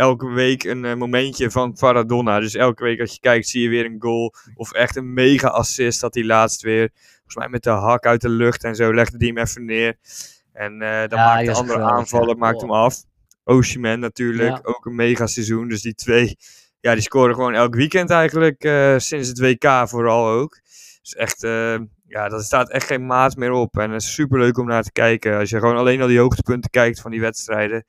elke 0.00 0.28
week 0.28 0.64
een 0.64 0.84
uh, 0.84 0.94
momentje 0.94 1.50
van 1.50 1.76
Maradona. 1.80 2.40
Dus 2.40 2.54
elke 2.54 2.84
week 2.84 3.00
als 3.00 3.12
je 3.12 3.20
kijkt 3.20 3.48
zie 3.48 3.62
je 3.62 3.68
weer 3.68 3.84
een 3.84 3.96
goal. 3.98 4.34
Of 4.54 4.72
echt 4.72 4.96
een 4.96 5.12
mega 5.12 5.48
assist 5.48 6.00
dat 6.00 6.14
hij 6.14 6.24
laatst 6.24 6.62
weer. 6.62 6.90
Volgens 6.92 7.36
mij 7.36 7.48
met 7.48 7.62
de 7.62 7.70
hak 7.70 8.06
uit 8.06 8.20
de 8.20 8.28
lucht 8.28 8.64
en 8.64 8.74
zo 8.74 8.94
legde 8.94 9.16
hij 9.18 9.26
hem 9.26 9.38
even 9.38 9.64
neer. 9.64 9.96
En 10.52 10.72
uh, 10.72 10.80
dan 10.80 11.18
ja, 11.18 11.34
maakt 11.34 11.46
de 11.46 11.52
andere 11.52 11.82
aanvaller 11.82 12.28
ja. 12.28 12.34
maakt 12.34 12.60
hem 12.60 12.70
af. 12.70 12.96
Osimhen 13.44 14.00
natuurlijk, 14.00 14.56
ja. 14.56 14.60
ook 14.62 14.86
een 14.86 14.94
mega 14.94 15.26
seizoen. 15.26 15.68
Dus 15.68 15.82
die 15.82 15.94
twee, 15.94 16.36
ja, 16.80 16.92
die 16.92 17.02
scoren 17.02 17.34
gewoon 17.34 17.54
elk 17.54 17.74
weekend 17.74 18.10
eigenlijk. 18.10 18.64
Uh, 18.64 18.98
sinds 18.98 19.28
het 19.28 19.38
WK 19.38 19.88
vooral 19.88 20.28
ook. 20.28 20.60
Dus 21.02 21.14
echt, 21.14 21.40
ja, 22.06 22.28
dat 22.28 22.44
staat 22.44 22.70
echt 22.70 22.86
geen 22.86 23.06
maat 23.06 23.36
meer 23.36 23.52
op. 23.52 23.78
En 23.78 23.90
het 23.90 24.02
is 24.02 24.14
super 24.14 24.38
leuk 24.38 24.58
om 24.58 24.66
naar 24.66 24.82
te 24.82 24.92
kijken. 24.92 25.38
Als 25.38 25.50
je 25.50 25.58
gewoon 25.58 25.76
alleen 25.76 26.00
al 26.02 26.08
die 26.08 26.18
hoogtepunten 26.18 26.70
kijkt 26.70 27.00
van 27.00 27.10
die 27.10 27.20
wedstrijden 27.20 27.84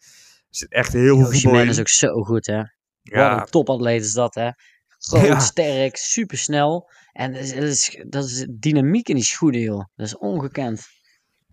zit 0.51 0.71
echt 0.71 0.93
heel 0.93 1.17
veel 1.17 1.31
voetbal 1.31 1.61
in. 1.61 1.69
is 1.69 1.79
ook 1.79 1.87
zo 1.87 2.21
goed, 2.21 2.45
hè? 2.45 2.61
Ja. 3.01 3.29
Wat 3.29 3.39
een 3.39 3.51
topatleet 3.51 4.03
is 4.03 4.13
dat, 4.13 4.35
hè? 4.35 4.49
Groot, 4.87 5.25
ja. 5.25 5.39
sterk, 5.39 5.97
supersnel. 5.97 6.89
En 7.11 7.33
dat 7.33 7.43
is, 7.43 8.03
dat 8.07 8.23
is 8.23 8.47
dynamiek 8.49 9.09
in 9.09 9.15
die 9.15 9.23
schoenen, 9.23 9.59
joh. 9.59 9.85
Dat 9.95 10.05
is 10.05 10.17
ongekend. 10.17 10.87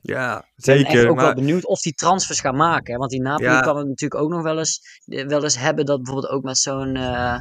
Ja, 0.00 0.48
zeker. 0.54 0.86
Ik 0.86 0.92
ben 0.92 1.08
ook 1.08 1.16
maar... 1.16 1.24
wel 1.24 1.34
benieuwd 1.34 1.66
of 1.66 1.80
die 1.80 1.92
transfers 1.92 2.40
gaan 2.40 2.56
maken. 2.56 2.92
Hè? 2.92 2.98
Want 2.98 3.10
die 3.10 3.22
Napoli 3.22 3.50
ja. 3.50 3.60
kan 3.60 3.76
het 3.76 3.86
natuurlijk 3.86 4.20
ook 4.20 4.30
nog 4.30 4.42
wel 4.42 4.58
eens, 4.58 5.00
wel 5.04 5.42
eens 5.42 5.58
hebben 5.58 5.86
dat 5.86 6.02
bijvoorbeeld 6.02 6.32
ook 6.32 6.42
met 6.42 6.58
zo'n... 6.58 6.96
Uh... 6.96 7.38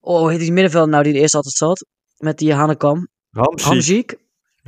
Oh, 0.00 0.18
hoe 0.18 0.30
heet 0.30 0.40
die 0.40 0.52
middenveld 0.52 0.88
nou 0.88 1.02
die 1.02 1.14
er 1.14 1.20
eerst 1.20 1.34
altijd 1.34 1.54
zat? 1.54 1.86
Met 2.16 2.38
die 2.38 2.54
Hanekam. 2.54 3.08
Hamziek. 3.54 4.16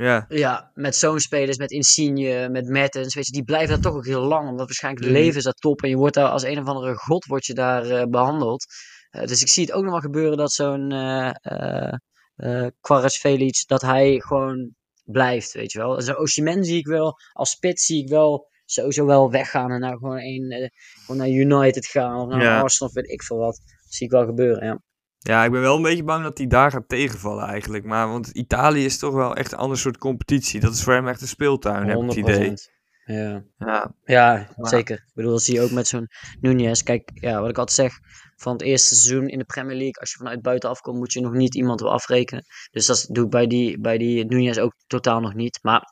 Ja. 0.01 0.25
ja, 0.29 0.71
met 0.73 0.95
zo'n 0.95 1.19
spelers, 1.19 1.57
met 1.57 1.71
Insigne, 1.71 2.49
met 2.49 2.67
Mertens, 2.67 3.15
weet 3.15 3.25
je, 3.25 3.31
die 3.31 3.43
blijven 3.43 3.69
daar 3.69 3.79
toch 3.79 3.95
ook 3.95 4.05
heel 4.05 4.23
lang. 4.23 4.49
Omdat 4.49 4.65
waarschijnlijk 4.65 5.05
het 5.05 5.13
mm. 5.13 5.19
leven 5.21 5.37
is 5.37 5.43
daar 5.43 5.53
top 5.53 5.81
en 5.81 5.89
je 5.89 5.95
wordt 5.95 6.15
daar 6.15 6.29
als 6.29 6.43
een 6.43 6.59
of 6.59 6.67
andere 6.67 6.95
god 6.95 7.25
word 7.25 7.45
je 7.45 7.53
daar 7.53 7.85
uh, 7.85 8.03
behandeld. 8.03 8.65
Uh, 9.11 9.25
dus 9.25 9.41
ik 9.41 9.47
zie 9.47 9.65
het 9.65 9.73
ook 9.73 9.83
nog 9.83 9.91
wel 9.91 10.01
gebeuren 10.01 10.37
dat 10.37 10.51
zo'n 10.51 10.91
uh, 10.91 12.67
Quares 12.81 13.17
Felix, 13.17 13.65
dat 13.65 13.81
hij 13.81 14.19
gewoon 14.19 14.75
blijft, 15.03 15.53
weet 15.53 15.71
je 15.71 15.79
wel. 15.79 16.01
Zo'n 16.01 16.17
Osimhen 16.17 16.63
zie 16.63 16.77
ik 16.77 16.87
wel, 16.87 17.17
als 17.31 17.49
spits 17.49 17.85
zie 17.85 18.03
ik 18.03 18.09
wel 18.09 18.49
sowieso 18.65 19.05
wel 19.05 19.31
weggaan 19.31 19.71
en 19.71 19.79
nou 19.79 19.97
gewoon, 19.97 20.17
een, 20.17 20.51
eh, 20.51 20.69
gewoon 21.05 21.17
naar 21.17 21.29
United 21.29 21.85
gaan 21.85 22.21
of 22.21 22.27
naar 22.27 22.41
Ja. 22.41 22.61
Arsenal 22.61 22.89
of 22.89 22.95
weet 22.95 23.11
ik 23.11 23.23
veel 23.23 23.37
wat. 23.37 23.61
Dat 23.65 23.93
zie 23.93 24.05
ik 24.05 24.11
wel 24.11 24.25
gebeuren, 24.25 24.65
ja. 24.65 24.81
Ja, 25.23 25.43
ik 25.45 25.51
ben 25.51 25.61
wel 25.61 25.75
een 25.75 25.81
beetje 25.81 26.03
bang 26.03 26.23
dat 26.23 26.37
hij 26.37 26.47
daar 26.47 26.71
gaat 26.71 26.87
tegenvallen 26.89 27.45
eigenlijk. 27.47 27.83
Maar 27.85 28.07
want 28.07 28.27
Italië 28.27 28.85
is 28.85 28.97
toch 28.97 29.13
wel 29.13 29.35
echt 29.35 29.51
een 29.51 29.57
ander 29.57 29.77
soort 29.77 29.97
competitie. 29.97 30.59
Dat 30.59 30.73
is 30.73 30.83
voor 30.83 30.93
hem 30.93 31.07
echt 31.07 31.21
een 31.21 31.27
speeltuin, 31.27 31.87
heb 31.87 31.97
ik 31.97 32.03
het 32.07 32.15
idee. 32.15 32.49
100%. 32.49 32.69
Ja. 33.05 33.43
Ja, 33.57 33.93
Ja, 34.05 34.47
Maar- 34.57 34.69
zeker. 34.69 34.95
Ik 34.95 35.11
bedoel, 35.13 35.31
dat 35.31 35.41
zie 35.41 35.53
je 35.53 35.61
ook 35.61 35.71
met 35.71 35.87
zo'n 35.87 36.07
Nunez. 36.39 36.81
Kijk, 36.81 37.11
ja, 37.13 37.39
wat 37.39 37.49
ik 37.49 37.57
altijd 37.57 37.77
zeg, 37.77 37.99
van 38.35 38.53
het 38.53 38.61
eerste 38.61 38.95
seizoen 38.95 39.27
in 39.27 39.37
de 39.39 39.45
Premier 39.45 39.75
League, 39.75 39.99
als 39.99 40.11
je 40.11 40.17
vanuit 40.17 40.41
buitenaf 40.41 40.81
komt, 40.81 40.97
moet 40.97 41.13
je 41.13 41.21
nog 41.21 41.33
niet 41.33 41.55
iemand 41.55 41.79
wil 41.79 41.91
afrekenen. 41.91 42.43
Dus 42.71 42.85
dat 42.85 43.07
doe 43.09 43.23
ik 43.23 43.29
bij 43.29 43.47
die, 43.47 43.79
bij 43.79 43.97
die 43.97 44.25
Nunez 44.25 44.57
ook 44.57 44.73
totaal 44.87 45.19
nog 45.19 45.33
niet. 45.33 45.59
Maar 45.61 45.83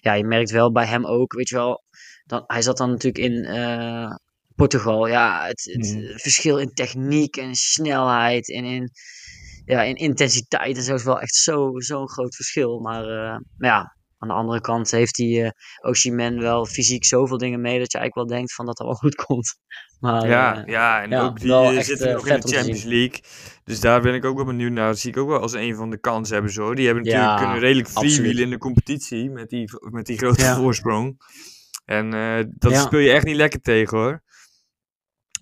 ja, 0.00 0.12
je 0.12 0.24
merkt 0.24 0.50
wel 0.50 0.72
bij 0.72 0.86
hem 0.86 1.06
ook, 1.06 1.32
weet 1.32 1.48
je 1.48 1.54
wel, 1.54 1.84
dan, 2.24 2.44
hij 2.46 2.62
zat 2.62 2.76
dan 2.76 2.90
natuurlijk 2.90 3.24
in 3.24 3.44
eh, 3.44 4.14
Portugal. 4.58 5.06
Ja, 5.08 5.46
het, 5.46 5.64
het 5.72 5.94
Mhm. 5.94 6.18
verschil 6.18 6.58
in 6.58 6.72
techniek 6.74 7.36
en 7.36 7.54
snelheid 7.54 8.52
en 8.52 8.64
in, 8.64 8.90
ja, 9.64 9.82
in 9.82 9.94
intensiteit 9.94 10.76
en 10.76 10.82
zo 10.82 10.94
is 10.94 11.04
wel 11.04 11.20
echt 11.20 11.34
zo- 11.34 11.72
zo'n 11.80 12.08
groot 12.08 12.34
verschil. 12.36 12.78
Maar, 12.80 13.02
eh, 13.02 13.36
maar 13.56 13.70
ja, 13.70 13.96
aan 14.18 14.28
de 14.28 14.34
andere 14.34 14.60
kant 14.60 14.90
heeft 14.90 15.14
die 15.14 15.42
eh 15.44 15.50
Osimhen 15.80 16.40
wel 16.40 16.66
fysiek 16.66 17.04
zoveel 17.04 17.38
dingen 17.38 17.60
mee 17.60 17.78
dat 17.78 17.92
je 17.92 17.98
eigenlijk 17.98 18.28
wel 18.28 18.38
denkt 18.38 18.54
van 18.54 18.66
dat 18.66 18.76
dat 18.76 18.86
wel 18.86 18.96
goed 19.04 19.14
komt. 19.14 19.54
Maar 20.00 20.28
ja, 20.28 20.56
eh, 20.64 20.72
ja, 20.72 21.02
en 21.02 21.10
ja, 21.10 21.22
ook 21.22 21.40
die 21.40 21.82
zitten 21.82 22.12
nog 22.12 22.26
in 22.26 22.40
de 22.40 22.48
Champions. 22.48 22.82
League. 22.82 23.20
Dus 23.64 23.80
daar 23.80 24.00
ben 24.00 24.14
ik 24.14 24.24
ook 24.24 24.36
wel 24.36 24.44
benieuwd 24.44 24.72
naar. 24.72 24.88
Dat 24.88 24.98
zie 24.98 25.10
ik 25.10 25.16
ook 25.16 25.28
wel 25.28 25.40
als 25.40 25.52
een 25.52 25.74
van 25.74 25.90
de 25.90 25.98
kansen 26.00 26.52
hoor. 26.54 26.74
Die 26.74 26.86
hebben 26.86 27.04
Ja, 27.04 27.10
natuurlijk 27.12 27.38
kunnen 27.38 27.58
redelijk 27.60 27.88
freewheelen 27.88 28.42
in 28.42 28.50
de 28.50 28.58
competitie 28.58 29.30
met 29.30 29.48
die, 29.48 29.68
met 29.90 30.06
die 30.06 30.18
grote 30.18 30.42
Ja. 30.42 30.56
voorsprong. 30.60 31.16
En 31.84 32.10
dat 32.58 32.76
speel 32.76 32.98
je 32.98 33.10
echt 33.10 33.24
niet 33.24 33.36
lekker 33.36 33.60
tegen 33.60 33.98
hoor. 33.98 34.22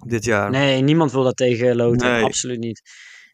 Dit 0.07 0.25
jaar. 0.25 0.51
nee, 0.51 0.83
niemand 0.83 1.12
wil 1.12 1.23
dat 1.23 1.37
tegen 1.37 1.77
loten. 1.77 2.11
Nee. 2.11 2.23
Absoluut 2.25 2.59
niet. 2.59 2.83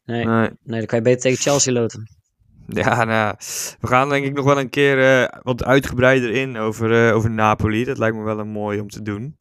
Nee, 0.05 0.25
Nee. 0.25 0.51
nee, 0.63 0.79
dan 0.79 0.87
kan 0.87 0.99
je 0.99 1.05
beter 1.05 1.21
tegen 1.21 1.39
Chelsea 1.43 1.73
loten. 1.73 2.09
Ja, 2.67 3.05
nou, 3.05 3.35
we 3.81 3.87
gaan 3.87 4.09
denk 4.09 4.25
ik 4.25 4.33
nog 4.33 4.45
wel 4.45 4.59
een 4.59 4.71
keer 4.71 5.23
eh, 5.23 5.41
wat 5.43 5.65
uitgebreider 5.65 6.31
in 6.31 6.57
over, 6.57 7.09
eh, 7.09 7.15
over 7.17 7.31
Napoli. 7.31 7.85
Dat 7.85 7.99
lijkt 7.99 8.17
me 8.17 8.23
wel 8.23 8.39
een 8.39 8.49
mooi 8.49 8.81
om 8.81 8.89
te 8.89 9.03
doen. 9.03 9.37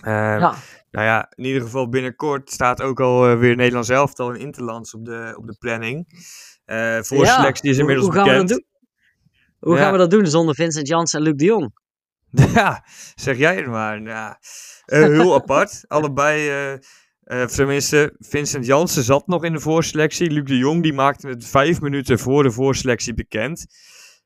Eh, 0.00 0.12
Ja, 0.12 0.54
Nou 0.90 1.06
ja, 1.08 1.32
in 1.34 1.44
ieder 1.44 1.62
geval 1.62 1.88
binnenkort 1.88 2.50
staat 2.50 2.82
ook 2.82 3.00
al 3.00 3.28
eh, 3.30 3.38
weer 3.38 3.56
Nederlands 3.56 3.88
elftal 3.88 4.32
in 4.32 4.40
Interlands 4.40 4.94
op 4.94 5.04
de, 5.04 5.34
op 5.38 5.46
de 5.46 5.56
planning. 5.58 6.06
Eh 6.64 6.98
voorselectie 7.00 7.70
is 7.70 7.78
Hoe- 7.78 7.80
inmiddels 7.80 8.06
hoe, 8.06 8.14
gaan 8.16 8.24
we 8.24 8.30
bekend. 8.30 8.48
dat 8.48 8.58
doen? 8.58 8.66
Hoe 9.58 9.74
Ja. 9.76 9.82
gaan 9.82 9.92
we 9.92 9.98
dat 9.98 10.10
doen 10.10 10.26
zonder 10.26 10.54
Vincent 10.54 10.88
Janssen 10.88 11.18
en 11.18 11.24
Luc 11.26 11.34
de 11.36 11.44
Jong? 11.44 11.72
Ja, 12.54 12.84
zeg 13.14 13.36
jij 13.38 13.56
het 13.56 13.66
maar. 13.66 14.02
Eh, 14.02 14.32
heel 14.84 15.34
apart. 15.40 15.84
Allebei, 15.86 16.48
eh, 17.24 17.44
tenminste, 17.44 18.14
Vincent 18.18 18.66
Jansen 18.66 19.02
zat 19.02 19.26
nog 19.26 19.44
in 19.44 19.52
de 19.52 19.60
voorselectie. 19.60 20.30
Luc 20.30 20.44
de 20.44 20.56
Jong 20.56 20.82
die 20.82 20.92
maakte 20.92 21.28
het 21.28 21.46
vijf 21.46 21.80
minuten 21.80 22.18
voor 22.18 22.42
de 22.42 22.50
voorselectie 22.50 23.14
bekend. 23.14 23.66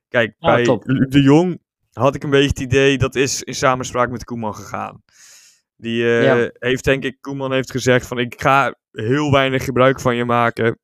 Kijk, 0.09 0.35
Ah, 0.39 0.55
bij 0.55 0.65
top. 0.65 0.83
Luc 0.87 1.09
de 1.09 1.23
Jong 1.23 1.61
had 1.93 2.15
ik 2.15 2.23
een 2.23 2.31
beetje 2.31 2.49
het 2.49 2.61
idee 2.61 2.99
dat 2.99 3.15
is 3.15 3.43
in 3.43 3.55
samenspraak 3.55 4.11
met 4.11 4.25
Koeman 4.25 4.55
gegaan. 4.55 5.03
Die 5.77 6.03
Ja. 6.05 6.51
heeft 6.53 6.85
denk 6.85 7.05
ik, 7.05 7.17
Koeman 7.21 7.53
heeft 7.53 7.71
gezegd 7.71 8.07
van 8.07 8.19
ik 8.19 8.41
ga 8.41 8.75
heel 8.93 9.33
weinig 9.33 9.65
gebruik 9.65 10.01
van 10.01 10.17
je 10.17 10.25
maken. 10.25 10.79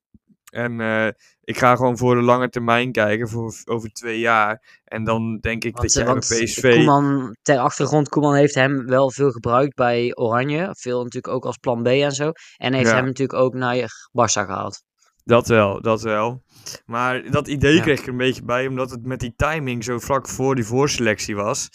En 0.56 0.80
eh, 0.80 1.06
ik 1.44 1.58
ga 1.58 1.76
gewoon 1.76 1.98
voor 1.98 2.14
de 2.14 2.20
lange 2.22 2.48
termijn 2.48 2.92
kijken, 2.92 3.28
voor 3.28 3.54
over 3.64 3.92
twee 3.92 4.18
jaar. 4.18 4.80
En 4.84 5.04
dan 5.04 5.38
denk 5.40 5.64
ik 5.64 5.76
Want, 5.76 5.82
dat 5.86 5.96
eh, 5.96 6.02
jij 6.04 6.12
want 6.12 6.28
bij 6.28 6.42
PSV... 6.44 6.74
Koeman, 6.74 7.36
ter 7.42 7.58
achtergrond, 7.58 8.08
Koeman 8.08 8.34
heeft 8.34 8.54
hem 8.54 8.86
wel 8.86 9.10
veel 9.10 9.30
gebruikt 9.30 9.74
bij 9.74 10.16
Oranje. 10.16 10.74
Veel 10.78 11.02
natuurlijk 11.02 11.34
ook 11.34 11.44
als 11.44 11.56
plan 11.56 11.82
B 11.82 11.86
en 11.86 12.12
zo. 12.12 12.32
En 12.56 12.72
heeft 12.74 12.88
Ja. 12.88 12.94
hem 12.94 13.04
natuurlijk 13.04 13.38
ook 13.38 13.54
naar 13.54 13.76
Barça 14.10 14.44
gehaald. 14.46 14.82
Dat 15.24 15.48
wel, 15.48 15.80
dat 15.82 16.02
wel. 16.02 16.42
Maar 16.86 17.30
dat 17.30 17.48
idee 17.48 17.74
Ja. 17.74 17.82
kreeg 17.82 17.98
ik 17.98 18.04
er 18.06 18.10
een 18.12 18.16
beetje 18.16 18.44
bij, 18.44 18.66
omdat 18.66 18.90
het 18.90 19.06
met 19.06 19.20
die 19.20 19.34
timing 19.36 19.84
zo 19.84 19.98
vlak 19.98 20.28
voor 20.28 20.54
die 20.54 20.64
voorselectie 20.64 21.36
was. 21.36 21.68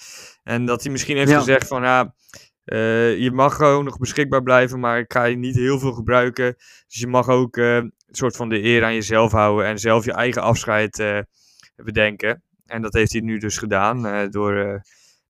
En 0.44 0.66
dat 0.66 0.84
hij 0.84 0.92
misschien 0.92 1.18
heeft 1.18 1.30
Ja. 1.30 1.38
gezegd 1.38 1.68
van, 1.68 1.84
ja, 1.84 2.14
eh, 2.64 3.18
je 3.18 3.32
mag 3.32 3.56
gewoon 3.56 3.86
nog 3.86 3.98
beschikbaar 3.98 4.44
blijven, 4.44 4.80
maar 4.80 5.00
ik 5.00 5.14
ga 5.14 5.24
je 5.24 5.36
niet 5.38 5.56
heel 5.56 5.80
veel 5.80 5.92
gebruiken. 5.92 6.56
Dus 6.88 7.00
je 7.00 7.08
mag 7.08 7.28
ook 7.28 7.58
eh, 7.58 7.82
een 8.12 8.18
soort 8.18 8.36
van 8.36 8.50
de 8.50 8.64
eer 8.64 8.84
aan 8.84 8.94
jezelf 8.94 9.32
houden 9.32 9.66
en 9.66 9.78
zelf 9.80 10.06
je 10.06 10.14
eigen 10.14 10.42
afscheid 10.42 11.00
eh, 11.00 11.20
bedenken. 11.76 12.44
En 12.66 12.82
dat 12.82 12.94
heeft 12.94 13.12
hij 13.12 13.22
nu 13.22 13.38
dus 13.38 13.58
gedaan, 13.58 14.06
eh, 14.06 14.30
door, 14.30 14.58
eh, 14.58 14.80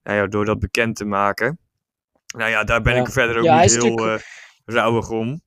nou 0.04 0.18
ja, 0.18 0.28
door 0.28 0.46
dat 0.46 0.60
bekend 0.60 0.96
te 0.96 1.06
maken. 1.06 1.60
Nou 2.36 2.50
ja, 2.50 2.64
daar 2.64 2.82
ben 2.82 2.96
Ja. 2.96 3.02
ik 3.02 3.12
verder 3.12 3.38
ook 3.38 3.44
Ja, 3.44 3.62
niet 3.62 3.72
heel 3.72 3.84
natuurlijk- 3.84 4.26
rauwig 4.66 5.10
om. 5.10 5.42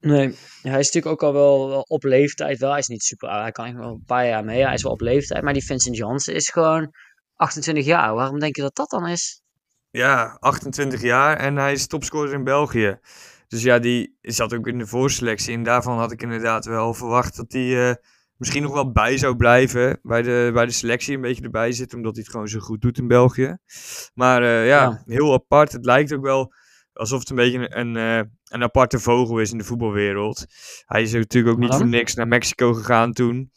Nee, 0.00 0.36
hij 0.62 0.78
is 0.78 0.92
natuurlijk 0.92 1.06
ook 1.06 1.22
al 1.22 1.32
wel, 1.32 1.68
wel 1.68 1.80
op 1.80 2.02
leeftijd. 2.02 2.58
Wel, 2.58 2.70
hij 2.70 2.78
is 2.78 2.86
niet 2.86 3.02
super 3.02 3.28
oud. 3.28 3.42
Hij 3.42 3.52
kan 3.52 3.76
wel 3.76 3.92
een 3.92 4.02
paar 4.06 4.26
jaar 4.26 4.44
mee. 4.44 4.64
Hij 4.64 4.74
is 4.74 4.82
wel 4.82 4.92
op 4.92 5.00
leeftijd. 5.00 5.42
Maar 5.42 5.52
die 5.52 5.64
Vincent 5.64 5.96
Janssen 5.96 6.34
is 6.34 6.48
gewoon 6.48 6.94
28 7.34 7.84
jaar. 7.84 8.14
Waarom 8.14 8.38
denk 8.38 8.56
je 8.56 8.62
dat 8.62 8.76
dat 8.76 8.90
dan 8.90 9.06
is? 9.06 9.42
Ja, 9.90 10.36
28 10.40 11.02
jaar 11.02 11.36
en 11.36 11.56
hij 11.56 11.72
is 11.72 11.86
topscorer 11.86 12.32
in 12.32 12.44
België. 12.44 12.98
Dus 13.48 13.62
ja, 13.62 13.78
die 13.78 14.16
zat 14.20 14.54
ook 14.54 14.66
in 14.66 14.78
de 14.78 14.86
voorselectie. 14.86 15.54
En 15.54 15.62
daarvan 15.62 15.98
had 15.98 16.12
ik 16.12 16.22
inderdaad 16.22 16.64
wel 16.64 16.94
verwacht 16.94 17.36
dat 17.36 17.52
hij 17.52 17.88
eh, 17.88 17.94
misschien 18.36 18.62
nog 18.62 18.72
wel 18.72 18.92
bij 18.92 19.18
zou 19.18 19.36
blijven. 19.36 19.98
Bij 20.02 20.22
de, 20.22 20.50
bij 20.52 20.66
de 20.66 20.72
selectie 20.72 21.14
een 21.14 21.20
beetje 21.20 21.42
erbij 21.42 21.72
zit, 21.72 21.94
omdat 21.94 22.12
hij 22.14 22.22
het 22.22 22.32
gewoon 22.32 22.48
zo 22.48 22.58
goed 22.58 22.80
doet 22.80 22.98
in 22.98 23.08
België. 23.08 23.56
Maar 24.14 24.42
eh, 24.42 24.66
ja, 24.66 24.82
Ja. 24.82 25.02
heel 25.06 25.32
apart. 25.32 25.72
Het 25.72 25.84
lijkt 25.84 26.12
ook 26.12 26.22
wel 26.22 26.52
alsof 26.92 27.18
het 27.20 27.30
een 27.30 27.36
beetje 27.36 27.58
een, 27.76 27.78
een, 27.78 27.96
eh, 27.96 28.30
een 28.48 28.62
aparte 28.62 28.98
vogel 28.98 29.38
is 29.38 29.52
in 29.52 29.58
de 29.58 29.64
voetbalwereld. 29.64 30.46
Hij 30.86 31.02
is 31.02 31.12
natuurlijk 31.12 31.54
ook 31.54 31.60
niet 31.62 31.74
voor 31.74 31.86
niks 31.88 32.14
naar 32.14 32.28
Mexico 32.28 32.72
gegaan 32.72 33.12
toen. 33.12 33.50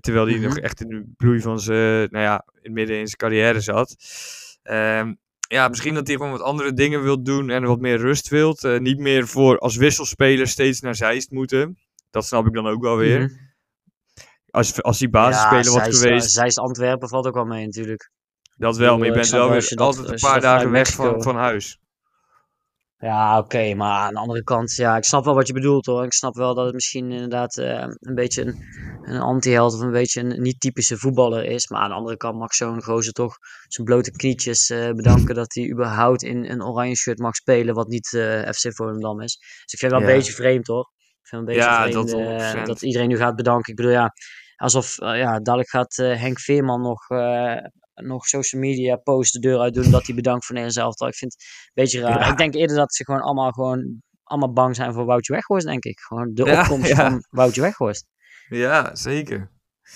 Terwijl 0.00 0.26
hij 0.26 0.34
Mhm. 0.36 0.42
nog 0.44 0.58
echt 0.58 0.80
in 0.80 0.88
de 0.88 1.12
bloei 1.16 1.40
van 1.40 1.60
zijn, 1.60 2.08
nou 2.10 2.24
ja, 2.24 2.44
in 2.62 2.72
midden 2.72 2.96
in 2.98 3.06
zijn 3.06 3.16
carrière 3.18 3.60
zat. 3.60 3.96
Ehm, 4.62 5.14
ja, 5.52 5.68
misschien 5.68 5.94
dat 5.94 6.06
hij 6.06 6.16
gewoon 6.16 6.30
wat 6.30 6.40
andere 6.40 6.72
dingen 6.72 7.02
wil 7.02 7.22
doen 7.22 7.50
en 7.50 7.62
wat 7.64 7.80
meer 7.80 7.98
rust 7.98 8.28
wilt. 8.28 8.64
Eh, 8.64 8.78
niet 8.78 8.98
meer 8.98 9.28
voor 9.28 9.58
als 9.58 9.76
wisselspeler 9.76 10.46
steeds 10.46 10.80
naar 10.80 10.94
Zeist 10.94 11.30
moeten. 11.30 11.78
Dat 12.10 12.26
snap 12.26 12.46
ik 12.46 12.54
dan 12.54 12.66
ook 12.66 12.82
wel 12.82 12.96
weer. 12.96 13.20
Mhm. 13.20 13.34
Als, 14.50 14.82
als 14.82 14.98
hij 14.98 15.10
basisspeler 15.10 15.64
was 15.64 15.82
Zeist- 15.82 16.02
geweest, 16.02 16.30
Zeist 16.30 16.58
Antwerpen 16.58 17.08
valt 17.08 17.26
ook 17.26 17.34
wel 17.34 17.44
mee 17.44 17.64
natuurlijk. 17.64 18.10
dat 18.56 18.76
wel. 18.76 18.98
Maar 18.98 19.06
je 19.06 19.12
bent 19.12 19.28
wel 19.28 19.50
weer 19.50 19.72
altijd 19.74 20.08
een 20.08 20.18
paar 20.18 20.40
dagen 20.40 20.70
weg 20.70 20.90
van, 20.90 21.22
van 21.22 21.36
huis. 21.36 21.78
Ja, 23.00 23.38
oké, 23.38 23.74
maar 23.74 23.98
aan 24.00 24.14
de 24.14 24.20
andere 24.20 24.42
kant, 24.42 24.74
ja, 24.74 24.96
ik 24.96 25.04
snap 25.04 25.24
wel 25.24 25.34
wat 25.34 25.46
je 25.46 25.52
bedoelt 25.52 25.86
hoor. 25.86 26.04
Ik 26.04 26.12
snap 26.12 26.34
wel 26.34 26.54
dat 26.54 26.64
het 26.64 26.74
misschien 26.74 27.10
inderdaad 27.12 27.56
eh, 27.56 27.86
een 27.98 28.14
beetje 28.14 28.42
een, 28.42 28.56
een 29.00 29.20
anti-held 29.20 29.74
of 29.74 29.80
een 29.80 29.90
beetje 29.90 30.20
een 30.20 30.42
niet-typische 30.42 30.96
voetballer 30.96 31.44
is. 31.44 31.68
Maar 31.68 31.80
aan 31.80 31.88
de 31.88 31.94
andere 31.94 32.16
kant 32.16 32.38
mag 32.38 32.54
zo'n 32.54 32.82
gozer 32.82 33.12
toch 33.12 33.36
zijn 33.68 33.86
blote 33.86 34.10
knietjes 34.10 34.70
eh, 34.70 34.90
bedanken 34.90 35.34
dat 35.34 35.54
hij 35.54 35.70
überhaupt 35.70 36.22
in 36.22 36.44
een 36.50 36.62
oranje 36.64 36.96
shirt 36.96 37.18
mag 37.18 37.34
spelen, 37.34 37.74
wat 37.74 37.88
niet 37.88 38.12
eh, 38.14 38.50
FC 38.50 38.74
Volendam 38.74 39.20
is. 39.20 39.36
Dus 39.38 39.72
ik 39.72 39.78
vind 39.78 39.80
het 39.80 39.90
wel 39.90 40.00
een 40.00 40.06
Ja. 40.06 40.14
beetje 40.16 40.32
vreemd 40.32 40.66
hoor. 40.66 40.90
Ik 41.22 41.26
vind 41.28 41.40
het 41.40 41.50
een 41.50 41.54
beetje 41.56 41.70
Ja, 41.70 41.90
vreemd 41.90 41.92
dat 41.92 42.08
eh, 42.10 42.52
100%. 42.54 42.66
dat 42.66 42.82
iedereen 42.82 43.08
nu 43.08 43.16
gaat 43.16 43.36
bedanken. 43.36 43.70
Ik 43.70 43.76
bedoel, 43.76 43.92
ja, 43.92 44.12
alsof, 44.56 44.96
ja, 44.96 45.38
dadelijk 45.38 45.68
gaat 45.70 45.96
Henk 45.96 46.40
Veerman 46.40 46.80
nog, 46.80 47.08
nog 48.02 48.26
social 48.26 48.60
media 48.60 48.96
post 48.96 49.32
de 49.32 49.38
deur 49.38 49.58
uit 49.58 49.74
doen 49.74 49.90
dat 49.90 50.06
hij 50.06 50.14
bedankt 50.14 50.44
voor 50.44 50.54
Nederland 50.54 50.96
zelf. 50.96 51.10
Ik 51.10 51.16
vind 51.16 51.32
het 51.32 51.42
een 51.42 51.82
beetje 51.82 52.00
raar. 52.00 52.18
Ja. 52.20 52.30
Ik 52.30 52.36
denk 52.36 52.54
eerder 52.54 52.76
dat 52.76 52.94
ze 52.94 53.04
gewoon 53.04 53.20
allemaal, 53.20 53.50
gewoon 53.50 54.02
allemaal 54.22 54.52
bang 54.52 54.76
zijn 54.76 54.92
voor 54.92 55.04
Woutje 55.04 55.32
Weghorst, 55.32 55.66
denk 55.66 55.84
ik. 55.84 56.00
Gewoon 56.00 56.30
de 56.34 56.44
Ja, 56.44 56.60
opkomst 56.60 56.88
ja. 56.88 56.94
van 56.94 57.24
Woutje 57.30 57.60
Weghorst. 57.60 58.06
Ja, 58.48 58.94
zeker. 58.94 59.50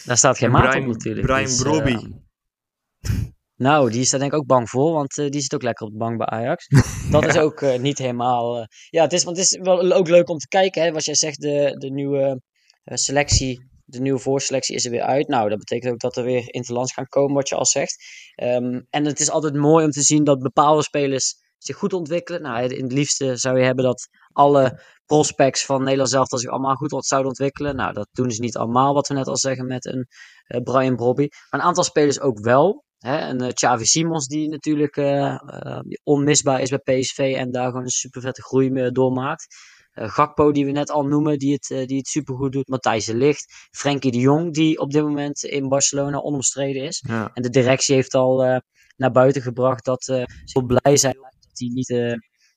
Daar 0.05 0.17
staat 0.17 0.39
geen 0.39 0.47
En 0.49 0.55
maat 0.55 0.77
op 0.77 0.87
natuurlijk. 0.87 1.27
Brian 1.27 1.45
Dus, 1.45 1.63
Brobby. 1.63 1.93
eh, 1.95 3.11
nou, 3.57 3.91
die 3.91 4.01
is 4.01 4.11
daar 4.11 4.21
denk 4.21 4.33
ik 4.33 4.39
ook 4.39 4.47
bang 4.47 4.69
voor, 4.71 4.93
want 4.93 5.19
eh, 5.19 5.29
die 5.31 5.41
zit 5.41 5.55
ook 5.55 5.63
lekker 5.63 5.87
op 5.87 5.93
de 5.93 5.99
bank 5.99 6.19
bij 6.19 6.27
Ajax. 6.27 6.67
Dat 7.11 7.27
is 7.27 7.37
ook 7.37 7.63
eh, 7.63 7.79
niet 7.79 7.99
helemaal... 7.99 8.67
ja, 8.91 9.03
het 9.03 9.13
is, 9.13 9.25
want 9.25 9.37
het 9.37 9.47
is 9.47 9.59
wel 9.63 9.93
ook 9.93 10.09
leuk 10.09 10.29
om 10.29 10.39
te 10.39 10.49
kijken, 10.49 10.83
hè. 10.83 10.93
Wat 10.93 11.05
jij 11.05 11.15
zegt, 11.15 11.41
de, 11.41 11.75
de 11.79 11.91
nieuwe 11.91 12.41
selectie, 12.85 13.69
de 13.85 14.01
nieuwe 14.01 14.19
voorselectie 14.19 14.75
is 14.75 14.85
er 14.85 14.91
weer 14.91 15.03
uit. 15.03 15.29
Nou, 15.29 15.49
dat 15.49 15.59
betekent 15.59 15.93
ook 15.93 16.01
dat 16.01 16.17
er 16.17 16.25
weer 16.25 16.55
interlands 16.55 16.93
gaan 16.93 17.07
komen, 17.09 17.35
wat 17.35 17.49
je 17.49 17.55
al 17.55 17.67
zegt. 17.67 18.05
Ehm, 18.35 18.81
en 18.91 19.05
het 19.05 19.21
is 19.21 19.31
altijd 19.31 19.55
mooi 19.55 19.85
om 19.85 19.91
te 19.91 20.03
zien 20.03 20.25
dat 20.25 20.39
bepaalde 20.39 20.83
spelers 20.83 21.35
zich 21.59 21.77
goed 21.77 21.93
ontwikkelen. 21.93 22.43
Nou, 22.43 22.63
in 22.63 22.83
het 22.83 22.93
liefste 22.93 23.37
zou 23.37 23.59
je 23.59 23.65
hebben 23.65 23.85
dat 23.85 24.09
alle 24.33 24.81
prospects 25.07 25.65
van 25.65 25.83
Nederland 25.83 26.11
zelf 26.11 26.29
zich 26.29 26.51
allemaal 26.51 26.75
goed 26.75 27.07
zouden 27.07 27.31
ontwikkelen. 27.31 27.77
Nou, 27.77 27.93
dat 27.93 28.09
doen 28.13 28.31
ze 28.31 28.41
niet 28.41 28.57
allemaal, 28.57 28.95
wat 28.95 29.09
we 29.09 29.15
net 29.15 29.29
al 29.29 29.37
zeggen 29.37 29.67
met 29.67 29.87
een 29.87 30.07
eh, 30.45 30.63
Brian 30.63 30.97
Brobby. 30.97 31.27
Maar 31.51 31.61
een 31.61 31.67
aantal 31.67 31.85
spelers 31.85 32.21
ook 32.21 32.39
wel. 32.41 32.85
Hè? 33.05 33.29
Een 33.29 33.43
uh, 33.43 33.49
Xavi 33.49 33.85
Simons 33.85 34.27
die 34.27 34.49
natuurlijk 34.49 34.97
eh, 34.97 35.35
eh, 35.35 35.81
onmisbaar 36.03 36.61
is 36.61 36.71
bij 36.71 36.79
PSV 36.79 37.35
en 37.37 37.51
daar 37.51 37.67
gewoon 37.67 37.83
een 37.83 37.89
super 37.89 38.21
vette 38.21 38.43
groei 38.43 38.71
mee 38.71 38.91
doormaakt. 38.91 39.47
Uh, 39.95 40.09
Gakpo 40.09 40.53
die 40.53 40.65
we 40.65 40.71
net 40.71 40.91
al 40.91 41.07
noemen, 41.07 41.39
die 41.39 41.53
het, 41.53 41.71
uh, 41.71 41.87
die 41.87 41.97
het 41.97 42.07
supergoed 42.07 42.53
doet. 42.53 42.69
Matthijs 42.69 43.05
de 43.05 43.17
Ligt. 43.17 43.69
Frenkie 43.71 44.11
de 44.11 44.19
Jong 44.19 44.55
die 44.55 44.79
op 44.79 44.93
dit 44.93 45.03
moment 45.03 45.43
in 45.43 45.69
Barcelona 45.69 46.19
onomstreden 46.19 46.83
is. 46.83 47.05
Ja. 47.09 47.31
En 47.35 47.43
de 47.43 47.51
directie 47.51 47.95
heeft 47.95 48.15
al 48.15 48.47
uh, 48.47 48.57
naar 48.97 49.11
buiten 49.11 49.43
gebracht 49.43 49.85
dat 49.85 50.05
ze 50.05 50.29
heel 50.45 50.63
blij 50.63 50.97
zijn 50.97 51.17
dat 51.21 51.59
hij 51.59 51.69
niet, 51.69 51.89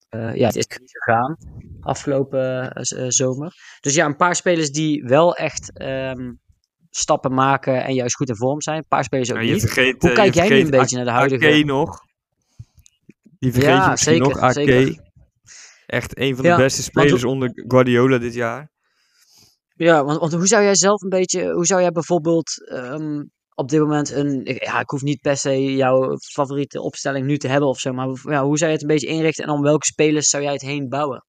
ja, 0.10 0.48
het 0.48 0.56
is 0.56 0.66
gegaan 0.70 1.38
afgelopen 1.82 2.72
zomer. 3.08 3.54
Dus 3.80 3.96
ja, 3.96 4.06
een 4.06 4.16
paar 4.16 4.36
spelers 4.36 4.72
die 4.72 5.04
wel 5.04 5.36
echt 5.36 5.78
ehm, 5.78 6.32
stappen 6.90 7.34
maken 7.34 7.84
en 7.84 7.94
juist 7.94 8.16
goed 8.16 8.30
in 8.30 8.36
vorm 8.36 8.62
zijn. 8.62 8.78
Een 8.78 8.88
paar 8.88 9.04
spelers 9.04 9.32
ook 9.32 9.40
niet. 9.40 9.60
Vergeet, 9.60 10.02
Hoe 10.02 10.12
kijk 10.12 10.34
jij 10.34 10.50
nu 10.50 10.60
een 10.60 10.70
beetje 10.70 10.96
naar 10.96 11.06
de 11.06 11.12
huidige... 11.12 11.60
AK 11.60 11.66
nog. 11.66 12.00
Die 13.40 13.52
vergeet 13.52 13.70
ja, 13.70 13.92
je 13.92 13.98
zeker, 13.98 14.28
nog, 14.28 14.40
AK. 14.40 14.52
Zeker. 14.52 15.06
Echt 15.88 16.20
een 16.20 16.36
van 16.36 16.46
de 16.46 16.56
beste 16.56 16.84
spelers 16.84 17.24
onder 17.24 17.52
Guardiola 17.54 18.18
dit 18.18 18.34
jaar. 18.34 18.70
Ja, 19.76 20.04
want, 20.04 20.20
want, 20.20 20.34
hoe 20.34 20.48
zou 20.48 20.64
jij 20.64 20.76
zelf 20.76 21.02
een 21.02 21.10
beetje, 21.10 21.52
hoe 21.52 21.66
zou 21.66 21.82
jij 21.82 21.92
bijvoorbeeld 21.92 22.68
ehm, 22.70 23.24
op 23.56 23.70
dit 23.70 23.80
moment 23.80 24.12
een, 24.12 24.42
ja, 24.44 24.80
ik 24.80 24.90
hoef 24.90 25.02
niet 25.02 25.22
per 25.22 25.38
se 25.38 25.76
jouw 25.76 26.18
favoriete 26.18 26.82
opstelling 26.82 27.26
nu 27.26 27.38
te 27.38 27.48
hebben 27.48 27.70
of 27.70 27.80
zo, 27.80 27.94
maar 27.94 28.08
ja, 28.24 28.44
hoe 28.44 28.58
zou 28.58 28.70
je 28.70 28.76
het 28.76 28.82
een 28.82 28.94
beetje 28.94 29.08
inrichten 29.08 29.44
en 29.44 29.50
om 29.50 29.62
welke 29.62 29.86
spelers 29.86 30.30
zou 30.30 30.44
jij 30.44 30.52
het 30.52 30.62
heen 30.62 30.90
bouwen? 30.90 31.26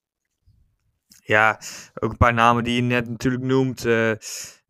Ja, 1.24 1.60
ook 1.94 2.10
een 2.10 2.16
paar 2.16 2.34
namen 2.34 2.64
die 2.64 2.74
je 2.74 2.82
net 2.82 3.08
natuurlijk 3.08 3.42
noemt. 3.42 3.84
Uh, 3.84 4.10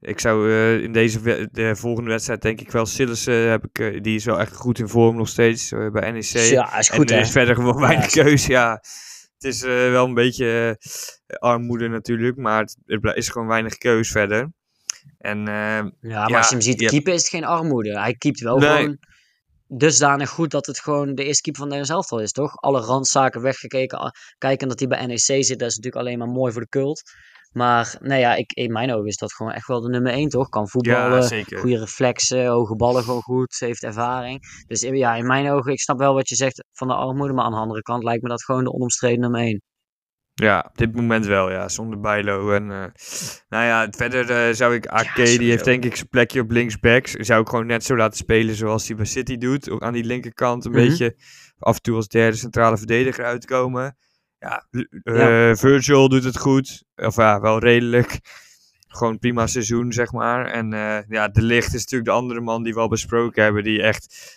ik 0.01 0.21
zou 0.21 0.49
uh, 0.49 0.83
in 0.83 0.93
deze 0.93 1.49
de 1.53 1.77
volgende 1.77 2.11
wedstrijd 2.11 2.43
denk 2.43 2.61
ik 2.61 2.71
wel 2.71 2.87
Sillissen 2.87 3.51
heb 3.51 3.65
ik, 3.65 3.79
uh, 3.79 4.01
die 4.03 4.15
is 4.15 4.25
wel 4.25 4.41
echt 4.41 4.55
goed 4.55 4.79
in 4.79 4.89
vorm 4.89 5.17
nog 5.17 5.29
steeds 5.29 5.69
bij 5.93 6.11
NEC. 6.11 6.25
Ja, 6.25 6.79
is 6.79 6.89
goed 6.89 7.11
en 7.11 7.17
er 7.17 7.23
is 7.23 7.31
verder 7.31 7.55
gewoon 7.55 7.81
weinig 7.81 8.15
ja, 8.15 8.23
keus, 8.23 8.47
ja. 8.47 8.83
Het 9.39 9.53
is 9.53 9.63
uh, 9.63 9.71
wel 9.91 10.05
een 10.05 10.15
beetje 10.15 10.79
armoede 11.39 11.89
natuurlijk, 11.89 12.37
maar 12.37 12.61
het, 12.61 12.77
er 12.87 13.17
is 13.17 13.29
gewoon 13.29 13.49
weinig 13.49 13.79
keus 13.79 14.11
verder. 14.11 14.53
En, 15.19 15.39
ja, 15.39 15.93
maar 16.01 16.37
als 16.37 16.49
je 16.49 16.55
hem 16.55 16.61
ziet 16.61 16.85
keeper 16.85 17.13
is 17.13 17.21
het 17.21 17.29
geen 17.29 17.45
armoede. 17.45 17.99
Hij 17.99 18.15
keept 18.15 18.41
wel 18.41 18.59
nee. 18.59 18.69
gewoon 18.69 18.99
dusdanig 19.69 20.31
goed 20.31 20.51
dat 20.51 20.67
het 20.67 20.81
gewoon 20.81 21.15
de 21.15 21.25
eerste 21.25 21.43
keeper 21.43 21.61
van 21.61 21.71
Nederland 21.71 22.07
zelf 22.07 22.21
is, 22.21 22.33
toch? 22.33 22.57
Alle 22.57 22.81
randzaken 22.81 23.41
weggekeken, 23.41 24.13
kijken 24.39 24.69
dat 24.69 24.79
hij 24.79 24.89
bij 24.89 25.07
NEC 25.07 25.19
zit, 25.19 25.59
dat 25.59 25.71
is 25.71 25.77
natuurlijk 25.77 25.97
alleen 25.97 26.19
maar 26.19 26.29
mooi 26.29 26.53
voor 26.53 26.63
de 26.63 26.69
cult. 26.69 27.03
Maar 27.53 27.97
nou 28.01 28.21
ja, 28.21 28.35
ik, 28.35 28.53
in 28.53 28.73
mijn 28.73 28.93
ogen 28.93 29.07
is 29.07 29.17
dat 29.17 29.33
gewoon 29.33 29.53
echt 29.53 29.67
wel 29.67 29.81
de 29.81 29.89
nummer 29.89 30.13
1, 30.13 30.29
toch? 30.29 30.49
Kan 30.49 30.69
voetballen, 30.69 31.37
ja, 31.37 31.59
goede 31.59 31.79
reflexen, 31.79 32.47
hoge 32.47 32.77
ballen 32.77 33.03
gewoon 33.03 33.23
goed, 33.23 33.57
heeft 33.59 33.83
ervaring. 33.83 34.41
Dus 34.67 34.81
ja, 34.81 35.15
in 35.15 35.27
mijn 35.27 35.51
ogen, 35.51 35.73
ik 35.73 35.81
snap 35.81 35.99
wel 35.99 36.15
wat 36.15 36.29
je 36.29 36.35
zegt 36.35 36.65
van 36.73 36.89
de 36.89 36.95
armoede, 36.95 37.33
maar 37.33 37.45
aan 37.45 37.53
de 37.53 37.59
andere 37.59 37.83
kant 37.83 38.05
lijkt 38.05 38.23
me 38.23 38.29
dat 38.29 38.45
gewoon 38.45 38.65
de 38.65 38.73
onomstreden 38.73 39.21
nummer 39.21 39.41
1. 39.41 39.63
Ja, 40.35 40.65
op 40.69 40.79
dit 40.79 40.95
moment 40.95 41.27
wel, 41.27 41.51
ja. 41.51 41.69
Zonder 41.69 42.01
Bijlo. 42.01 42.53
En 42.53 42.63
uh, 42.63 42.85
nou 43.49 43.65
ja, 43.65 43.89
verder 43.91 44.49
uh, 44.49 44.55
zou 44.55 44.75
ik 44.75 44.87
AK, 44.87 45.15
die 45.17 45.51
heeft 45.51 45.65
denk 45.65 45.85
ik 45.85 45.97
zijn 45.97 46.09
plekje 46.09 46.41
op 46.41 46.51
linksback. 46.51 47.07
Zou 47.07 47.41
ik 47.41 47.49
gewoon 47.49 47.67
net 47.67 47.85
zo 47.85 47.97
laten 47.97 48.19
spelen 48.19 48.55
zoals 48.55 48.87
hij 48.87 48.97
bij 48.97 49.05
City 49.05 49.37
doet. 49.37 49.71
Ook 49.71 49.83
aan 49.83 49.93
die 49.93 50.05
linkerkant 50.05 50.65
een 50.65 50.71
mm 50.71 50.77
-hmm. 50.77 50.89
beetje 50.89 51.17
af 51.59 51.77
en 51.77 51.83
toe 51.83 51.97
als 51.97 52.09
derde 52.09 52.37
centrale 52.37 52.77
verdediger 52.77 53.25
uitkomen. 53.25 53.97
Ja, 54.39 54.67
uh, 54.71 55.55
Virgil 55.55 56.09
doet 56.09 56.25
het 56.25 56.39
goed. 56.39 56.85
Of 56.97 57.17
ja, 57.17 57.41
wel 57.41 57.59
redelijk. 57.59 58.21
Gewoon 58.89 59.19
prima 59.19 59.47
seizoen, 59.47 59.93
zeg 59.93 60.13
maar. 60.13 60.47
En 60.47 60.71
ja, 61.09 61.29
De 61.29 61.43
Licht 61.43 61.75
is 61.75 61.81
natuurlijk 61.81 62.11
de 62.11 62.17
andere 62.17 62.41
man 62.41 62.63
die 62.63 62.75
we 62.75 62.81
al 62.81 62.89
besproken 62.89 63.43
hebben. 63.43 63.63
Die 63.63 63.83
echt 63.83 64.37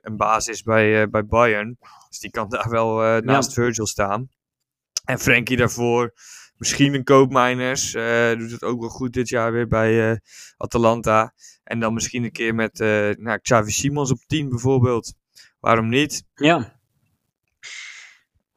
een 0.00 0.16
baas 0.16 0.46
is 0.46 0.62
bij, 0.62 1.08
bij 1.08 1.26
Bayern. 1.26 1.78
Dus 2.08 2.18
die 2.18 2.30
kan 2.30 2.48
daar 2.48 2.70
wel 2.70 3.20
naast 3.20 3.48
ja. 3.48 3.62
Virgil 3.62 3.86
staan. 3.86 4.28
En 5.04 5.18
Frankie 5.18 5.56
daarvoor. 5.56 6.12
Misschien 6.56 6.94
een 6.94 7.04
koopminers. 7.04 7.94
Uh, 7.94 8.32
doet 8.38 8.50
het 8.50 8.62
ook 8.62 8.80
wel 8.80 8.88
goed 8.88 9.12
dit 9.12 9.28
jaar 9.28 9.52
weer 9.52 9.68
bij 9.68 10.10
uh, 10.10 10.16
Atalanta. 10.56 11.34
En 11.64 11.80
dan 11.80 11.94
misschien 11.94 12.24
een 12.24 12.32
keer 12.32 12.54
met 12.54 12.80
uh, 12.80 13.10
nou, 13.10 13.38
Xavi 13.38 13.70
Simons 13.70 14.10
op 14.10 14.18
10 14.26 14.48
bijvoorbeeld. 14.48 15.14
Waarom 15.60 15.88
niet? 15.88 16.24
Ja. 16.34 16.80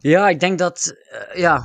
Ja, 0.08 0.30
ik 0.30 0.40
denk 0.40 0.60
dat. 0.60 0.94
ja, 1.34 1.64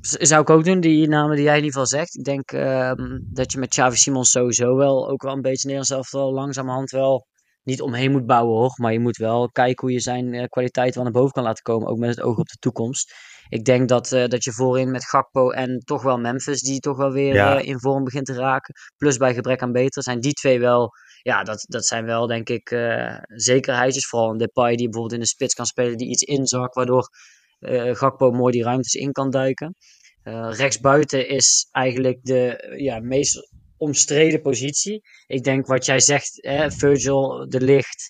zou 0.00 0.40
ik 0.40 0.50
ook 0.50 0.64
doen, 0.64 0.80
die 0.80 1.08
namen 1.08 1.36
die 1.36 1.44
jij 1.44 1.56
in 1.56 1.64
ieder 1.64 1.80
geval 1.80 1.98
zegt. 1.98 2.16
Ik 2.16 2.24
denk 2.24 2.52
ehm, 2.52 3.18
dat 3.22 3.52
je 3.52 3.58
met 3.58 3.68
Xavi 3.68 3.96
Simons 3.96 4.30
sowieso 4.30 4.76
wel 4.76 5.10
ook 5.10 5.22
wel 5.22 5.32
een 5.32 5.42
beetje 5.42 5.68
Nederlands 5.68 5.88
zelf 5.88 6.10
wel 6.10 6.32
langzamerhand 6.32 6.90
wel 6.90 7.26
niet 7.62 7.80
omheen 7.80 8.10
moet 8.10 8.26
bouwen 8.26 8.56
hoor. 8.56 8.74
Maar 8.76 8.92
je 8.92 9.00
moet 9.00 9.16
wel 9.16 9.50
kijken 9.50 9.86
hoe 9.86 9.92
je 9.92 10.00
zijn 10.00 10.48
kwaliteit 10.48 10.94
wel 10.94 11.04
naar 11.04 11.12
boven 11.12 11.32
kan 11.32 11.42
laten 11.42 11.62
komen. 11.62 11.88
Ook 11.88 11.98
met 11.98 12.08
het 12.08 12.20
oog 12.20 12.38
op 12.38 12.48
de 12.48 12.56
toekomst 12.58 13.12
ik 13.48 13.64
denk 13.64 13.88
dat, 13.88 14.12
uh, 14.12 14.26
dat 14.26 14.44
je 14.44 14.52
voorin 14.52 14.90
met 14.90 15.04
Gakpo 15.04 15.50
en 15.50 15.78
toch 15.78 16.02
wel 16.02 16.18
Memphis, 16.18 16.60
die 16.60 16.80
toch 16.80 16.96
wel 16.96 17.12
weer 17.12 17.34
ja. 17.34 17.60
uh, 17.60 17.68
in 17.68 17.80
vorm 17.80 18.04
begint 18.04 18.26
te 18.26 18.34
raken. 18.34 18.74
Plus 18.96 19.16
bij 19.16 19.34
gebrek 19.34 19.62
aan 19.62 19.72
beter, 19.72 20.02
zijn 20.02 20.20
die 20.20 20.32
twee 20.32 20.60
wel. 20.60 20.90
Ja, 21.22 21.42
dat, 21.42 21.64
dat 21.68 21.86
zijn 21.86 22.04
wel 22.04 22.26
denk 22.26 22.48
ik 22.48 22.70
uh, 22.70 23.18
zekerheidjes. 23.26 24.06
Vooral 24.06 24.30
een 24.30 24.38
Depay 24.38 24.76
die 24.76 24.84
bijvoorbeeld 24.84 25.12
in 25.14 25.20
de 25.20 25.26
spits 25.26 25.54
kan 25.54 25.66
spelen, 25.66 25.96
die 25.96 26.08
iets 26.08 26.22
inzakt, 26.22 26.74
waardoor 26.74 27.08
Gakpo 27.92 28.30
mooi 28.30 28.52
die 28.52 28.62
ruimtes 28.62 28.94
in 28.94 29.12
kan 29.12 29.30
duiken. 29.30 29.74
rechtsbuiten 30.50 31.28
is 31.28 31.68
eigenlijk 31.70 32.18
de 32.22 32.74
ja, 32.76 33.00
meest 33.00 33.50
omstreden 33.76 34.40
positie. 34.40 35.02
Ik 35.26 35.42
denk 35.44 35.66
wat 35.66 35.84
jij 35.84 36.00
zegt, 36.00 36.46
hè, 36.46 36.70
Virgil, 36.70 37.48
de 37.48 37.60
licht, 37.60 38.08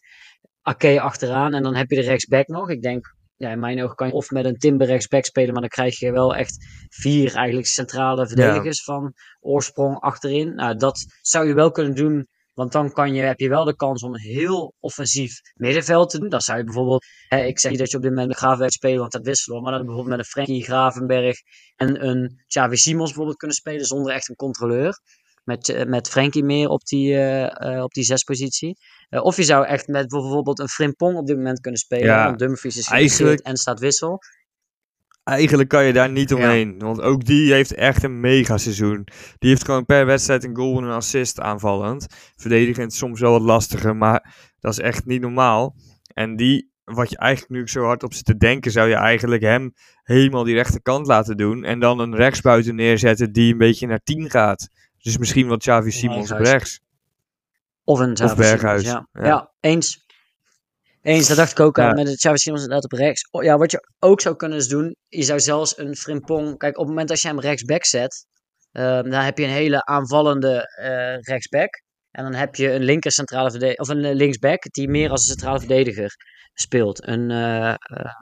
Ake 0.63 1.01
achteraan 1.01 1.55
en 1.55 1.63
dan 1.63 1.75
heb 1.75 1.91
je 1.91 1.97
de 1.97 2.07
rechtsback 2.07 2.49
nog. 2.49 2.71
Ik 2.71 2.83
denk 2.83 3.17
ja, 3.37 3.51
in 3.51 3.59
mijn 3.59 3.83
ogen 3.83 3.97
kan 3.97 4.07
je 4.07 4.13
of 4.13 4.31
met 4.31 4.45
een 4.45 4.57
Timber 4.57 4.87
rechtsback 4.87 5.25
spelen, 5.25 5.53
maar 5.53 5.61
dan 5.61 5.71
krijg 5.71 5.99
je 5.99 6.13
wel 6.13 6.35
echt 6.35 6.67
vier 6.89 7.35
eigenlijk 7.35 7.67
centrale 7.67 8.27
verdedigers 8.27 8.85
van 8.85 9.13
oorsprong 9.41 10.01
achterin. 10.01 10.55
Nou, 10.55 10.77
dat 10.77 11.07
zou 11.21 11.47
je 11.47 11.55
wel 11.55 11.71
kunnen 11.71 11.95
doen, 11.95 12.27
want 12.59 12.73
dan 12.73 12.93
kan 12.93 13.15
je, 13.15 13.23
heb 13.23 13.39
je 13.39 13.49
wel 13.49 13.65
de 13.65 13.77
kans 13.77 14.03
om 14.03 14.17
heel 14.17 14.75
offensief 14.81 15.41
middenveld 15.55 16.11
te 16.11 16.19
doen. 16.19 16.29
Dan 16.29 16.41
zou 16.41 16.59
je 16.59 16.65
bijvoorbeeld, 16.65 17.05
hè, 17.29 17.45
ik 17.45 17.59
zeg 17.59 17.71
niet 17.71 17.81
dat 17.81 17.91
je 17.91 17.97
op 17.97 18.03
dit 18.03 18.11
moment 18.11 18.31
de 18.31 18.37
Gravenberg 18.37 18.73
spelen, 18.73 18.99
want 18.99 19.13
dat 19.13 19.25
wisselen, 19.25 19.63
maar 19.63 19.73
dan 19.73 19.81
bijvoorbeeld 19.81 20.17
met 20.17 20.19
een 20.19 20.31
Frankie 20.31 20.65
Gravenberg 20.65 21.37
en 21.77 22.07
een 22.07 22.43
Xavi 22.47 22.77
Simons 22.77 23.07
bijvoorbeeld 23.07 23.37
kunnen 23.37 23.57
spelen 23.57 23.85
zonder 23.85 24.13
echt 24.13 24.29
een 24.29 24.37
controleur. 24.37 25.01
Met, 25.45 25.69
uh, 25.69 25.85
met 25.85 26.09
Frankie 26.09 26.45
meer 26.45 26.69
op 26.69 26.85
die, 26.85 27.13
uh, 27.13 27.43
uh, 27.43 27.83
op 27.83 27.93
die 27.93 28.05
zespositie. 28.05 28.77
of 29.09 29.37
je 29.37 29.45
zou 29.45 29.67
echt 29.67 29.87
met 29.87 30.09
bijvoorbeeld 30.09 30.59
een 30.59 30.69
Frimpong 30.69 31.17
op 31.17 31.27
dit 31.27 31.37
moment 31.37 31.61
kunnen 31.61 31.81
spelen. 31.81 32.07
Ja, 32.07 32.25
want 32.25 32.39
Dumfries 32.39 32.77
is 32.77 32.89
eigenlijk 32.89 33.41
en 33.41 33.57
staat 33.57 33.81
wissel. 33.81 34.19
Eigenlijk 35.29 35.69
kan 35.69 35.85
je 35.85 35.93
daar 35.93 36.11
niet 36.11 36.35
omheen. 36.35 36.75
Ja. 36.79 36.85
Want 36.85 37.01
ook 37.01 37.25
die 37.25 37.53
heeft 37.53 37.75
echt 37.75 38.03
een 38.03 38.21
mega 38.21 38.59
seizoen. 38.59 39.07
Die 39.39 39.51
heeft 39.51 39.65
gewoon 39.65 39.85
per 39.85 40.07
wedstrijd 40.07 40.45
een 40.45 40.57
goal 40.57 40.79
en 40.79 40.85
een 40.85 40.91
assist 40.91 41.41
aanvallend. 41.41 42.07
Verdedigend 42.37 42.93
soms 42.93 43.21
wel 43.21 43.33
wat 43.33 43.41
lastiger, 43.41 43.97
maar 43.97 44.35
dat 44.61 44.73
is 44.73 44.79
echt 44.79 45.05
niet 45.05 45.21
normaal. 45.21 45.75
En 46.15 46.37
die, 46.37 46.71
wat 46.85 47.11
je 47.11 47.17
eigenlijk 47.17 47.53
nu 47.53 47.69
zo 47.69 47.85
hard 47.85 48.03
op 48.03 48.15
zit 48.15 48.25
te 48.25 48.37
denken, 48.37 48.71
zou 48.71 48.89
je 48.89 48.95
eigenlijk 48.95 49.43
hem 49.43 49.73
helemaal 50.03 50.45
die 50.45 50.55
rechterkant 50.55 51.07
laten 51.07 51.37
doen. 51.37 51.65
En 51.65 51.81
dan 51.81 51.99
een 51.99 52.17
rechtsbuiten 52.17 52.75
neerzetten 52.75 53.33
die 53.33 53.53
een 53.53 53.59
beetje 53.59 53.87
naar 53.87 54.03
10 54.03 54.31
gaat. 54.31 54.69
Dus 54.99 55.19
misschien 55.19 55.49
wat 55.49 55.59
Xavi 55.59 55.91
Simons 55.91 56.33
op 56.33 56.39
rechts. 56.39 56.81
Of 57.85 57.99
een 57.99 58.15
Xavi 58.15 58.83
ja. 58.83 59.09
Ja. 59.13 59.53
eens. 59.61 60.07
Eens, 61.03 61.29
dat 61.29 61.37
dacht 61.37 61.51
ik 61.51 61.61
ook 61.61 61.77
ja. 61.77 61.93
met 61.93 62.09
het 62.09 62.17
Xavi 62.17 62.39
Simons 62.39 62.63
inderdaad 62.63 62.93
op 62.93 62.99
rechts. 62.99 63.29
Oh, 63.31 63.43
ja, 63.43 63.59
wat 63.59 63.71
je 63.71 63.89
ook 63.99 64.21
zou 64.21 64.37
kunnen 64.37 64.69
doen, 64.69 64.97
je 65.09 65.23
zou 65.23 65.41
zelfs 65.41 65.79
een 65.79 65.97
Frimpong... 65.97 66.59
Kijk, 66.59 66.75
op 66.75 66.81
het 66.81 66.89
moment 66.89 67.09
dat 67.09 67.21
je 67.21 67.29
hem 67.29 67.41
rechtsback 67.41 67.85
zet, 67.85 68.27
uh, 68.73 68.83
dan 68.83 69.13
heb 69.13 69.39
je 69.39 69.45
een 69.45 69.51
hele 69.51 69.85
aanvallende 69.85 70.77
uh, 70.81 71.19
rechtsback. 71.21 71.83
En 72.11 72.25
dan 72.25 72.35
heb 72.35 72.55
je 72.55 72.73
een 72.73 72.85
linker 72.85 73.13
centrale 73.13 73.51
verdediger, 73.51 73.81
of 73.81 73.89
een 73.89 74.05
uh, 74.05 74.15
linksback, 74.15 74.63
die 74.63 74.89
meer 74.89 75.11
als 75.11 75.21
een 75.21 75.27
centrale 75.27 75.59
verdediger 75.59 76.15
speelt. 76.53 77.07
Een 77.07 77.31
uh, 77.31 77.75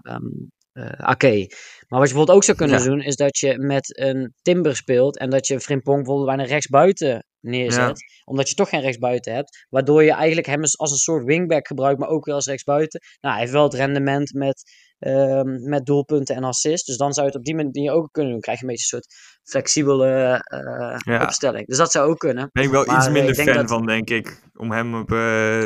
um. 0.02 0.54
Maar 0.76 1.98
wat 1.98 2.08
je 2.08 2.14
bijvoorbeeld 2.14 2.30
ook 2.30 2.44
zou 2.44 2.56
kunnen 2.56 2.84
doen, 2.84 3.00
is 3.00 3.16
dat 3.16 3.38
je 3.38 3.58
met 3.58 3.98
een 3.98 4.34
Timber 4.42 4.76
speelt 4.76 5.18
en 5.18 5.30
dat 5.30 5.46
je 5.46 5.60
Frimpong 5.60 5.96
bijvoorbeeld 5.96 6.36
bijna 6.36 6.44
rechtsbuiten 6.44 7.26
neerzet. 7.40 8.04
Omdat 8.24 8.48
je 8.48 8.54
toch 8.54 8.68
geen 8.68 8.80
rechtsbuiten 8.80 9.34
hebt. 9.34 9.66
Waardoor 9.68 10.02
je 10.02 10.12
eigenlijk 10.12 10.46
hem 10.46 10.60
als 10.62 10.90
een 10.90 10.96
soort 10.96 11.24
wingback 11.24 11.66
gebruikt, 11.66 12.00
maar 12.00 12.08
ook 12.08 12.24
wel 12.24 12.34
als 12.34 12.46
rechtsbuiten. 12.46 13.00
Nou, 13.20 13.34
hij 13.34 13.42
heeft 13.42 13.54
wel 13.54 13.64
het 13.64 13.74
rendement 13.74 14.32
met 14.32 14.62
Ehm, 14.98 15.68
met 15.68 15.86
doelpunten 15.86 16.36
en 16.36 16.44
assists. 16.44 16.86
Dus 16.86 16.96
dan 16.96 17.12
zou 17.12 17.26
je 17.26 17.32
het 17.32 17.40
op 17.40 17.46
die 17.46 17.54
manier 17.54 17.92
ook 17.92 18.12
kunnen 18.12 18.32
doen. 18.32 18.40
krijg 18.40 18.58
je 18.58 18.64
een 18.64 18.70
beetje 18.70 18.96
een 18.96 19.02
soort 19.02 19.14
flexibele 19.42 20.44
uh, 21.06 21.22
opstelling. 21.22 21.66
Dus 21.66 21.76
dat 21.76 21.92
zou 21.92 22.10
ook 22.10 22.18
kunnen. 22.18 22.48
Ben 22.52 22.64
ik 22.64 22.70
wel 22.70 22.96
iets 22.96 23.08
minder 23.08 23.34
fan 23.34 23.54
dat... 23.54 23.68
van, 23.68 23.86
denk 23.86 24.10
ik. 24.10 24.42
Om 24.54 24.72
hem 24.72 24.94
op 24.94 25.10
uh, 25.10 25.18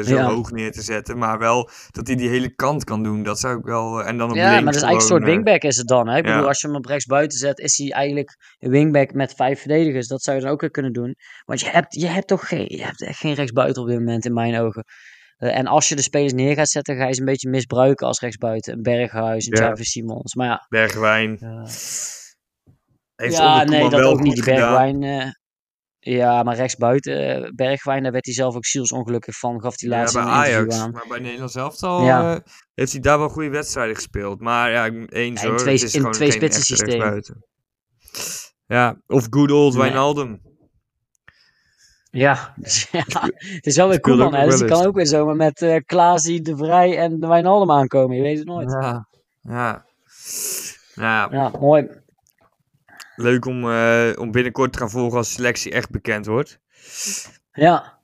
zo 0.02 0.14
ja. 0.14 0.28
hoog 0.28 0.50
neer 0.50 0.72
te 0.72 0.82
zetten. 0.82 1.18
Maar 1.18 1.38
wel 1.38 1.70
dat 1.90 2.06
hij 2.06 2.16
die 2.16 2.28
hele 2.28 2.54
kant 2.54 2.84
kan 2.84 3.02
doen. 3.02 3.22
Dat 3.22 3.38
zou 3.38 3.58
ik 3.58 3.64
wel. 3.64 4.04
En 4.04 4.18
dan 4.18 4.30
op 4.30 4.36
ja, 4.36 4.50
maar 4.50 4.64
dat 4.64 4.74
is 4.74 4.82
eigenlijk 4.82 5.02
een 5.02 5.08
soort 5.08 5.24
wingback 5.24 5.62
is 5.62 5.76
het 5.76 5.88
dan. 5.88 6.08
Hè? 6.08 6.16
Ik 6.16 6.24
bedoel, 6.24 6.46
als 6.46 6.60
je 6.60 6.66
hem 6.66 6.76
op 6.76 6.86
rechts 6.86 7.06
buiten 7.06 7.38
zet, 7.38 7.58
is 7.58 7.76
hij 7.76 7.90
eigenlijk 7.90 8.36
een 8.58 8.70
wingback 8.70 9.12
met 9.12 9.34
vijf 9.34 9.60
verdedigers. 9.60 10.08
Dat 10.08 10.22
zou 10.22 10.36
je 10.36 10.42
dan 10.42 10.52
ook 10.52 10.68
kunnen 10.70 10.92
doen. 10.92 11.14
Want 11.44 11.60
je 11.60 11.70
hebt, 11.70 11.94
je 11.94 12.06
hebt 12.06 12.26
toch 12.26 12.48
geen, 12.48 12.64
je 12.68 12.84
hebt 12.84 13.02
echt 13.02 13.18
geen 13.18 13.34
rechtsbuiten 13.34 13.82
op 13.82 13.88
dit 13.88 13.98
moment 13.98 14.24
in 14.24 14.34
mijn 14.34 14.60
ogen. 14.60 14.84
Uh, 15.40 15.56
en 15.56 15.66
als 15.66 15.88
je 15.88 15.96
de 15.96 16.02
spelers 16.02 16.32
neer 16.32 16.54
gaat 16.54 16.68
zetten, 16.68 16.96
ga 16.96 17.06
je 17.06 17.14
ze 17.14 17.20
een 17.20 17.26
beetje 17.26 17.48
misbruiken 17.48 18.06
als 18.06 18.20
rechtsbuiten. 18.20 18.72
Een 18.72 18.82
Berghuis, 18.82 19.46
een 19.46 19.56
ja. 19.56 19.66
Xavi 19.66 19.84
Simons. 19.84 20.34
Maar 20.34 20.46
ja. 20.46 20.66
Bergwijn. 20.68 21.38
Uh, 21.40 21.64
Heeft 23.14 23.36
ja, 23.36 23.64
nee, 23.64 23.88
dat 23.88 24.02
ook 24.02 24.20
niet. 24.20 24.44
Bergwijn. 24.44 25.02
Uh, 25.02 25.30
Ja, 26.02 26.42
maar 26.42 26.56
rechtsbuiten 26.56 27.42
uh, 27.42 27.50
Bergwijn, 27.54 28.02
daar 28.02 28.12
werd 28.12 28.24
hij 28.24 28.34
zelf 28.34 28.56
ook 28.56 28.66
zielsongelukkig 28.66 29.36
van. 29.38 29.60
Gaf 29.60 29.80
hij 29.80 29.88
laatst 29.88 30.14
ja, 30.14 30.24
bij 30.24 30.32
Ajax, 30.32 30.78
aan. 30.78 30.90
Maar 30.90 31.06
bij 31.08 31.18
Nederland 31.18 31.50
zelf 31.50 31.82
al 31.82 32.04
ja. 32.04 32.42
heeft 32.74 32.92
hij 32.92 33.00
daar 33.00 33.18
wel 33.18 33.28
goede 33.28 33.50
wedstrijden 33.50 33.94
gespeeld. 33.94 34.40
Maar 34.40 34.70
ja, 34.70 34.84
eens 35.06 35.40
ja, 35.40 35.46
in 35.46 35.52
hoor. 35.52 35.58
Twee, 35.58 35.74
het 35.74 35.82
is 35.82 35.94
in 35.94 36.10
twee 36.10 36.30
spitsen 36.32 36.62
systeem. 36.62 37.22
Ja, 38.66 39.02
of 39.06 39.26
good 39.30 39.50
old 39.50 39.72
nee. 39.72 39.82
Wijnaldum. 39.82 40.40
Ja, 42.10 42.52
dus, 42.56 42.88
ja, 42.92 43.04
het 43.36 43.66
is 43.66 43.76
wel 43.76 43.88
weer 43.88 44.00
Koeman, 44.00 44.34
hè. 44.34 44.46
Dus 44.46 44.58
die 44.58 44.68
kan 44.68 44.86
ook 44.86 44.94
weer 44.94 45.06
zomaar 45.06 45.36
met 45.36 45.60
uh, 45.60 45.76
Klaasie, 45.86 46.42
De 46.42 46.56
Vrij 46.56 46.98
en 46.98 47.20
de 47.20 47.26
Wijnaldum 47.26 47.70
aankomen. 47.70 48.16
Je 48.16 48.22
weet 48.22 48.38
het 48.38 48.46
nooit. 48.46 48.70
Ja, 48.70 49.08
ja. 49.42 49.84
Ja, 50.94 51.28
ja 51.30 51.50
mooi. 51.60 51.88
Leuk 53.16 53.44
om, 53.44 53.64
uh, 53.64 54.12
om 54.18 54.30
binnenkort 54.30 54.72
te 54.72 54.78
gaan 54.78 54.90
volgen 54.90 55.18
als 55.18 55.32
selectie 55.32 55.72
echt 55.72 55.90
bekend 55.90 56.26
wordt. 56.26 56.60
Ja. 57.52 57.98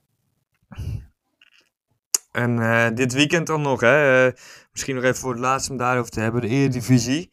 En 2.31 2.57
uh, 2.57 2.87
dit 2.93 3.13
weekend 3.13 3.47
dan 3.47 3.61
nog, 3.61 3.81
hè. 3.81 4.29
misschien 4.71 4.95
nog 4.95 5.03
even 5.03 5.15
voor 5.15 5.31
het 5.31 5.39
laatste 5.39 5.71
om 5.71 5.77
daarover 5.77 6.11
te 6.11 6.19
hebben. 6.19 6.41
De 6.41 6.47
Eredivisie. 6.47 7.29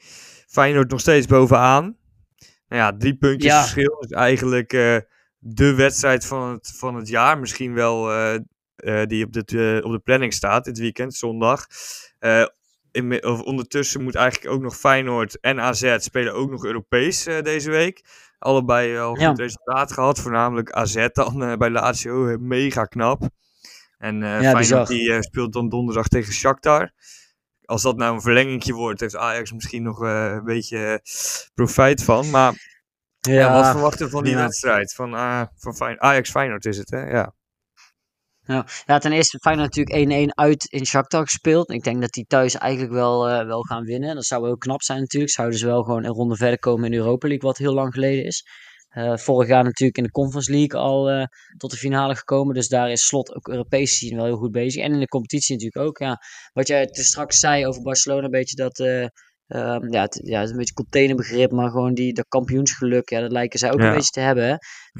Feyenoord 0.47 0.91
nog 0.91 1.01
steeds 1.01 1.27
bovenaan. 1.27 1.97
Nou 2.68 2.83
ja, 2.83 2.97
drie 2.99 3.16
puntjes 3.16 3.53
ja. 3.53 3.61
verschil. 3.61 3.97
Dus 4.01 4.11
eigenlijk 4.11 4.72
de 5.47 5.75
wedstrijd 5.75 6.27
van 6.27 6.51
het, 6.51 6.73
van 6.77 6.95
het 6.95 7.09
jaar. 7.09 7.39
Misschien 7.39 7.75
wel 7.75 8.13
uh, 8.13 8.35
uh, 8.77 9.05
die 9.07 9.25
op 9.25 9.33
de, 9.33 9.81
op 9.85 9.93
de 9.93 10.01
planning 10.05 10.33
staat 10.33 10.65
dit 10.65 10.79
weekend, 10.79 11.15
zondag. 11.15 11.67
In, 12.91 13.25
of 13.25 13.41
ondertussen 13.41 14.03
moet 14.03 14.15
eigenlijk 14.15 14.55
ook 14.55 14.63
nog 14.63 14.77
Feyenoord 14.77 15.41
en 15.41 15.61
AZ 15.61 15.97
spelen 15.99 16.35
ook 16.35 16.51
nog 16.51 16.65
Europees 16.65 17.25
deze 17.25 17.71
week. 17.71 18.05
Allebei 18.39 18.99
al 18.99 19.15
goed 19.15 19.39
resultaat 19.39 19.93
gehad. 19.93 20.21
Voornamelijk 20.21 20.71
AZ 20.71 21.07
dan 21.13 21.59
bij 21.59 21.71
Lazio. 21.71 22.39
Mega 22.39 22.85
knap. 22.85 23.29
En 23.99 24.19
ja, 24.19 24.51
Feyenoord 24.51 24.89
die, 24.89 25.23
speelt 25.23 25.53
dan 25.53 25.69
donderdag 25.69 26.09
tegen 26.09 26.33
Shakhtar 26.33 26.93
als 27.65 27.83
dat 27.83 27.97
nou 27.97 28.15
een 28.15 28.21
verlengingje 28.21 28.73
wordt, 28.73 29.01
heeft 29.01 29.17
Ajax 29.17 29.53
misschien 29.53 29.83
nog 29.83 29.99
een 30.01 30.45
beetje 30.45 31.01
profijt 31.55 32.03
van. 32.03 32.31
Maar 32.31 32.74
ja, 33.33 33.53
wat 33.53 33.70
verwachten 33.70 34.11
van 34.11 34.25
die 34.25 34.35
wedstrijd? 34.35 34.95
Van, 34.95 35.14
uh, 35.14 35.43
van 35.57 36.01
Ajax 36.01 36.31
Feyenoord 36.31 36.64
is 36.64 36.77
het, 36.77 36.91
hè? 36.91 37.11
Ja. 37.11 37.35
Ja. 38.47 38.66
ja, 38.87 38.99
ten 38.99 39.12
eerste 39.12 39.39
Feyenoord 39.39 39.77
natuurlijk 39.77 40.31
1-1 40.31 40.35
uit 40.35 40.64
in 40.64 40.87
Shakhtar 40.87 41.25
gespeeld. 41.25 41.70
Ik 41.70 41.83
denk 41.83 42.01
dat 42.01 42.12
die 42.12 42.27
thuis 42.27 42.55
eigenlijk 42.55 42.93
wel, 42.93 43.31
uh, 43.31 43.47
wel 43.47 43.62
gaan 43.62 43.85
winnen. 43.85 44.14
Dat 44.14 44.25
zou 44.25 44.45
heel 44.45 44.57
knap 44.57 44.83
zijn 44.83 45.01
natuurlijk. 45.01 45.33
Zouden 45.33 45.59
ze 45.59 45.66
wel 45.66 45.83
gewoon 45.83 46.05
een 46.05 46.12
ronde 46.12 46.37
verder 46.37 46.59
komen 46.59 46.85
in 46.85 46.91
de 46.91 46.97
Europa 46.97 47.29
League, 47.29 47.49
wat 47.49 47.59
heel 47.59 47.75
lang 47.75 47.93
geleden 47.95 48.25
is. 48.25 48.45
Uh, 48.97 49.16
vorig 49.16 49.49
jaar 49.49 49.64
natuurlijk 49.64 49.99
in 49.99 50.05
de 50.05 50.11
Conference 50.11 50.51
League 50.51 50.81
al 50.81 51.11
uh, 51.11 51.25
tot 51.57 51.70
de 51.70 51.77
finale 51.77 52.16
gekomen. 52.16 52.55
Dus 52.55 52.68
daar 52.68 52.91
is 52.91 53.07
Slot 53.07 53.35
ook 53.35 53.49
Europees 53.49 53.99
zien 53.99 54.16
wel 54.16 54.25
heel 54.25 54.37
goed 54.37 54.53
bezig. 54.53 54.83
En 54.83 54.93
in 54.93 55.01
de 55.01 55.07
competitie 55.07 55.55
natuurlijk 55.55 55.87
ook. 55.87 55.99
Ja. 55.99 56.18
Wat 56.53 56.66
jij 56.66 56.89
straks 56.91 57.39
zei 57.39 57.66
over 57.66 57.83
Barcelona, 57.83 58.25
een 58.25 58.31
beetje 58.31 58.57
dat 58.57 58.79
Um, 59.55 59.93
ja, 59.93 60.03
het, 60.03 60.21
ja, 60.25 60.37
het 60.39 60.45
is 60.45 60.51
een 60.51 60.57
beetje 60.57 60.75
containerbegrip, 60.75 61.51
maar 61.51 61.71
gewoon 61.71 61.95
die, 61.95 62.13
dat 62.13 62.29
kampioensgeluk, 62.29 63.11
ja, 63.11 63.21
dat 63.21 63.33
lijken 63.33 63.59
zij 63.59 63.73
ook 63.73 63.81
een 63.81 63.93
beetje 63.95 64.11
te 64.11 64.21
hebben. 64.21 64.45
Hè? 64.45 64.57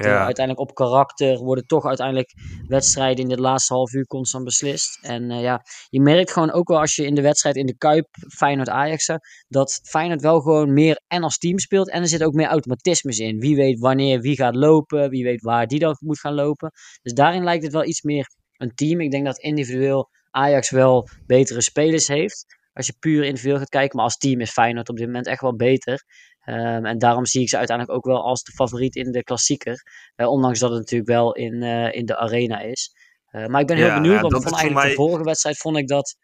Ja. 0.09 0.25
Uiteindelijk 0.25 0.69
op 0.69 0.75
karakter 0.75 1.37
worden 1.37 1.65
toch 1.65 1.85
uiteindelijk 1.85 2.33
wedstrijden 2.67 3.23
in 3.23 3.35
de 3.35 3.41
laatste 3.41 3.73
half 3.73 3.93
uur 3.93 4.05
constant 4.05 4.43
beslist. 4.43 4.99
En 5.01 5.31
uh, 5.31 5.41
ja, 5.41 5.61
je 5.89 6.01
merkt 6.01 6.31
gewoon 6.31 6.51
ook 6.51 6.67
wel 6.67 6.79
als 6.79 6.95
je 6.95 7.05
in 7.05 7.15
de 7.15 7.21
wedstrijd 7.21 7.55
in 7.55 7.65
de 7.65 7.77
Kuip, 7.77 8.07
Feyenoord-Ajax, 8.35 9.05
dat 9.47 9.79
Feyenoord 9.83 10.21
wel 10.21 10.39
gewoon 10.39 10.73
meer 10.73 11.01
en 11.07 11.23
als 11.23 11.37
team 11.37 11.59
speelt. 11.59 11.89
En 11.89 12.01
er 12.01 12.07
zit 12.07 12.23
ook 12.23 12.33
meer 12.33 12.47
automatismes 12.47 13.19
in. 13.19 13.39
Wie 13.39 13.55
weet 13.55 13.79
wanneer 13.79 14.21
wie 14.21 14.35
gaat 14.35 14.55
lopen, 14.55 15.09
wie 15.09 15.23
weet 15.23 15.41
waar 15.41 15.67
die 15.67 15.79
dan 15.79 15.97
moet 15.99 16.19
gaan 16.19 16.33
lopen. 16.33 16.71
Dus 17.01 17.13
daarin 17.13 17.43
lijkt 17.43 17.63
het 17.63 17.73
wel 17.73 17.85
iets 17.85 18.01
meer 18.01 18.27
een 18.57 18.75
team. 18.75 19.01
Ik 19.01 19.11
denk 19.11 19.25
dat 19.25 19.37
individueel 19.37 20.09
Ajax 20.31 20.69
wel 20.69 21.07
betere 21.25 21.61
spelers 21.61 22.07
heeft 22.07 22.45
als 22.75 22.85
je 22.85 22.95
puur 22.99 23.23
individueel 23.23 23.59
gaat 23.59 23.69
kijken. 23.69 23.95
Maar 23.95 24.05
als 24.05 24.17
team 24.17 24.41
is 24.41 24.51
Feyenoord 24.51 24.89
op 24.89 24.97
dit 24.97 25.05
moment 25.05 25.27
echt 25.27 25.41
wel 25.41 25.55
beter. 25.55 26.03
Um, 26.45 26.85
en 26.85 26.97
daarom 26.97 27.25
zie 27.25 27.41
ik 27.41 27.49
ze 27.49 27.57
uiteindelijk 27.57 27.97
ook 27.97 28.05
wel 28.05 28.23
als 28.23 28.43
de 28.43 28.51
favoriet 28.51 28.95
in 28.95 29.11
de 29.11 29.23
klassieker. 29.23 29.83
Uh, 30.15 30.27
ondanks 30.27 30.59
dat 30.59 30.69
het 30.69 30.79
natuurlijk 30.79 31.09
wel 31.09 31.33
in, 31.33 31.53
uh, 31.53 31.93
in 31.93 32.05
de 32.05 32.17
arena 32.17 32.59
is. 32.59 32.95
Uh, 33.31 33.47
maar 33.47 33.61
ik 33.61 33.67
ben 33.67 33.77
heel 33.77 33.93
benieuwd, 33.93 34.15
ja, 34.15 34.21
want 34.21 34.43
van 34.43 34.43
eigenlijk 34.43 34.81
mij... 34.81 34.89
de 34.89 34.95
vorige 34.95 35.23
wedstrijd 35.23 35.57
vond 35.57 35.77
ik 35.77 35.87
dat 35.87 36.15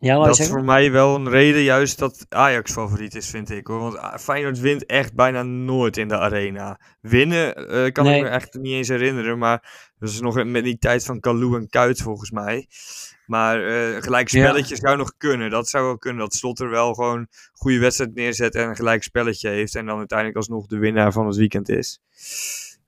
ja, 0.00 0.24
dat 0.24 0.38
is 0.38 0.48
voor 0.48 0.64
mij 0.64 0.92
wel 0.92 1.14
een 1.14 1.28
reden 1.28 1.62
juist 1.62 1.98
dat 1.98 2.26
Ajax 2.28 2.72
favoriet 2.72 3.14
is, 3.14 3.30
vind 3.30 3.50
ik. 3.50 3.66
Hoor. 3.66 3.78
Want 3.78 4.20
Feyenoord 4.20 4.60
wint 4.60 4.86
echt 4.86 5.14
bijna 5.14 5.42
nooit 5.42 5.96
in 5.96 6.08
de 6.08 6.18
arena. 6.18 6.80
Winnen 7.00 7.74
uh, 7.74 7.92
kan 7.92 8.06
ik 8.06 8.22
me 8.22 8.28
echt 8.28 8.54
niet 8.54 8.72
eens 8.72 8.88
herinneren. 8.88 9.38
Maar 9.38 9.90
dat 9.98 10.08
is 10.08 10.20
nog 10.20 10.44
met 10.44 10.64
die 10.64 10.78
tijd 10.78 11.04
van 11.04 11.20
Kalou 11.20 11.56
en 11.56 11.68
Kuit 11.68 12.02
volgens 12.02 12.30
mij. 12.30 12.66
Maar 13.26 13.60
uh, 13.60 14.02
gelijk 14.02 14.28
spelletje 14.28 14.76
zou 14.76 14.96
nog 14.96 15.12
kunnen. 15.16 15.50
Dat 15.50 15.68
zou 15.68 15.84
wel 15.84 15.98
kunnen. 15.98 16.20
Dat 16.20 16.34
Slot 16.34 16.60
er 16.60 16.70
wel 16.70 16.94
gewoon 16.94 17.18
een 17.18 17.28
goede 17.52 17.78
wedstrijd 17.78 18.14
neerzet 18.14 18.54
en 18.54 18.68
een 18.68 18.76
gelijk 18.76 19.02
spelletje 19.02 19.48
heeft. 19.48 19.74
En 19.74 19.86
dan 19.86 19.98
uiteindelijk 19.98 20.38
alsnog 20.38 20.66
de 20.66 20.78
winnaar 20.78 21.12
van 21.12 21.26
het 21.26 21.36
weekend 21.36 21.68
is. 21.68 22.00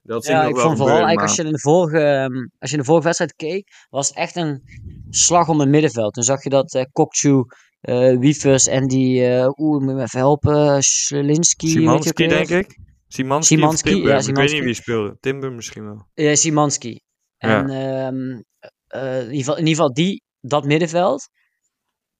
Dat 0.03 0.25
ja, 0.25 0.43
ik 0.43 0.57
vond 0.57 0.77
vooral 0.77 0.95
eigenlijk 0.95 1.27
als 1.27 1.35
je, 1.35 1.43
in 1.43 1.51
de 1.51 1.59
vorige, 1.59 1.99
ehm, 1.99 2.47
als 2.59 2.69
je 2.69 2.75
in 2.75 2.81
de 2.81 2.87
vorige 2.87 3.03
wedstrijd 3.03 3.35
keek, 3.35 3.67
was 3.89 4.07
het 4.07 4.17
echt 4.17 4.35
een 4.35 4.61
slag 5.09 5.47
om 5.47 5.59
het 5.59 5.69
middenveld. 5.69 6.13
Toen 6.13 6.23
zag 6.23 6.43
je 6.43 6.49
dat 6.49 6.73
uh, 6.73 6.83
Kokchu, 6.91 7.43
uh, 7.81 8.17
Wiefers 8.17 8.67
en 8.67 8.87
die, 8.87 9.29
uh, 9.29 9.47
oeh, 9.57 9.83
moet 9.83 9.95
me 9.95 10.01
even 10.01 10.19
helpen, 10.19 10.83
Schlinski. 10.83 11.67
Simanski, 11.67 12.27
denk 12.27 12.49
ik. 12.49 12.77
Simanski, 13.07 13.55
Simanski 13.55 13.89
ja, 13.89 13.97
Simanski. 13.97 14.29
Ik 14.29 14.37
weet 14.37 14.51
niet 14.51 14.63
wie 14.63 14.73
speelde. 14.73 15.17
Timber 15.19 15.51
misschien 15.51 15.85
wel. 15.85 16.07
Ja, 16.13 16.35
Simanski. 16.35 16.99
En 17.37 17.67
ja. 17.67 18.07
Um, 18.07 18.43
in, 18.91 19.31
ieder 19.31 19.37
geval, 19.37 19.57
in 19.57 19.67
ieder 19.67 19.75
geval 19.75 19.93
die, 19.93 20.23
dat 20.39 20.65
middenveld, 20.65 21.29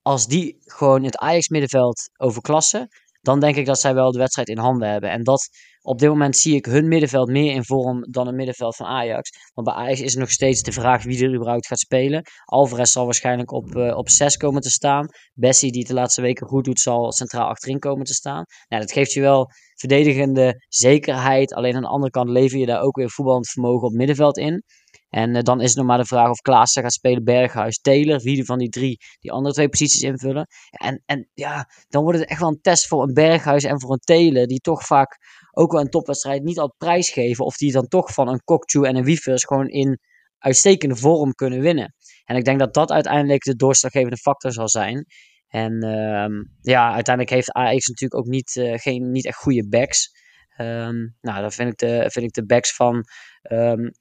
als 0.01 0.27
die 0.27 0.57
gewoon 0.59 1.03
het 1.03 1.17
Ajax 1.17 1.47
middenveld 1.47 2.09
overklassen, 2.17 2.88
dan 3.22 3.39
denk 3.39 3.55
ik 3.55 3.65
dat 3.65 3.80
zij 3.80 3.93
wel 3.93 4.11
de 4.11 4.19
wedstrijd 4.19 4.49
in 4.49 4.57
handen 4.57 4.89
hebben. 4.89 5.09
En 5.09 5.24
dat 5.24 5.49
op 5.82 5.99
dit 5.99 6.09
moment 6.09 6.38
zie 6.38 6.55
ik 6.55 6.65
hun 6.65 6.88
middenveld 6.88 7.30
meer 7.30 7.53
in 7.53 7.63
vorm 7.63 8.11
dan 8.11 8.28
het 8.28 8.36
middenveld 8.36 8.76
van 8.76 8.86
Ajax. 8.86 9.30
Want 9.53 9.67
bij 9.67 9.76
Ajax 9.78 10.01
is 10.01 10.15
nog 10.15 10.32
steeds 10.32 10.61
de 10.61 10.72
vraag 10.72 11.03
wie 11.03 11.24
er 11.24 11.36
überhaupt 11.36 11.67
gaat 11.67 11.80
spelen. 11.80 12.24
Alvarez 12.45 12.91
zal 12.91 13.05
waarschijnlijk 13.05 13.51
op, 13.51 13.76
uh, 13.76 13.97
op 13.97 14.09
6 14.09 14.38
komen 14.38 14.61
te 14.61 14.69
staan. 14.69 15.07
Bessie, 15.34 15.72
die 15.72 15.80
het 15.80 15.89
de 15.89 15.93
laatste 15.93 16.22
weken 16.22 16.47
goed 16.47 16.65
doet, 16.65 16.80
zal 16.80 17.11
centraal 17.11 17.47
achterin 17.47 17.80
komen 17.80 18.05
te 18.05 18.13
staan. 18.13 18.43
Nou, 18.67 18.82
dat 18.82 18.91
geeft 18.91 19.13
je 19.13 19.22
wel 19.22 19.49
verdedigende 19.76 20.65
zekerheid. 20.67 21.53
Alleen 21.53 21.76
aan 21.76 21.82
de 21.82 21.88
andere 21.88 22.11
kant 22.11 22.30
lever 22.30 22.59
je 22.59 22.65
daar 22.65 22.82
ook 22.82 22.95
weer 22.95 23.09
voetballend 23.09 23.49
vermogen 23.49 23.88
op 23.88 23.93
middenveld 23.93 24.38
in. 24.38 24.63
En 25.09 25.35
uh, 25.35 25.41
dan 25.41 25.61
is 25.61 25.67
het 25.67 25.77
nog 25.77 25.85
maar 25.85 25.97
de 25.97 26.05
vraag 26.05 26.29
of 26.29 26.41
Klaassen 26.41 26.83
gaat 26.83 26.93
spelen, 26.93 27.23
Berghuis, 27.23 27.79
Taylor. 27.79 28.19
Wie 28.19 28.45
van 28.45 28.59
die 28.59 28.69
drie 28.69 28.97
die 29.19 29.31
andere 29.31 29.53
twee 29.53 29.69
posities 29.69 30.01
invullen. 30.01 30.47
En, 30.69 31.03
en 31.05 31.29
ja, 31.33 31.69
dan 31.87 32.03
wordt 32.03 32.19
het 32.19 32.29
echt 32.29 32.39
wel 32.39 32.49
een 32.49 32.61
test 32.61 32.87
voor 32.87 33.03
een 33.03 33.13
Berghuis 33.13 33.63
en 33.63 33.81
voor 33.81 33.91
een 33.91 33.99
Taylor. 33.99 34.47
Die 34.47 34.59
toch 34.59 34.85
vaak 34.85 35.17
ook 35.51 35.71
wel 35.71 35.81
een 35.81 35.89
topwedstrijd 35.89 36.43
niet 36.43 36.59
al 36.59 36.73
prijsgeven. 36.77 37.45
Of 37.45 37.57
die 37.57 37.71
dan 37.71 37.87
toch 37.87 38.13
van 38.13 38.27
een 38.27 38.43
Kokchu 38.43 38.83
en 38.83 38.95
een 38.95 39.03
Wiefers 39.03 39.43
gewoon 39.43 39.67
in 39.67 39.99
uitstekende 40.37 40.95
vorm 40.95 41.33
kunnen 41.33 41.61
winnen. 41.61 41.95
En 42.25 42.35
ik 42.35 42.45
denk 42.45 42.59
dat 42.59 42.73
dat 42.73 42.91
uiteindelijk 42.91 43.43
de 43.43 43.55
doorslaggevende 43.55 44.17
factor 44.17 44.51
zal 44.51 44.69
zijn. 44.69 45.05
En 45.47 45.85
uh, 45.85 46.43
ja, 46.61 46.93
uiteindelijk 46.93 47.35
heeft 47.35 47.51
Ajax 47.51 47.87
natuurlijk 47.87 48.21
ook 48.21 48.27
niet, 48.27 48.55
uh, 48.55 48.77
geen, 48.77 49.11
niet 49.11 49.25
echt 49.25 49.37
goede 49.37 49.67
backs. 49.67 50.09
Um, 50.57 51.17
nou, 51.21 51.41
dan 51.41 51.51
vind 51.51 51.71
ik 51.71 51.77
de, 51.77 52.09
vind 52.11 52.25
ik 52.25 52.33
de 52.33 52.45
backs 52.45 52.75
van 52.75 53.05
um, 53.51 53.91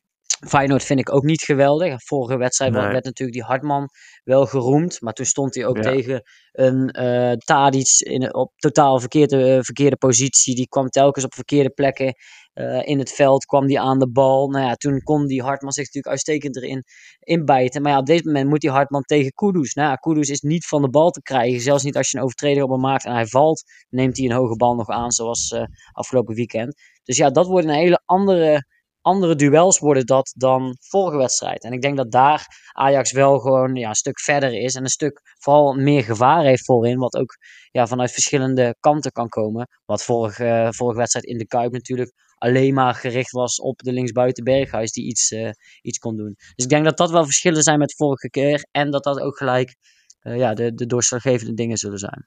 Feyenoord 0.48 0.84
vind 0.84 1.00
ik 1.00 1.14
ook 1.14 1.22
niet 1.22 1.42
geweldig. 1.42 2.02
Vorige 2.02 2.36
wedstrijd 2.36 2.72
nee. 2.72 2.88
werd 2.88 3.04
natuurlijk 3.04 3.38
die 3.38 3.46
Hartman 3.46 3.88
wel 4.24 4.46
geroemd. 4.46 5.00
Maar 5.00 5.12
toen 5.12 5.26
stond 5.26 5.54
hij 5.54 5.66
ook 5.66 5.78
tegen 5.78 6.22
een 6.52 7.00
uh, 7.00 7.32
Tadic 7.32 7.98
in, 7.98 8.34
op 8.34 8.52
totaal 8.56 9.00
verkeerde, 9.00 9.56
uh, 9.56 9.62
verkeerde 9.62 9.96
positie. 9.96 10.54
Die 10.54 10.68
kwam 10.68 10.88
telkens 10.88 11.24
op 11.24 11.34
verkeerde 11.34 11.70
plekken 11.70 12.14
uh, 12.54 12.88
in 12.88 12.98
het 12.98 13.12
veld. 13.12 13.44
Kwam 13.44 13.66
die 13.66 13.80
aan 13.80 13.98
de 13.98 14.10
bal. 14.10 14.48
Nou 14.48 14.64
ja, 14.64 14.74
toen 14.74 15.02
kon 15.02 15.26
die 15.26 15.42
Hartman 15.42 15.72
zich 15.72 15.84
natuurlijk 15.84 16.12
uitstekend 16.12 16.56
erin 16.56 16.84
inbijten. 17.20 17.82
Maar 17.82 17.92
ja, 17.92 17.98
op 17.98 18.06
dit 18.06 18.24
moment 18.24 18.48
moet 18.48 18.60
die 18.60 18.70
Hartman 18.70 19.02
tegen 19.02 19.32
Kudus. 19.32 19.74
Nou 19.74 19.88
ja, 19.88 19.94
Kudus 19.94 20.28
is 20.28 20.40
niet 20.40 20.66
van 20.66 20.82
de 20.82 20.90
bal 20.90 21.10
te 21.10 21.22
krijgen. 21.22 21.60
Zelfs 21.60 21.82
niet 21.82 21.96
als 21.96 22.10
je 22.10 22.16
een 22.16 22.24
overtreding 22.24 22.62
op 22.62 22.70
hem 22.70 22.80
maakt 22.80 23.04
en 23.04 23.12
hij 23.12 23.26
valt. 23.26 23.62
Neemt 23.88 24.16
hij 24.16 24.26
een 24.26 24.32
hoge 24.32 24.56
bal 24.56 24.74
nog 24.74 24.88
aan 24.88 25.10
zoals 25.10 25.54
afgelopen 25.92 26.34
weekend. 26.34 26.74
Dus 27.04 27.16
ja, 27.16 27.30
dat 27.30 27.46
wordt 27.46 27.66
een 27.66 27.74
hele 27.74 28.02
andere 28.04 28.64
andere 29.02 29.34
duels 29.34 29.78
worden 29.78 30.06
dat 30.06 30.32
dan 30.36 30.76
vorige 30.80 31.16
wedstrijd. 31.16 31.64
En 31.64 31.72
ik 31.72 31.82
denk 31.82 31.96
dat 31.96 32.10
daar 32.10 32.46
Ajax 32.72 33.12
wel 33.12 33.38
gewoon 33.38 33.74
ja, 33.74 33.88
een 33.88 33.94
stuk 33.94 34.20
verder 34.20 34.52
is 34.52 34.74
en 34.74 34.82
een 34.82 34.88
stuk 34.88 35.20
vooral 35.38 35.74
meer 35.74 36.04
gevaar 36.04 36.44
heeft 36.44 36.64
voorin, 36.64 36.98
wat 36.98 37.16
ook 37.16 37.36
ja, 37.70 37.86
vanuit 37.86 38.12
verschillende 38.12 38.76
kanten 38.80 39.12
kan 39.12 39.28
komen. 39.28 39.68
Wat 39.84 40.04
vorige, 40.04 40.68
vorige 40.70 40.98
wedstrijd 40.98 41.26
in 41.26 41.38
de 41.38 41.46
Kuip 41.46 41.72
natuurlijk 41.72 42.12
alleen 42.38 42.74
maar 42.74 42.94
gericht 42.94 43.30
was 43.30 43.60
op 43.60 43.78
de 43.78 43.92
linksbuiten 43.92 44.44
Berghuis 44.44 44.92
die 44.92 45.06
iets, 45.06 45.30
uh, 45.30 45.50
iets 45.82 45.98
kon 45.98 46.16
doen. 46.16 46.34
Dus 46.36 46.64
ik 46.64 46.68
denk 46.70 46.84
dat 46.84 46.96
dat 46.96 47.10
wel 47.10 47.24
verschillen 47.24 47.62
zijn 47.62 47.78
met 47.78 47.94
vorige 47.96 48.30
keer 48.30 48.66
en 48.70 48.90
dat 48.90 49.04
dat 49.04 49.20
ook 49.20 49.36
gelijk 49.36 49.76
uh, 50.22 50.36
ja, 50.36 50.54
de, 50.54 50.74
de 50.74 50.86
doorslaggevende 50.86 51.54
dingen 51.54 51.76
zullen 51.76 51.98
zijn. 51.98 52.26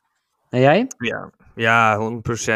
En 0.54 0.60
jij? 0.60 0.88
Ja, 0.98 1.32
ja 1.56 1.98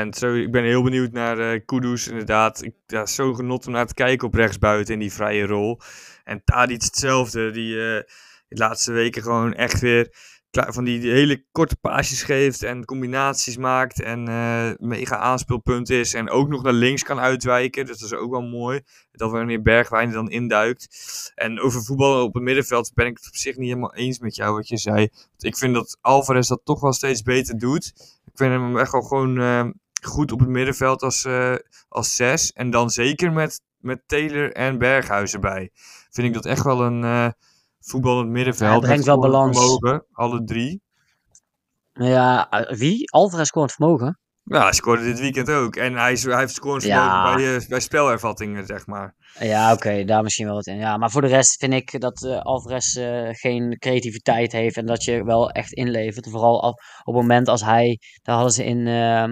100%. 0.05 0.09
Zo, 0.09 0.33
ik 0.33 0.51
ben 0.51 0.63
heel 0.63 0.83
benieuwd 0.83 1.11
naar 1.11 1.39
uh, 1.39 1.61
Kudus, 1.65 2.07
inderdaad. 2.07 2.63
Ik 2.63 2.73
ja, 2.87 3.05
zo 3.05 3.33
genot 3.33 3.67
om 3.67 3.73
naar 3.73 3.85
te 3.85 3.93
kijken 3.93 4.27
op 4.27 4.33
rechtsbuiten 4.33 4.93
in 4.93 4.99
die 4.99 5.13
vrije 5.13 5.45
rol. 5.45 5.79
En 6.23 6.41
Tadic 6.43 6.81
hetzelfde, 6.81 7.51
die 7.51 7.75
uh, 7.75 7.79
de 7.79 8.05
laatste 8.47 8.91
weken 8.91 9.21
gewoon 9.21 9.53
echt 9.53 9.79
weer 9.79 10.13
van 10.67 10.83
die 10.83 11.11
hele 11.11 11.45
korte 11.51 11.75
paasjes 11.75 12.23
geeft 12.23 12.63
en 12.63 12.85
combinaties 12.85 13.57
maakt 13.57 14.01
en 14.01 14.29
uh, 14.29 14.69
mega 14.77 15.17
aanspeelpunt 15.17 15.89
is 15.89 16.13
en 16.13 16.29
ook 16.29 16.47
nog 16.47 16.63
naar 16.63 16.73
links 16.73 17.03
kan 17.03 17.19
uitwijken. 17.19 17.85
Dus 17.85 17.97
dat 17.97 18.11
is 18.11 18.17
ook 18.17 18.31
wel 18.31 18.41
mooi. 18.41 18.81
Dat 19.11 19.31
wanneer 19.31 19.61
Bergwijn 19.61 20.11
dan 20.11 20.29
induikt. 20.29 20.87
En 21.35 21.59
over 21.59 21.83
voetbal 21.83 22.23
op 22.23 22.33
het 22.33 22.43
middenveld 22.43 22.91
ben 22.93 23.05
ik 23.05 23.17
het 23.17 23.27
op 23.27 23.35
zich 23.35 23.55
niet 23.55 23.67
helemaal 23.67 23.95
eens 23.95 24.19
met 24.19 24.35
jou 24.35 24.55
wat 24.55 24.67
je 24.67 24.77
zei. 24.77 25.09
Ik 25.37 25.57
vind 25.57 25.73
dat 25.73 25.97
Alvarez 26.01 26.47
dat 26.47 26.61
toch 26.63 26.81
wel 26.81 26.93
steeds 26.93 27.21
beter 27.21 27.57
doet. 27.57 27.85
Ik 28.25 28.33
vind 28.35 28.51
hem 28.51 28.77
echt 28.77 28.91
wel 28.91 29.01
gewoon 29.01 29.39
uh, 29.39 29.69
goed 30.01 30.31
op 30.31 30.39
het 30.39 30.49
middenveld 30.49 31.01
als, 31.01 31.25
uh, 31.25 31.55
als 31.89 32.15
zes. 32.15 32.51
En 32.51 32.69
dan 32.69 32.89
zeker 32.89 33.31
met, 33.31 33.61
met 33.77 34.01
Taylor 34.05 34.51
en 34.51 34.77
Berghuis 34.77 35.33
erbij. 35.33 35.69
Vind 36.09 36.27
ik 36.27 36.33
dat 36.33 36.45
echt 36.45 36.63
wel 36.63 36.81
een 36.81 37.33
voetballend 37.79 38.29
middenveld. 38.29 38.71
Hij 38.71 38.79
brengt 38.79 39.05
wel 39.05 39.19
balans. 39.19 39.57
Vermogen, 39.57 40.05
alle 40.11 40.43
drie. 40.43 40.81
Ja, 41.93 42.47
wie? 42.69 43.11
Alvarez 43.11 43.47
scoort 43.47 43.71
vermogen? 43.71 44.19
Ja, 44.43 44.63
hij 44.63 44.73
scoorde 44.73 45.03
dit 45.03 45.19
weekend 45.19 45.49
ook. 45.49 45.75
En 45.75 45.93
hij, 45.93 46.17
hij 46.21 46.39
heeft 46.39 46.53
scoren 46.53 46.87
ja. 46.87 47.35
bij, 47.35 47.55
uh, 47.55 47.67
bij 47.67 47.79
spelervattingen, 47.79 48.65
zeg 48.65 48.85
maar. 48.85 49.15
Ja, 49.39 49.73
oké, 49.73 50.03
daar 50.03 50.23
misschien 50.23 50.45
wel 50.45 50.55
wat 50.55 50.67
in. 50.67 50.77
Ja, 50.77 50.97
maar 50.97 51.11
voor 51.11 51.21
de 51.21 51.27
rest 51.27 51.59
vind 51.59 51.73
ik 51.73 51.99
dat 51.99 52.23
uh, 52.23 52.41
Alvarez 52.41 52.95
uh, 52.95 53.29
geen 53.31 53.77
creativiteit 53.79 54.51
heeft 54.51 54.77
en 54.77 54.85
dat 54.85 55.03
je 55.03 55.23
wel 55.23 55.49
echt 55.49 55.73
inlevert. 55.73 56.29
Vooral 56.29 56.57
op, 56.57 56.81
op 57.03 57.13
het 57.13 57.21
moment 57.21 57.47
als 57.47 57.63
hij, 57.63 57.99
daar 58.21 58.35
hadden 58.35 58.53
ze 58.53 58.65
in, 58.65 58.87
ehm, 58.87 59.31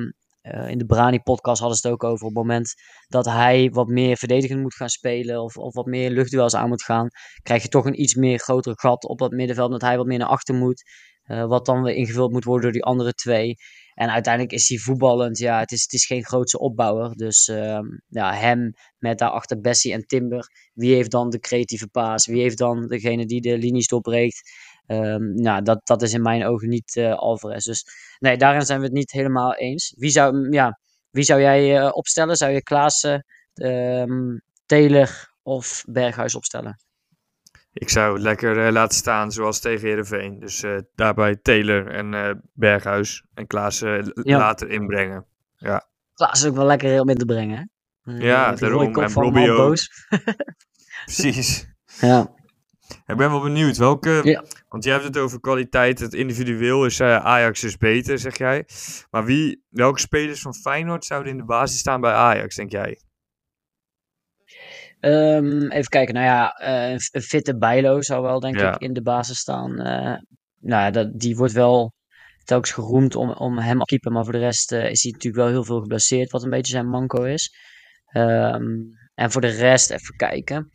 uh, 0.53 0.69
in 0.69 0.77
de 0.77 0.85
Brani-podcast 0.85 1.59
hadden 1.59 1.77
ze 1.77 1.87
het 1.87 1.95
ook 1.95 2.03
over. 2.03 2.25
Op 2.27 2.35
het 2.35 2.43
moment 2.43 2.73
dat 3.07 3.25
hij 3.25 3.69
wat 3.69 3.87
meer 3.87 4.17
verdedigend 4.17 4.61
moet 4.61 4.75
gaan 4.75 4.89
spelen. 4.89 5.41
Of, 5.41 5.57
of 5.57 5.73
wat 5.73 5.85
meer 5.85 6.09
luchtduels 6.09 6.55
aan 6.55 6.69
moet 6.69 6.83
gaan. 6.83 7.07
Krijg 7.43 7.61
je 7.61 7.67
toch 7.69 7.85
een 7.85 8.01
iets 8.01 8.15
meer 8.15 8.39
groter 8.39 8.79
gat 8.79 9.05
op 9.05 9.19
dat 9.19 9.31
middenveld. 9.31 9.71
Dat 9.71 9.81
hij 9.81 9.97
wat 9.97 10.05
meer 10.05 10.17
naar 10.17 10.27
achter 10.27 10.55
moet. 10.55 10.83
Uh, 11.25 11.45
wat 11.45 11.65
dan 11.65 11.81
weer 11.83 11.95
ingevuld 11.95 12.31
moet 12.31 12.43
worden 12.43 12.63
door 12.63 12.71
die 12.71 12.83
andere 12.83 13.13
twee. 13.13 13.55
En 13.93 14.09
uiteindelijk 14.09 14.53
is 14.53 14.69
hij 14.69 14.77
voetballend. 14.77 15.37
Ja, 15.37 15.59
het 15.59 15.71
is, 15.71 15.81
het 15.81 15.93
is 15.93 16.05
geen 16.05 16.25
grootse 16.25 16.59
opbouwer. 16.59 17.15
Dus 17.15 17.47
uh, 17.47 17.79
ja, 18.07 18.33
hem 18.33 18.73
met 18.97 19.17
daarachter 19.17 19.59
Bessie 19.59 19.93
en 19.93 20.05
Timber. 20.05 20.49
Wie 20.73 20.93
heeft 20.95 21.11
dan 21.11 21.29
de 21.29 21.39
creatieve 21.39 21.87
paas? 21.87 22.25
Wie 22.25 22.41
heeft 22.41 22.57
dan 22.57 22.87
degene 22.87 23.25
die 23.25 23.41
de 23.41 23.57
linies 23.57 23.87
doorbreekt? 23.87 24.41
Um, 24.87 25.33
nou, 25.33 25.61
dat, 25.61 25.87
dat 25.87 26.01
is 26.01 26.13
in 26.13 26.21
mijn 26.21 26.45
ogen 26.45 26.69
niet 26.69 26.95
uh, 26.95 27.13
Alvarez. 27.13 27.65
Dus 27.65 27.85
nee, 28.19 28.37
daarin 28.37 28.61
zijn 28.61 28.79
we 28.79 28.85
het 28.85 28.93
niet 28.93 29.11
helemaal 29.11 29.55
eens. 29.55 29.93
Wie 29.97 30.09
zou, 30.09 30.51
ja, 30.51 30.79
wie 31.09 31.23
zou 31.23 31.41
jij 31.41 31.79
uh, 31.79 31.89
opstellen? 31.93 32.35
Zou 32.35 32.51
je 32.51 32.63
Klaassen, 32.63 33.25
um, 33.53 34.41
Taylor 34.65 35.33
of 35.43 35.83
Berghuis 35.87 36.35
opstellen? 36.35 36.79
Ik 37.73 37.89
zou 37.89 38.13
het 38.13 38.21
lekker 38.21 38.65
uh, 38.65 38.71
laten 38.71 38.97
staan 38.97 39.31
zoals 39.31 39.59
tegen 39.59 39.87
Heerenveen. 39.87 40.39
Dus 40.39 40.63
daarbij 40.95 41.35
Taylor 41.35 41.87
en 41.87 42.41
Berghuis 42.53 43.23
en 43.33 43.47
Klaassen 43.47 44.11
ja. 44.23 44.37
later 44.37 44.69
inbrengen. 44.69 45.25
Ja. 45.57 45.87
Klaassen 46.13 46.49
ook 46.49 46.55
wel 46.55 46.65
lekker 46.65 46.89
heel 46.89 47.09
in 47.09 47.17
te 47.17 47.25
brengen. 47.25 47.69
Ja, 48.03 48.51
daarom. 48.51 48.95
En 48.95 49.11
Robbie 49.11 49.51
ook. 49.51 49.75
Precies. 51.05 51.67
Ja. 51.99 52.33
Ik 53.05 53.17
ben 53.17 53.29
wel 53.29 53.41
benieuwd. 53.41 53.77
Welke, 53.77 54.21
ja. 54.23 54.43
Want 54.69 54.83
jij 54.83 54.93
hebt 54.93 55.05
het 55.05 55.17
over 55.17 55.39
kwaliteit. 55.39 55.99
Het 55.99 56.13
individueel 56.13 56.85
is 56.85 56.99
uh, 56.99 57.15
Ajax 57.15 57.61
dus 57.61 57.77
beter, 57.77 58.19
zeg 58.19 58.37
jij. 58.37 58.67
Maar 59.09 59.25
wie, 59.25 59.63
welke 59.69 59.99
spelers 59.99 60.41
van 60.41 60.55
Feyenoord 60.55 61.05
zouden 61.05 61.31
in 61.31 61.37
de 61.37 61.45
basis 61.45 61.79
staan 61.79 62.01
bij 62.01 62.13
Ajax, 62.13 62.55
denk 62.55 62.71
jij? 62.71 62.99
Um, 64.99 65.71
even 65.71 65.89
kijken. 65.89 66.13
Nou 66.13 66.25
ja, 66.25 66.61
uh, 66.61 66.99
een 67.11 67.21
fitte 67.21 67.57
Bijlo 67.57 68.01
zou 68.01 68.21
wel, 68.21 68.39
denk 68.39 68.59
ja. 68.59 68.73
ik, 68.73 68.81
in 68.81 68.93
de 68.93 69.01
basis 69.01 69.37
staan. 69.37 69.71
Uh, 69.71 70.17
nou 70.59 70.83
ja, 70.83 70.91
dat, 70.91 71.19
die 71.19 71.35
wordt 71.35 71.53
wel 71.53 71.93
telkens 72.43 72.71
geroemd 72.71 73.15
om, 73.15 73.31
om 73.31 73.57
hem 73.57 73.77
te 73.77 73.85
keeper. 73.85 74.11
Maar 74.11 74.23
voor 74.23 74.33
de 74.33 74.39
rest 74.39 74.71
is 74.71 75.03
hij 75.03 75.11
natuurlijk 75.11 75.43
wel 75.43 75.47
heel 75.47 75.63
veel 75.63 75.81
geblesseerd. 75.81 76.31
Wat 76.31 76.43
een 76.43 76.49
beetje 76.49 76.71
zijn 76.71 76.89
manco 76.89 77.23
is. 77.23 77.55
Um, 78.13 78.89
en 79.13 79.31
voor 79.31 79.41
de 79.41 79.47
rest, 79.47 79.89
even 79.89 80.15
kijken. 80.15 80.69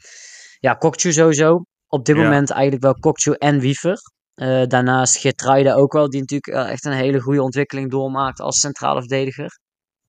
Ja, 0.59 0.75
Kokju 0.75 1.13
sowieso 1.13 1.65
op 1.91 2.05
dit 2.05 2.16
ja. 2.16 2.22
moment 2.22 2.51
eigenlijk 2.51 2.82
wel 2.82 2.95
Kokju 2.95 3.32
en 3.32 3.61
Wiever. 3.61 3.99
Uh, 4.34 4.66
daarnaast 4.66 5.16
Geertruida 5.16 5.74
ook 5.74 5.93
wel, 5.93 6.11
die 6.11 6.20
natuurlijk 6.20 6.66
uh, 6.66 6.72
echt 6.72 6.84
een 6.84 6.93
hele 6.93 7.20
goede 7.20 7.43
ontwikkeling 7.43 7.91
doormaakt 7.91 8.41
als 8.41 8.61
centrale 8.61 9.01
verdediger. 9.01 9.59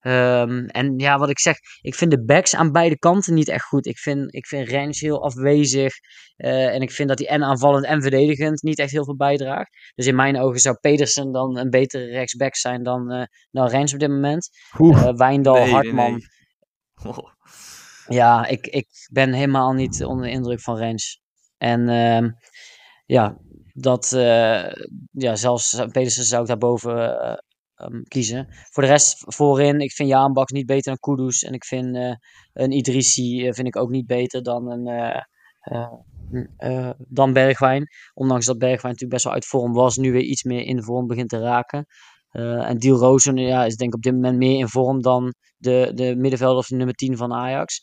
Um, 0.04 0.66
en 0.66 0.98
ja, 0.98 1.18
wat 1.18 1.30
ik 1.30 1.40
zeg, 1.40 1.56
ik 1.82 1.96
vind 1.96 2.12
de 2.12 2.24
backs 2.24 2.56
aan 2.56 2.72
beide 2.72 2.98
kanten 2.98 3.34
niet 3.34 3.48
echt 3.48 3.66
goed. 3.66 3.86
Ik 3.86 3.98
vind, 3.98 4.34
ik 4.36 4.48
vind 4.48 4.70
Rens 4.70 5.00
heel 5.00 5.24
afwezig. 5.24 5.94
Uh, 6.38 6.74
en 6.74 6.82
ik 6.82 6.92
vind 6.92 7.10
dat 7.10 7.20
hij 7.20 7.28
en 7.28 7.44
aanvallend 7.44 7.86
en 7.86 8.02
verdedigend 8.02 8.62
niet 8.62 8.80
echt 8.80 8.92
heel 8.92 9.06
veel 9.06 9.16
bijdraagt. 9.16 9.70
Dus 9.96 10.06
in 10.06 10.16
mijn 10.16 10.40
ogen 10.40 10.60
zou 10.60 10.78
Pedersen 10.80 11.32
dan 11.32 11.58
een 11.58 11.70
betere 11.70 12.06
rechtsback 12.06 12.56
zijn 12.56 12.84
dan, 12.84 13.28
dan 13.52 13.68
Rens 13.68 13.94
op 13.94 14.00
dit 14.00 14.10
moment. 14.10 14.50
Wijndal, 15.16 15.56
nee, 15.56 15.72
Hartman. 15.72 16.12
Nee, 16.12 16.28
nee. 17.04 17.14
Oh. 17.14 17.30
Ja, 18.08 18.46
ik, 18.46 18.68
ik 18.68 18.88
ben 19.12 19.34
helemaal 19.34 19.74
niet 19.74 20.04
onder 20.04 20.26
de 20.26 20.32
indruk 20.32 20.62
van 20.62 20.78
Rens. 20.78 21.21
En 21.62 21.90
uh, 21.90 22.32
ja, 23.06 23.38
dat, 23.74 24.12
uh, 24.16 24.72
ja, 25.12 25.36
zelfs 25.36 25.86
Pedersen 25.92 26.24
zou 26.24 26.42
ik 26.42 26.48
daarboven 26.48 26.94
um, 27.76 28.04
kiezen. 28.04 28.48
Voor 28.50 28.84
de 28.84 28.90
rest 28.90 29.24
voorin, 29.28 29.80
ik 29.80 29.92
vind 29.92 30.10
Jaan 30.10 30.34
Baks 30.34 30.52
niet 30.52 30.66
beter 30.66 30.84
dan 30.84 31.16
Kudus. 31.16 31.44
En 31.44 31.54
ik 31.54 31.66
vind 31.66 31.96
uh, 31.96 32.14
een 32.54 32.72
Idrissi 32.72 33.54
vind 33.54 33.68
ik 33.68 33.76
ook 33.76 33.90
niet 33.90 34.06
beter 34.06 34.44
dan 34.44 34.72
een... 34.72 35.24
dan 36.98 37.34
Bergwijn. 37.34 37.88
Ondanks 38.14 38.46
dat 38.46 38.58
Bergwijn 38.58 38.94
natuurlijk 38.94 39.12
best 39.12 39.24
wel 39.24 39.34
uit 39.34 39.46
vorm 39.46 39.74
was, 39.74 39.98
nu 39.98 40.12
weer 40.12 40.22
iets 40.22 40.44
meer 40.44 40.62
in 40.66 40.84
vorm 40.84 41.08
begint 41.08 41.30
te 41.30 41.40
raken. 41.40 41.86
en 42.32 42.78
Diel 42.78 42.98
Rozen 42.98 43.38
ja, 43.38 43.66
is 43.66 43.76
denk 43.76 43.90
ik 43.90 43.96
op 43.96 44.04
dit 44.04 44.14
moment 44.14 44.38
meer 44.38 44.60
in 44.60 44.68
vorm 44.68 45.02
dan 45.02 45.34
de, 45.58 45.92
de 45.94 46.16
middenvelder 46.16 46.58
of 46.58 46.68
de 46.68 46.76
nummer 46.76 46.96
10 46.96 47.18
van 47.18 47.34
Ajax. 47.34 47.82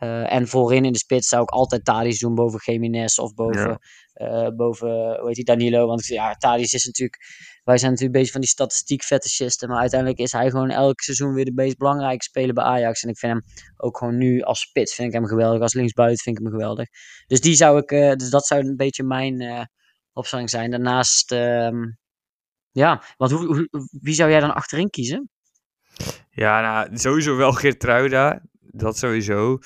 Uh, 0.00 0.32
en 0.32 0.48
voorin 0.48 0.84
in 0.84 0.92
de 0.92 0.98
spits 0.98 1.28
zou 1.28 1.42
ik 1.42 1.50
altijd 1.50 1.84
Thadis 1.84 2.18
doen 2.18 2.34
boven 2.34 2.60
Jiménez 2.64 3.18
of 3.18 3.34
boven, 3.34 3.78
ja. 4.14 4.46
uh, 4.46 4.56
boven 4.56 4.88
hoe 4.88 5.26
heet 5.26 5.34
die, 5.34 5.44
Danilo. 5.44 5.86
Want 5.86 6.06
ja, 6.06 6.34
Thadis 6.34 6.72
is 6.72 6.84
natuurlijk, 6.84 7.22
wij 7.64 7.78
zijn 7.78 7.90
natuurlijk 7.90 8.18
bezig 8.18 8.32
van 8.32 8.40
die 8.40 8.50
statistiek 8.50 9.02
fetischisten. 9.02 9.68
Maar 9.68 9.78
uiteindelijk 9.78 10.20
is 10.20 10.32
hij 10.32 10.50
gewoon 10.50 10.70
elk 10.70 11.00
seizoen 11.00 11.32
weer 11.32 11.44
de 11.44 11.52
meest 11.54 11.76
belangrijke 11.76 12.22
speler 12.22 12.54
bij 12.54 12.64
Ajax. 12.64 13.02
En 13.02 13.08
ik 13.08 13.18
vind 13.18 13.32
hem 13.32 13.42
ook 13.76 13.98
gewoon 13.98 14.18
nu 14.18 14.40
als 14.42 14.60
spits 14.60 14.94
vind 14.94 15.08
ik 15.08 15.14
hem 15.14 15.26
geweldig. 15.26 15.60
Als 15.60 15.74
linksbuiten 15.74 16.22
vind 16.24 16.38
ik 16.38 16.42
hem 16.42 16.52
geweldig. 16.52 16.88
Dus 17.26 17.40
die 17.40 17.54
zou 17.54 17.78
ik, 17.78 17.90
uh, 17.90 18.12
dus 18.12 18.30
dat 18.30 18.46
zou 18.46 18.66
een 18.66 18.76
beetje 18.76 19.02
mijn 19.02 19.68
opstelling 20.12 20.50
zijn. 20.50 20.70
Daarnaast, 20.70 21.32
ehm, 21.32 21.84
ja, 22.70 23.02
want 23.16 23.30
hoe, 23.30 23.46
hoe, 23.46 23.68
wie 24.00 24.14
zou 24.14 24.30
jij 24.30 24.40
dan 24.40 24.54
achterin 24.54 24.90
kiezen? 24.90 25.30
Ja, 26.30 26.60
nou, 26.60 26.98
sowieso 26.98 27.36
wel 27.36 27.52
Geertruida 27.52 28.42
dat 28.80 28.98
sowieso. 28.98 29.58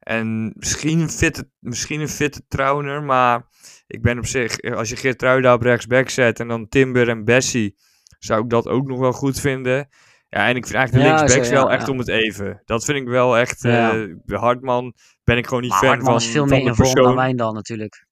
En 0.00 0.52
misschien 0.56 0.98
een 0.98 1.10
fitte, 1.10 1.50
misschien 1.58 2.00
een 2.00 2.08
fitte 2.08 2.42
Trauner, 2.48 3.02
maar 3.02 3.46
ik 3.86 4.02
ben 4.02 4.18
op 4.18 4.26
zich, 4.26 4.60
als 4.60 4.88
je 4.88 4.96
Geertruida 4.96 5.54
op 5.54 5.62
rechtsback 5.62 6.08
zet 6.08 6.40
en 6.40 6.48
dan 6.48 6.68
Timber 6.68 7.08
en 7.08 7.24
Bessie, 7.24 7.76
zou 8.18 8.42
ik 8.42 8.50
dat 8.50 8.68
ook 8.68 8.86
nog 8.86 8.98
wel 8.98 9.12
goed 9.12 9.40
vinden. 9.40 9.88
Ja, 10.28 10.48
en 10.48 10.56
ik 10.56 10.66
vind 10.66 10.76
eigenlijk 10.76 10.92
de 10.92 11.10
ja, 11.10 11.16
linksbacks 11.16 11.48
wel 11.48 11.68
ja, 11.68 11.74
echt 11.76 11.88
om 11.88 11.98
het 11.98 12.08
even. 12.08 12.62
Dat 12.64 12.84
vind 12.84 12.98
ik 12.98 13.08
wel 13.08 13.38
echt, 13.38 13.64
uh, 13.64 14.04
Hartman 14.26 14.94
ben 15.24 15.36
ik 15.36 15.46
gewoon 15.46 15.62
niet 15.62 15.70
maar 15.70 15.78
fan 15.78 15.88
Hartman 15.88 16.12
van. 16.12 16.22
is 16.22 16.30
veel 16.30 16.46
meer 16.46 16.60
in 16.60 16.74
vorm 16.74 16.94
dan 16.94 17.14
Wijndal 17.14 17.52
natuurlijk. 17.52 18.06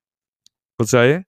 Wat 0.76 0.88
zei 0.88 1.08
je? 1.08 1.24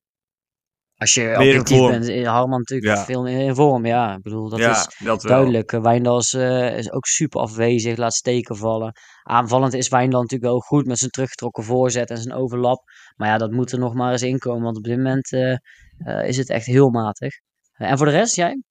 Als 0.99 1.15
je 1.15 1.35
objectief 1.39 1.89
bent, 1.89 2.09
is 2.09 2.27
Harman 2.27 2.59
natuurlijk 2.59 2.97
ja. 2.97 3.05
veel 3.05 3.23
meer 3.23 3.41
in 3.41 3.55
vorm. 3.55 3.87
Ja, 3.87 4.15
ik 4.17 4.23
bedoel, 4.23 4.49
dat 4.49 4.59
ja, 4.59 4.71
is 4.71 4.97
dat 5.05 5.23
duidelijk. 5.23 5.71
Wijndal 5.71 6.19
is, 6.19 6.33
uh, 6.33 6.77
is, 6.79 6.93
ook 6.93 7.07
super 7.07 7.41
afwezig, 7.41 7.97
laat 7.97 8.15
steken 8.15 8.57
vallen. 8.57 8.93
Aanvallend 9.23 9.75
is 9.75 9.89
Wijndal 9.89 10.21
natuurlijk 10.21 10.51
wel 10.51 10.61
goed 10.61 10.87
met 10.87 10.99
zijn 10.99 11.11
teruggetrokken 11.11 11.65
voorzet 11.65 12.11
en 12.11 12.19
zijn 12.19 12.35
overlap. 12.35 12.83
Maar 13.17 13.29
ja, 13.29 13.39
dat 13.39 13.51
moet 13.51 13.73
er 13.73 13.79
nog 13.79 13.95
maar 13.95 14.13
eens 14.13 14.23
inkomen, 14.23 14.63
want 14.63 14.77
op 14.77 14.85
dit 14.85 14.97
moment 14.97 15.33
uh, 15.33 15.57
uh, 16.07 16.29
is 16.29 16.37
het 16.37 16.51
echt 16.51 16.67
heel 16.67 16.91
matig. 16.91 17.35
en 17.73 17.97
voor 17.97 18.07
de 18.07 18.13
rest, 18.13 18.37
jij? 18.37 18.63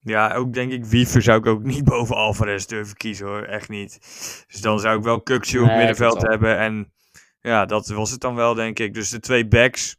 Ja, 0.00 0.34
ook 0.34 0.52
denk 0.52 0.72
ik 0.72 0.84
Wiever 0.84 1.22
zou 1.22 1.38
ik 1.38 1.46
ook 1.46 1.62
niet 1.62 1.84
boven 1.94 2.16
Alvarez 2.16 2.64
durven 2.64 2.96
kiezen 2.96 3.26
hoor, 3.26 3.42
echt 3.42 3.68
niet. 3.68 3.98
Dus 4.46 4.60
dan 4.60 4.78
zou 4.78 4.98
ik 4.98 5.04
wel 5.04 5.22
Kukcu 5.22 5.58
op 5.58 5.66
nee, 5.66 5.76
middenveld 5.76 6.22
hebben 6.22 6.58
en 6.58 6.92
ja, 7.40 7.64
dat 7.64 7.88
was 7.88 8.10
het 8.10 8.20
dan 8.20 8.34
wel 8.34 8.54
denk 8.54 8.78
ik. 8.78 8.94
Dus 8.94 9.10
de 9.10 9.20
twee 9.20 9.48
backs 9.48 9.96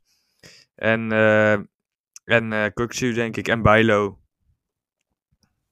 en, 0.79 1.13
uh, 1.13 1.53
en 2.23 2.51
uh, 2.51 2.65
Kuksu, 2.73 3.13
denk 3.13 3.37
ik. 3.37 3.47
En 3.47 3.61
Bijlo. 3.61 4.19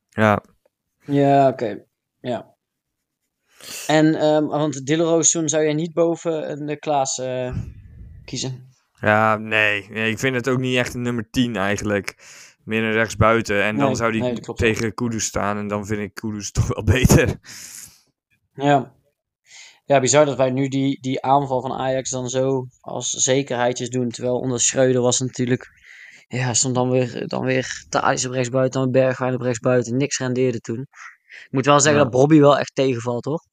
Ja. 0.09 0.43
Ja, 1.05 1.47
oké. 1.47 1.63
Okay. 1.63 1.85
Ja. 2.19 2.55
En, 3.87 4.25
um, 4.25 4.47
want 4.47 4.85
Dilleroos 4.85 5.31
toen 5.31 5.49
zou 5.49 5.63
jij 5.63 5.73
niet 5.73 5.93
boven 5.93 6.65
de 6.65 6.79
Klaas 6.79 7.17
uh, 7.17 7.55
kiezen? 8.25 8.71
Ja, 8.99 9.37
nee. 9.37 9.87
nee. 9.89 10.11
Ik 10.11 10.19
vind 10.19 10.35
het 10.35 10.47
ook 10.47 10.59
niet 10.59 10.77
echt 10.77 10.93
een 10.93 11.01
nummer 11.01 11.29
10 11.29 11.55
eigenlijk. 11.55 12.15
meer 12.63 12.83
een 12.83 12.91
rechtsbuiten. 12.91 13.63
En 13.63 13.77
dan 13.77 13.95
zou 13.95 14.11
die 14.11 14.21
nee, 14.21 14.39
tegen 14.39 14.93
Kudus 14.93 15.25
staan. 15.25 15.57
En 15.57 15.67
dan 15.67 15.85
vind 15.85 15.99
ik 15.99 16.13
Kudus 16.13 16.51
toch 16.57 16.67
wel 16.67 16.83
beter. 16.83 17.39
Ja. 18.53 18.95
Ja, 19.88 19.99
bizar 19.99 20.25
dat 20.25 20.38
wij 20.38 20.49
nu 20.49 20.67
die, 20.67 21.01
die 21.01 21.21
aanval 21.21 21.61
van 21.61 21.73
Ajax 21.73 22.09
dan 22.09 22.29
zo 22.29 22.67
als 22.79 23.09
zekerheidjes 23.09 23.89
doen. 23.89 24.09
Terwijl 24.09 24.39
onder 24.39 24.59
Schreuder 24.59 25.01
was 25.01 25.19
natuurlijk... 25.19 25.69
Ja, 26.27 26.53
stond 26.53 26.75
dan 26.75 26.89
weer, 26.89 27.27
dan 27.27 27.45
weer 27.45 27.85
Thadis 27.89 28.25
op 28.25 28.31
rechtsbuiten, 28.31 28.81
dan 28.81 28.91
Bergwijn 28.91 29.33
op 29.33 29.41
rechtsbuiten. 29.41 29.97
Niks 29.97 30.17
rendeerde 30.17 30.59
toen. 30.59 30.79
Ik 31.43 31.47
moet 31.49 31.65
wel 31.65 31.79
zeggen 31.79 32.01
Ja. 32.01 32.09
dat 32.09 32.19
Bobby 32.19 32.39
wel 32.39 32.57
echt 32.57 32.75
tegenvalt, 32.75 33.23
toch? 33.23 33.43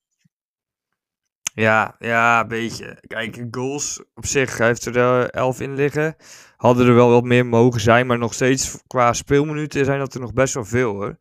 Ja, 1.55 1.97
ja, 1.99 2.41
een 2.41 2.49
beetje. 2.49 2.99
Kijk, 3.07 3.45
goals 3.51 4.05
op 4.15 4.27
zich 4.27 4.59
hij 4.59 4.67
heeft 4.67 4.87
er 4.87 4.97
eh, 4.97 5.31
elf 5.31 5.61
in 5.61 5.75
liggen. 5.75 6.17
Hadden 6.57 6.87
er 6.87 6.95
wel 6.95 7.11
wat 7.11 7.25
meer 7.25 7.47
mogen 7.47 7.81
zijn, 7.81 8.07
maar 8.07 8.19
nog 8.19 8.35
steeds 8.35 8.83
qua 8.87 9.13
speelminuten 9.13 9.85
zijn 9.85 9.99
dat 9.99 10.15
er 10.15 10.21
nog 10.21 10.33
best 10.33 10.55
wel 10.55 10.65
veel 10.65 10.93
hoor. 10.93 11.19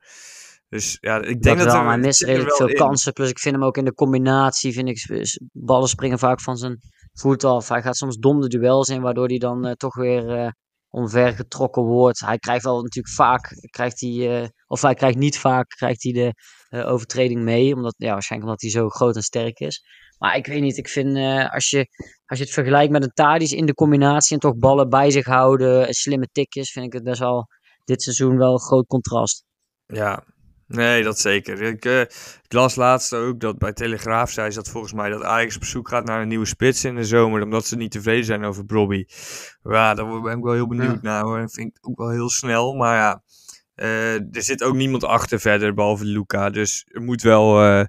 Dus 0.73 0.97
ja, 1.01 1.21
ik 1.21 1.41
denk 1.41 1.57
dat, 1.57 1.65
wel, 1.65 1.75
er, 1.75 1.83
maar 1.83 1.99
mist 1.99 2.23
redelijk 2.23 2.49
wel 2.49 2.57
veel 2.57 2.67
in. 2.67 2.75
kansen. 2.75 3.13
Plus 3.13 3.29
ik 3.29 3.39
vind 3.39 3.55
hem 3.55 3.63
ook 3.63 3.77
in 3.77 3.85
de 3.85 3.93
combinatie, 3.93 4.73
vind 4.73 4.89
ik, 4.89 5.29
ballen 5.51 5.89
springen 5.89 6.19
vaak 6.19 6.41
van 6.41 6.57
zijn 6.57 6.77
voet 7.13 7.43
af. 7.43 7.69
Hij 7.69 7.81
gaat 7.81 7.97
soms 7.97 8.17
dom 8.17 8.41
de 8.41 8.47
duels 8.47 8.89
in, 8.89 9.01
waardoor 9.01 9.27
hij 9.27 9.37
dan 9.37 9.65
eh, 9.65 9.71
toch 9.71 9.95
weer 9.95 10.29
eh 10.29 10.51
omver 10.93 11.33
getrokken 11.33 11.83
wordt. 11.83 12.19
Hij 12.19 12.37
krijgt 12.37 12.63
wel 12.63 12.81
natuurlijk 12.81 13.15
vaak, 13.15 13.49
krijgt 13.69 14.01
hij, 14.01 14.41
eh, 14.41 14.47
of 14.67 14.81
hij 14.81 14.93
krijgt 14.93 15.17
niet 15.17 15.39
vaak, 15.39 15.69
krijgt 15.69 16.03
hij 16.03 16.11
de 16.11 16.33
eh, 16.69 16.91
overtreding 16.91 17.41
mee. 17.41 17.75
Omdat, 17.75 17.93
ja, 17.97 18.11
waarschijnlijk 18.11 18.51
omdat 18.51 18.71
hij 18.71 18.81
zo 18.81 18.89
groot 18.89 19.15
en 19.15 19.21
sterk 19.21 19.59
is. 19.59 19.83
Maar 20.17 20.35
ik 20.35 20.45
weet 20.45 20.61
niet, 20.61 20.77
ik 20.77 20.89
vind 20.89 21.15
eh, 21.17 21.53
als, 21.53 21.69
je, 21.69 21.87
als 22.25 22.39
je 22.39 22.43
het 22.43 22.53
vergelijkt 22.53 22.91
met 22.91 23.03
een 23.03 23.13
Tadic 23.13 23.51
in 23.51 23.65
de 23.65 23.73
combinatie 23.73 24.33
en 24.33 24.39
toch 24.39 24.57
ballen 24.57 24.89
bij 24.89 25.11
zich 25.11 25.25
houden, 25.25 25.87
en 25.87 25.93
slimme 25.93 26.27
tikjes, 26.31 26.71
vind 26.71 26.85
ik 26.85 26.93
het 26.93 27.03
best 27.03 27.19
wel 27.19 27.47
dit 27.83 28.01
seizoen 28.01 28.37
wel 28.37 28.53
een 28.53 28.59
groot 28.59 28.87
contrast. 28.87 29.43
Ja, 29.85 30.23
nee, 30.75 31.03
dat 31.03 31.19
zeker. 31.19 31.61
Ik, 31.61 31.85
eh, 31.85 31.99
ik 32.41 32.53
las 32.53 32.75
laatst 32.75 33.13
ook 33.13 33.39
dat 33.39 33.57
bij 33.57 33.73
Telegraaf 33.73 34.31
zei 34.31 34.49
ze 34.49 34.57
dat 34.57 34.69
volgens 34.69 34.93
mij 34.93 35.09
dat 35.09 35.23
Ajax 35.23 35.55
op 35.55 35.63
zoek 35.63 35.89
gaat 35.89 36.05
naar 36.05 36.21
een 36.21 36.27
nieuwe 36.27 36.45
spits 36.45 36.83
in 36.83 36.95
de 36.95 37.03
zomer, 37.05 37.41
omdat 37.43 37.65
ze 37.67 37.75
niet 37.75 37.91
tevreden 37.91 38.25
zijn 38.25 38.43
over 38.43 38.65
Bobby. 38.65 39.05
Ja, 39.63 39.93
daar 39.93 40.21
ben 40.21 40.37
ik 40.37 40.43
wel 40.43 40.53
heel 40.53 40.67
benieuwd 40.67 40.93
Ja. 40.93 40.99
naar 41.01 41.23
hoor. 41.23 41.39
Dat 41.39 41.53
vind 41.53 41.77
ik 41.77 41.87
ook 41.87 41.97
wel 41.97 42.09
heel 42.09 42.29
snel, 42.29 42.73
maar 42.75 42.95
ja, 42.95 43.21
eh, 43.75 44.13
er 44.15 44.43
zit 44.43 44.63
ook 44.63 44.75
niemand 44.75 45.03
achter 45.03 45.39
verder, 45.39 45.73
behalve 45.73 46.05
Luca. 46.05 46.49
Dus 46.49 46.85
er 46.87 47.01
moet 47.01 47.21
wel 47.21 47.61
eh, 47.63 47.85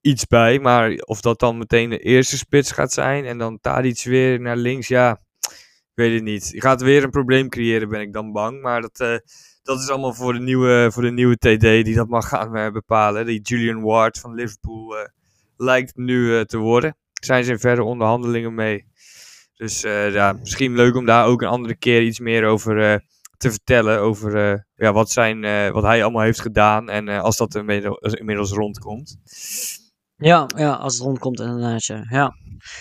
iets 0.00 0.26
bij, 0.26 0.58
maar 0.58 0.90
of 0.90 1.20
dat 1.20 1.38
dan 1.38 1.58
meteen 1.58 1.90
de 1.90 1.98
eerste 1.98 2.36
spits 2.36 2.72
gaat 2.72 2.92
zijn 2.92 3.24
en 3.24 3.38
dan 3.38 3.58
Tadic 3.60 4.02
weer 4.04 4.40
naar 4.40 4.56
links, 4.56 4.88
ja, 4.88 5.20
ik 5.40 5.90
weet 5.94 6.14
het 6.14 6.22
niet. 6.22 6.48
Je 6.48 6.60
gaat 6.60 6.82
weer 6.82 7.04
een 7.04 7.10
probleem 7.10 7.48
creëren, 7.48 7.88
ben 7.88 8.00
ik 8.00 8.12
dan 8.12 8.32
bang, 8.32 8.62
maar 8.62 8.80
dat... 8.80 9.22
dat 9.62 9.80
is 9.80 9.88
allemaal 9.88 10.14
voor 10.14 10.32
de 10.32 10.40
nieuwe, 10.40 10.88
voor 10.92 11.02
de 11.02 11.10
nieuwe 11.10 11.36
TD 11.36 11.60
die 11.60 11.94
dat 11.94 12.08
mag 12.08 12.28
gaan 12.28 12.56
eh, 12.56 12.72
bepalen. 12.72 13.26
Die 13.26 13.40
Julian 13.40 13.82
Ward 13.82 14.18
van 14.18 14.34
Liverpool 14.34 14.96
eh, 14.96 15.08
lijkt 15.56 15.96
nu 15.96 16.36
eh, 16.36 16.44
te 16.44 16.58
worden. 16.58 16.96
Zijn 17.12 17.44
ze 17.44 17.50
in 17.50 17.58
verder 17.58 17.84
onderhandelingen 17.84 18.54
mee. 18.54 18.88
Dus 19.54 19.80
ja, 19.80 20.32
misschien 20.32 20.74
leuk 20.74 20.96
om 20.96 21.06
daar 21.06 21.26
ook 21.26 21.42
een 21.42 21.48
andere 21.48 21.76
keer 21.76 22.02
iets 22.02 22.18
meer 22.18 22.46
over 22.46 23.04
te 23.36 23.50
vertellen. 23.50 23.98
Over 23.98 24.64
ja, 24.74 24.92
wat, 24.92 25.10
zijn, 25.10 25.40
wat 25.72 25.82
hij 25.82 26.02
allemaal 26.02 26.22
heeft 26.22 26.40
gedaan. 26.40 26.88
En 26.88 27.08
als 27.08 27.36
dat 27.36 27.54
inmiddels, 27.54 28.50
rondkomt. 28.50 29.16
Ja, 30.16 30.46
ja, 30.56 30.72
als 30.72 30.94
het 30.94 31.02
rondkomt 31.02 31.40
inderdaad. 31.40 31.84
Ja. 32.10 32.34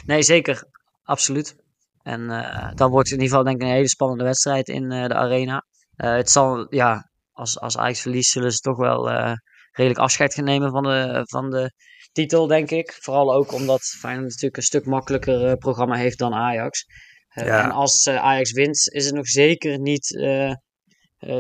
Nee, 0.06 0.24
zeker. 0.24 0.64
Absoluut. 1.04 1.56
En 2.02 2.28
dan 2.76 2.90
wordt 2.90 3.10
het 3.10 3.18
in 3.18 3.24
ieder 3.24 3.38
geval 3.38 3.44
denk 3.44 3.62
ik 3.62 3.68
een 3.68 3.76
hele 3.76 3.90
spannende 3.90 4.24
wedstrijd 4.24 4.68
in 4.68 4.90
de 4.90 5.14
arena. 5.14 5.66
Eh, 6.00 6.16
het 6.16 6.30
zal, 6.30 6.76
ja, 6.76 7.10
als, 7.32 7.60
als 7.60 7.78
Ajax 7.78 8.02
verliest 8.02 8.32
zullen 8.32 8.52
ze 8.52 8.60
toch 8.60 8.78
wel 8.78 9.10
eh, 9.10 9.34
redelijk 9.72 10.00
afscheid 10.00 10.34
gaan 10.34 10.44
nemen 10.44 10.72
van 10.72 10.84
de, 10.84 11.22
van 11.24 11.50
de 11.50 11.72
titel, 12.12 12.48
denk 12.48 12.72
ik. 12.72 12.98
Vooral 13.00 13.34
ook 13.34 13.54
omdat 13.54 13.82
Feyenoord 13.82 14.28
natuurlijk 14.28 14.58
een 14.58 14.64
stuk 14.64 14.86
makkelijker 14.86 15.46
eh, 15.46 15.54
programma 15.54 15.96
heeft 15.96 16.18
dan 16.18 16.34
Ajax. 16.34 16.86
Ja. 17.34 17.64
En 17.64 17.72
als 17.72 18.08
Ajax 18.08 18.52
wint, 18.52 18.90
is 18.92 19.06
het 19.06 19.16
nog 19.16 19.28
zeker 19.28 19.80
niet... 19.80 20.16
eh, 20.18 20.50
eh, 20.50 20.56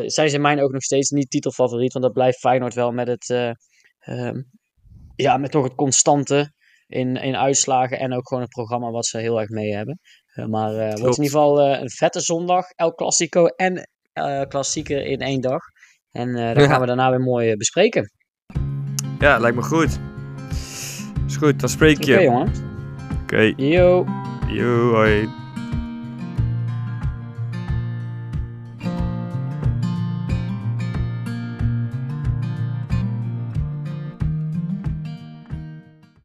zijn 0.05 0.30
ze 0.30 0.36
in 0.36 0.41
mijn 0.41 0.62
ook 0.62 0.72
nog 0.72 0.84
steeds 0.84 1.10
niet 1.10 1.30
titelfavoriet. 1.30 1.93
Want 1.93 2.05
dat 2.05 2.14
blijft 2.14 2.39
Feyenoord 2.39 2.74
wel 2.74 2.91
met 2.91 3.07
het... 3.07 3.30
eh, 3.30 3.51
ehm, 3.99 4.41
ja, 5.16 5.38
met 5.38 5.51
toch 5.51 5.64
het 5.64 5.76
constante 5.76 6.53
in, 6.88 7.16
in 7.16 7.36
uitslagen 7.36 7.99
en 7.99 8.14
ook 8.14 8.28
gewoon 8.28 8.43
het 8.43 8.51
programma 8.51 8.91
wat 8.91 9.05
ze 9.05 9.18
heel 9.18 9.39
erg 9.39 9.49
mee 9.49 9.76
hebben. 9.76 9.99
Maar 10.36 10.74
wordt 10.74 11.18
in 11.18 11.24
ieder 11.24 11.39
geval 11.39 11.70
een 11.70 11.89
vette 11.89 12.20
zondag, 12.20 12.70
El 12.70 12.93
Clasico 12.93 13.45
en 13.45 13.89
klassieker 14.48 15.06
in 15.06 15.20
één 15.20 15.42
dag. 15.42 15.62
En 16.12 16.36
eh 16.36 16.54
dat 16.56 16.64
Ja. 16.64 16.70
gaan 16.70 16.80
we 16.82 16.86
daarna 16.88 17.10
weer 17.10 17.20
mooi 17.22 17.50
eh, 17.52 17.58
bespreken. 17.58 18.12
Ja, 19.20 19.38
lijkt 19.38 19.56
me 19.56 19.64
goed. 19.64 20.00
Is 21.28 21.36
goed, 21.38 21.60
dan 21.60 21.70
spreek 21.70 21.98
Oké 21.98 22.12
je. 22.18 22.22
jongen. 22.24 22.52
Oké, 23.24 23.54
Yo. 23.56 24.06
yo, 24.48 24.92
hoi. 24.94 25.30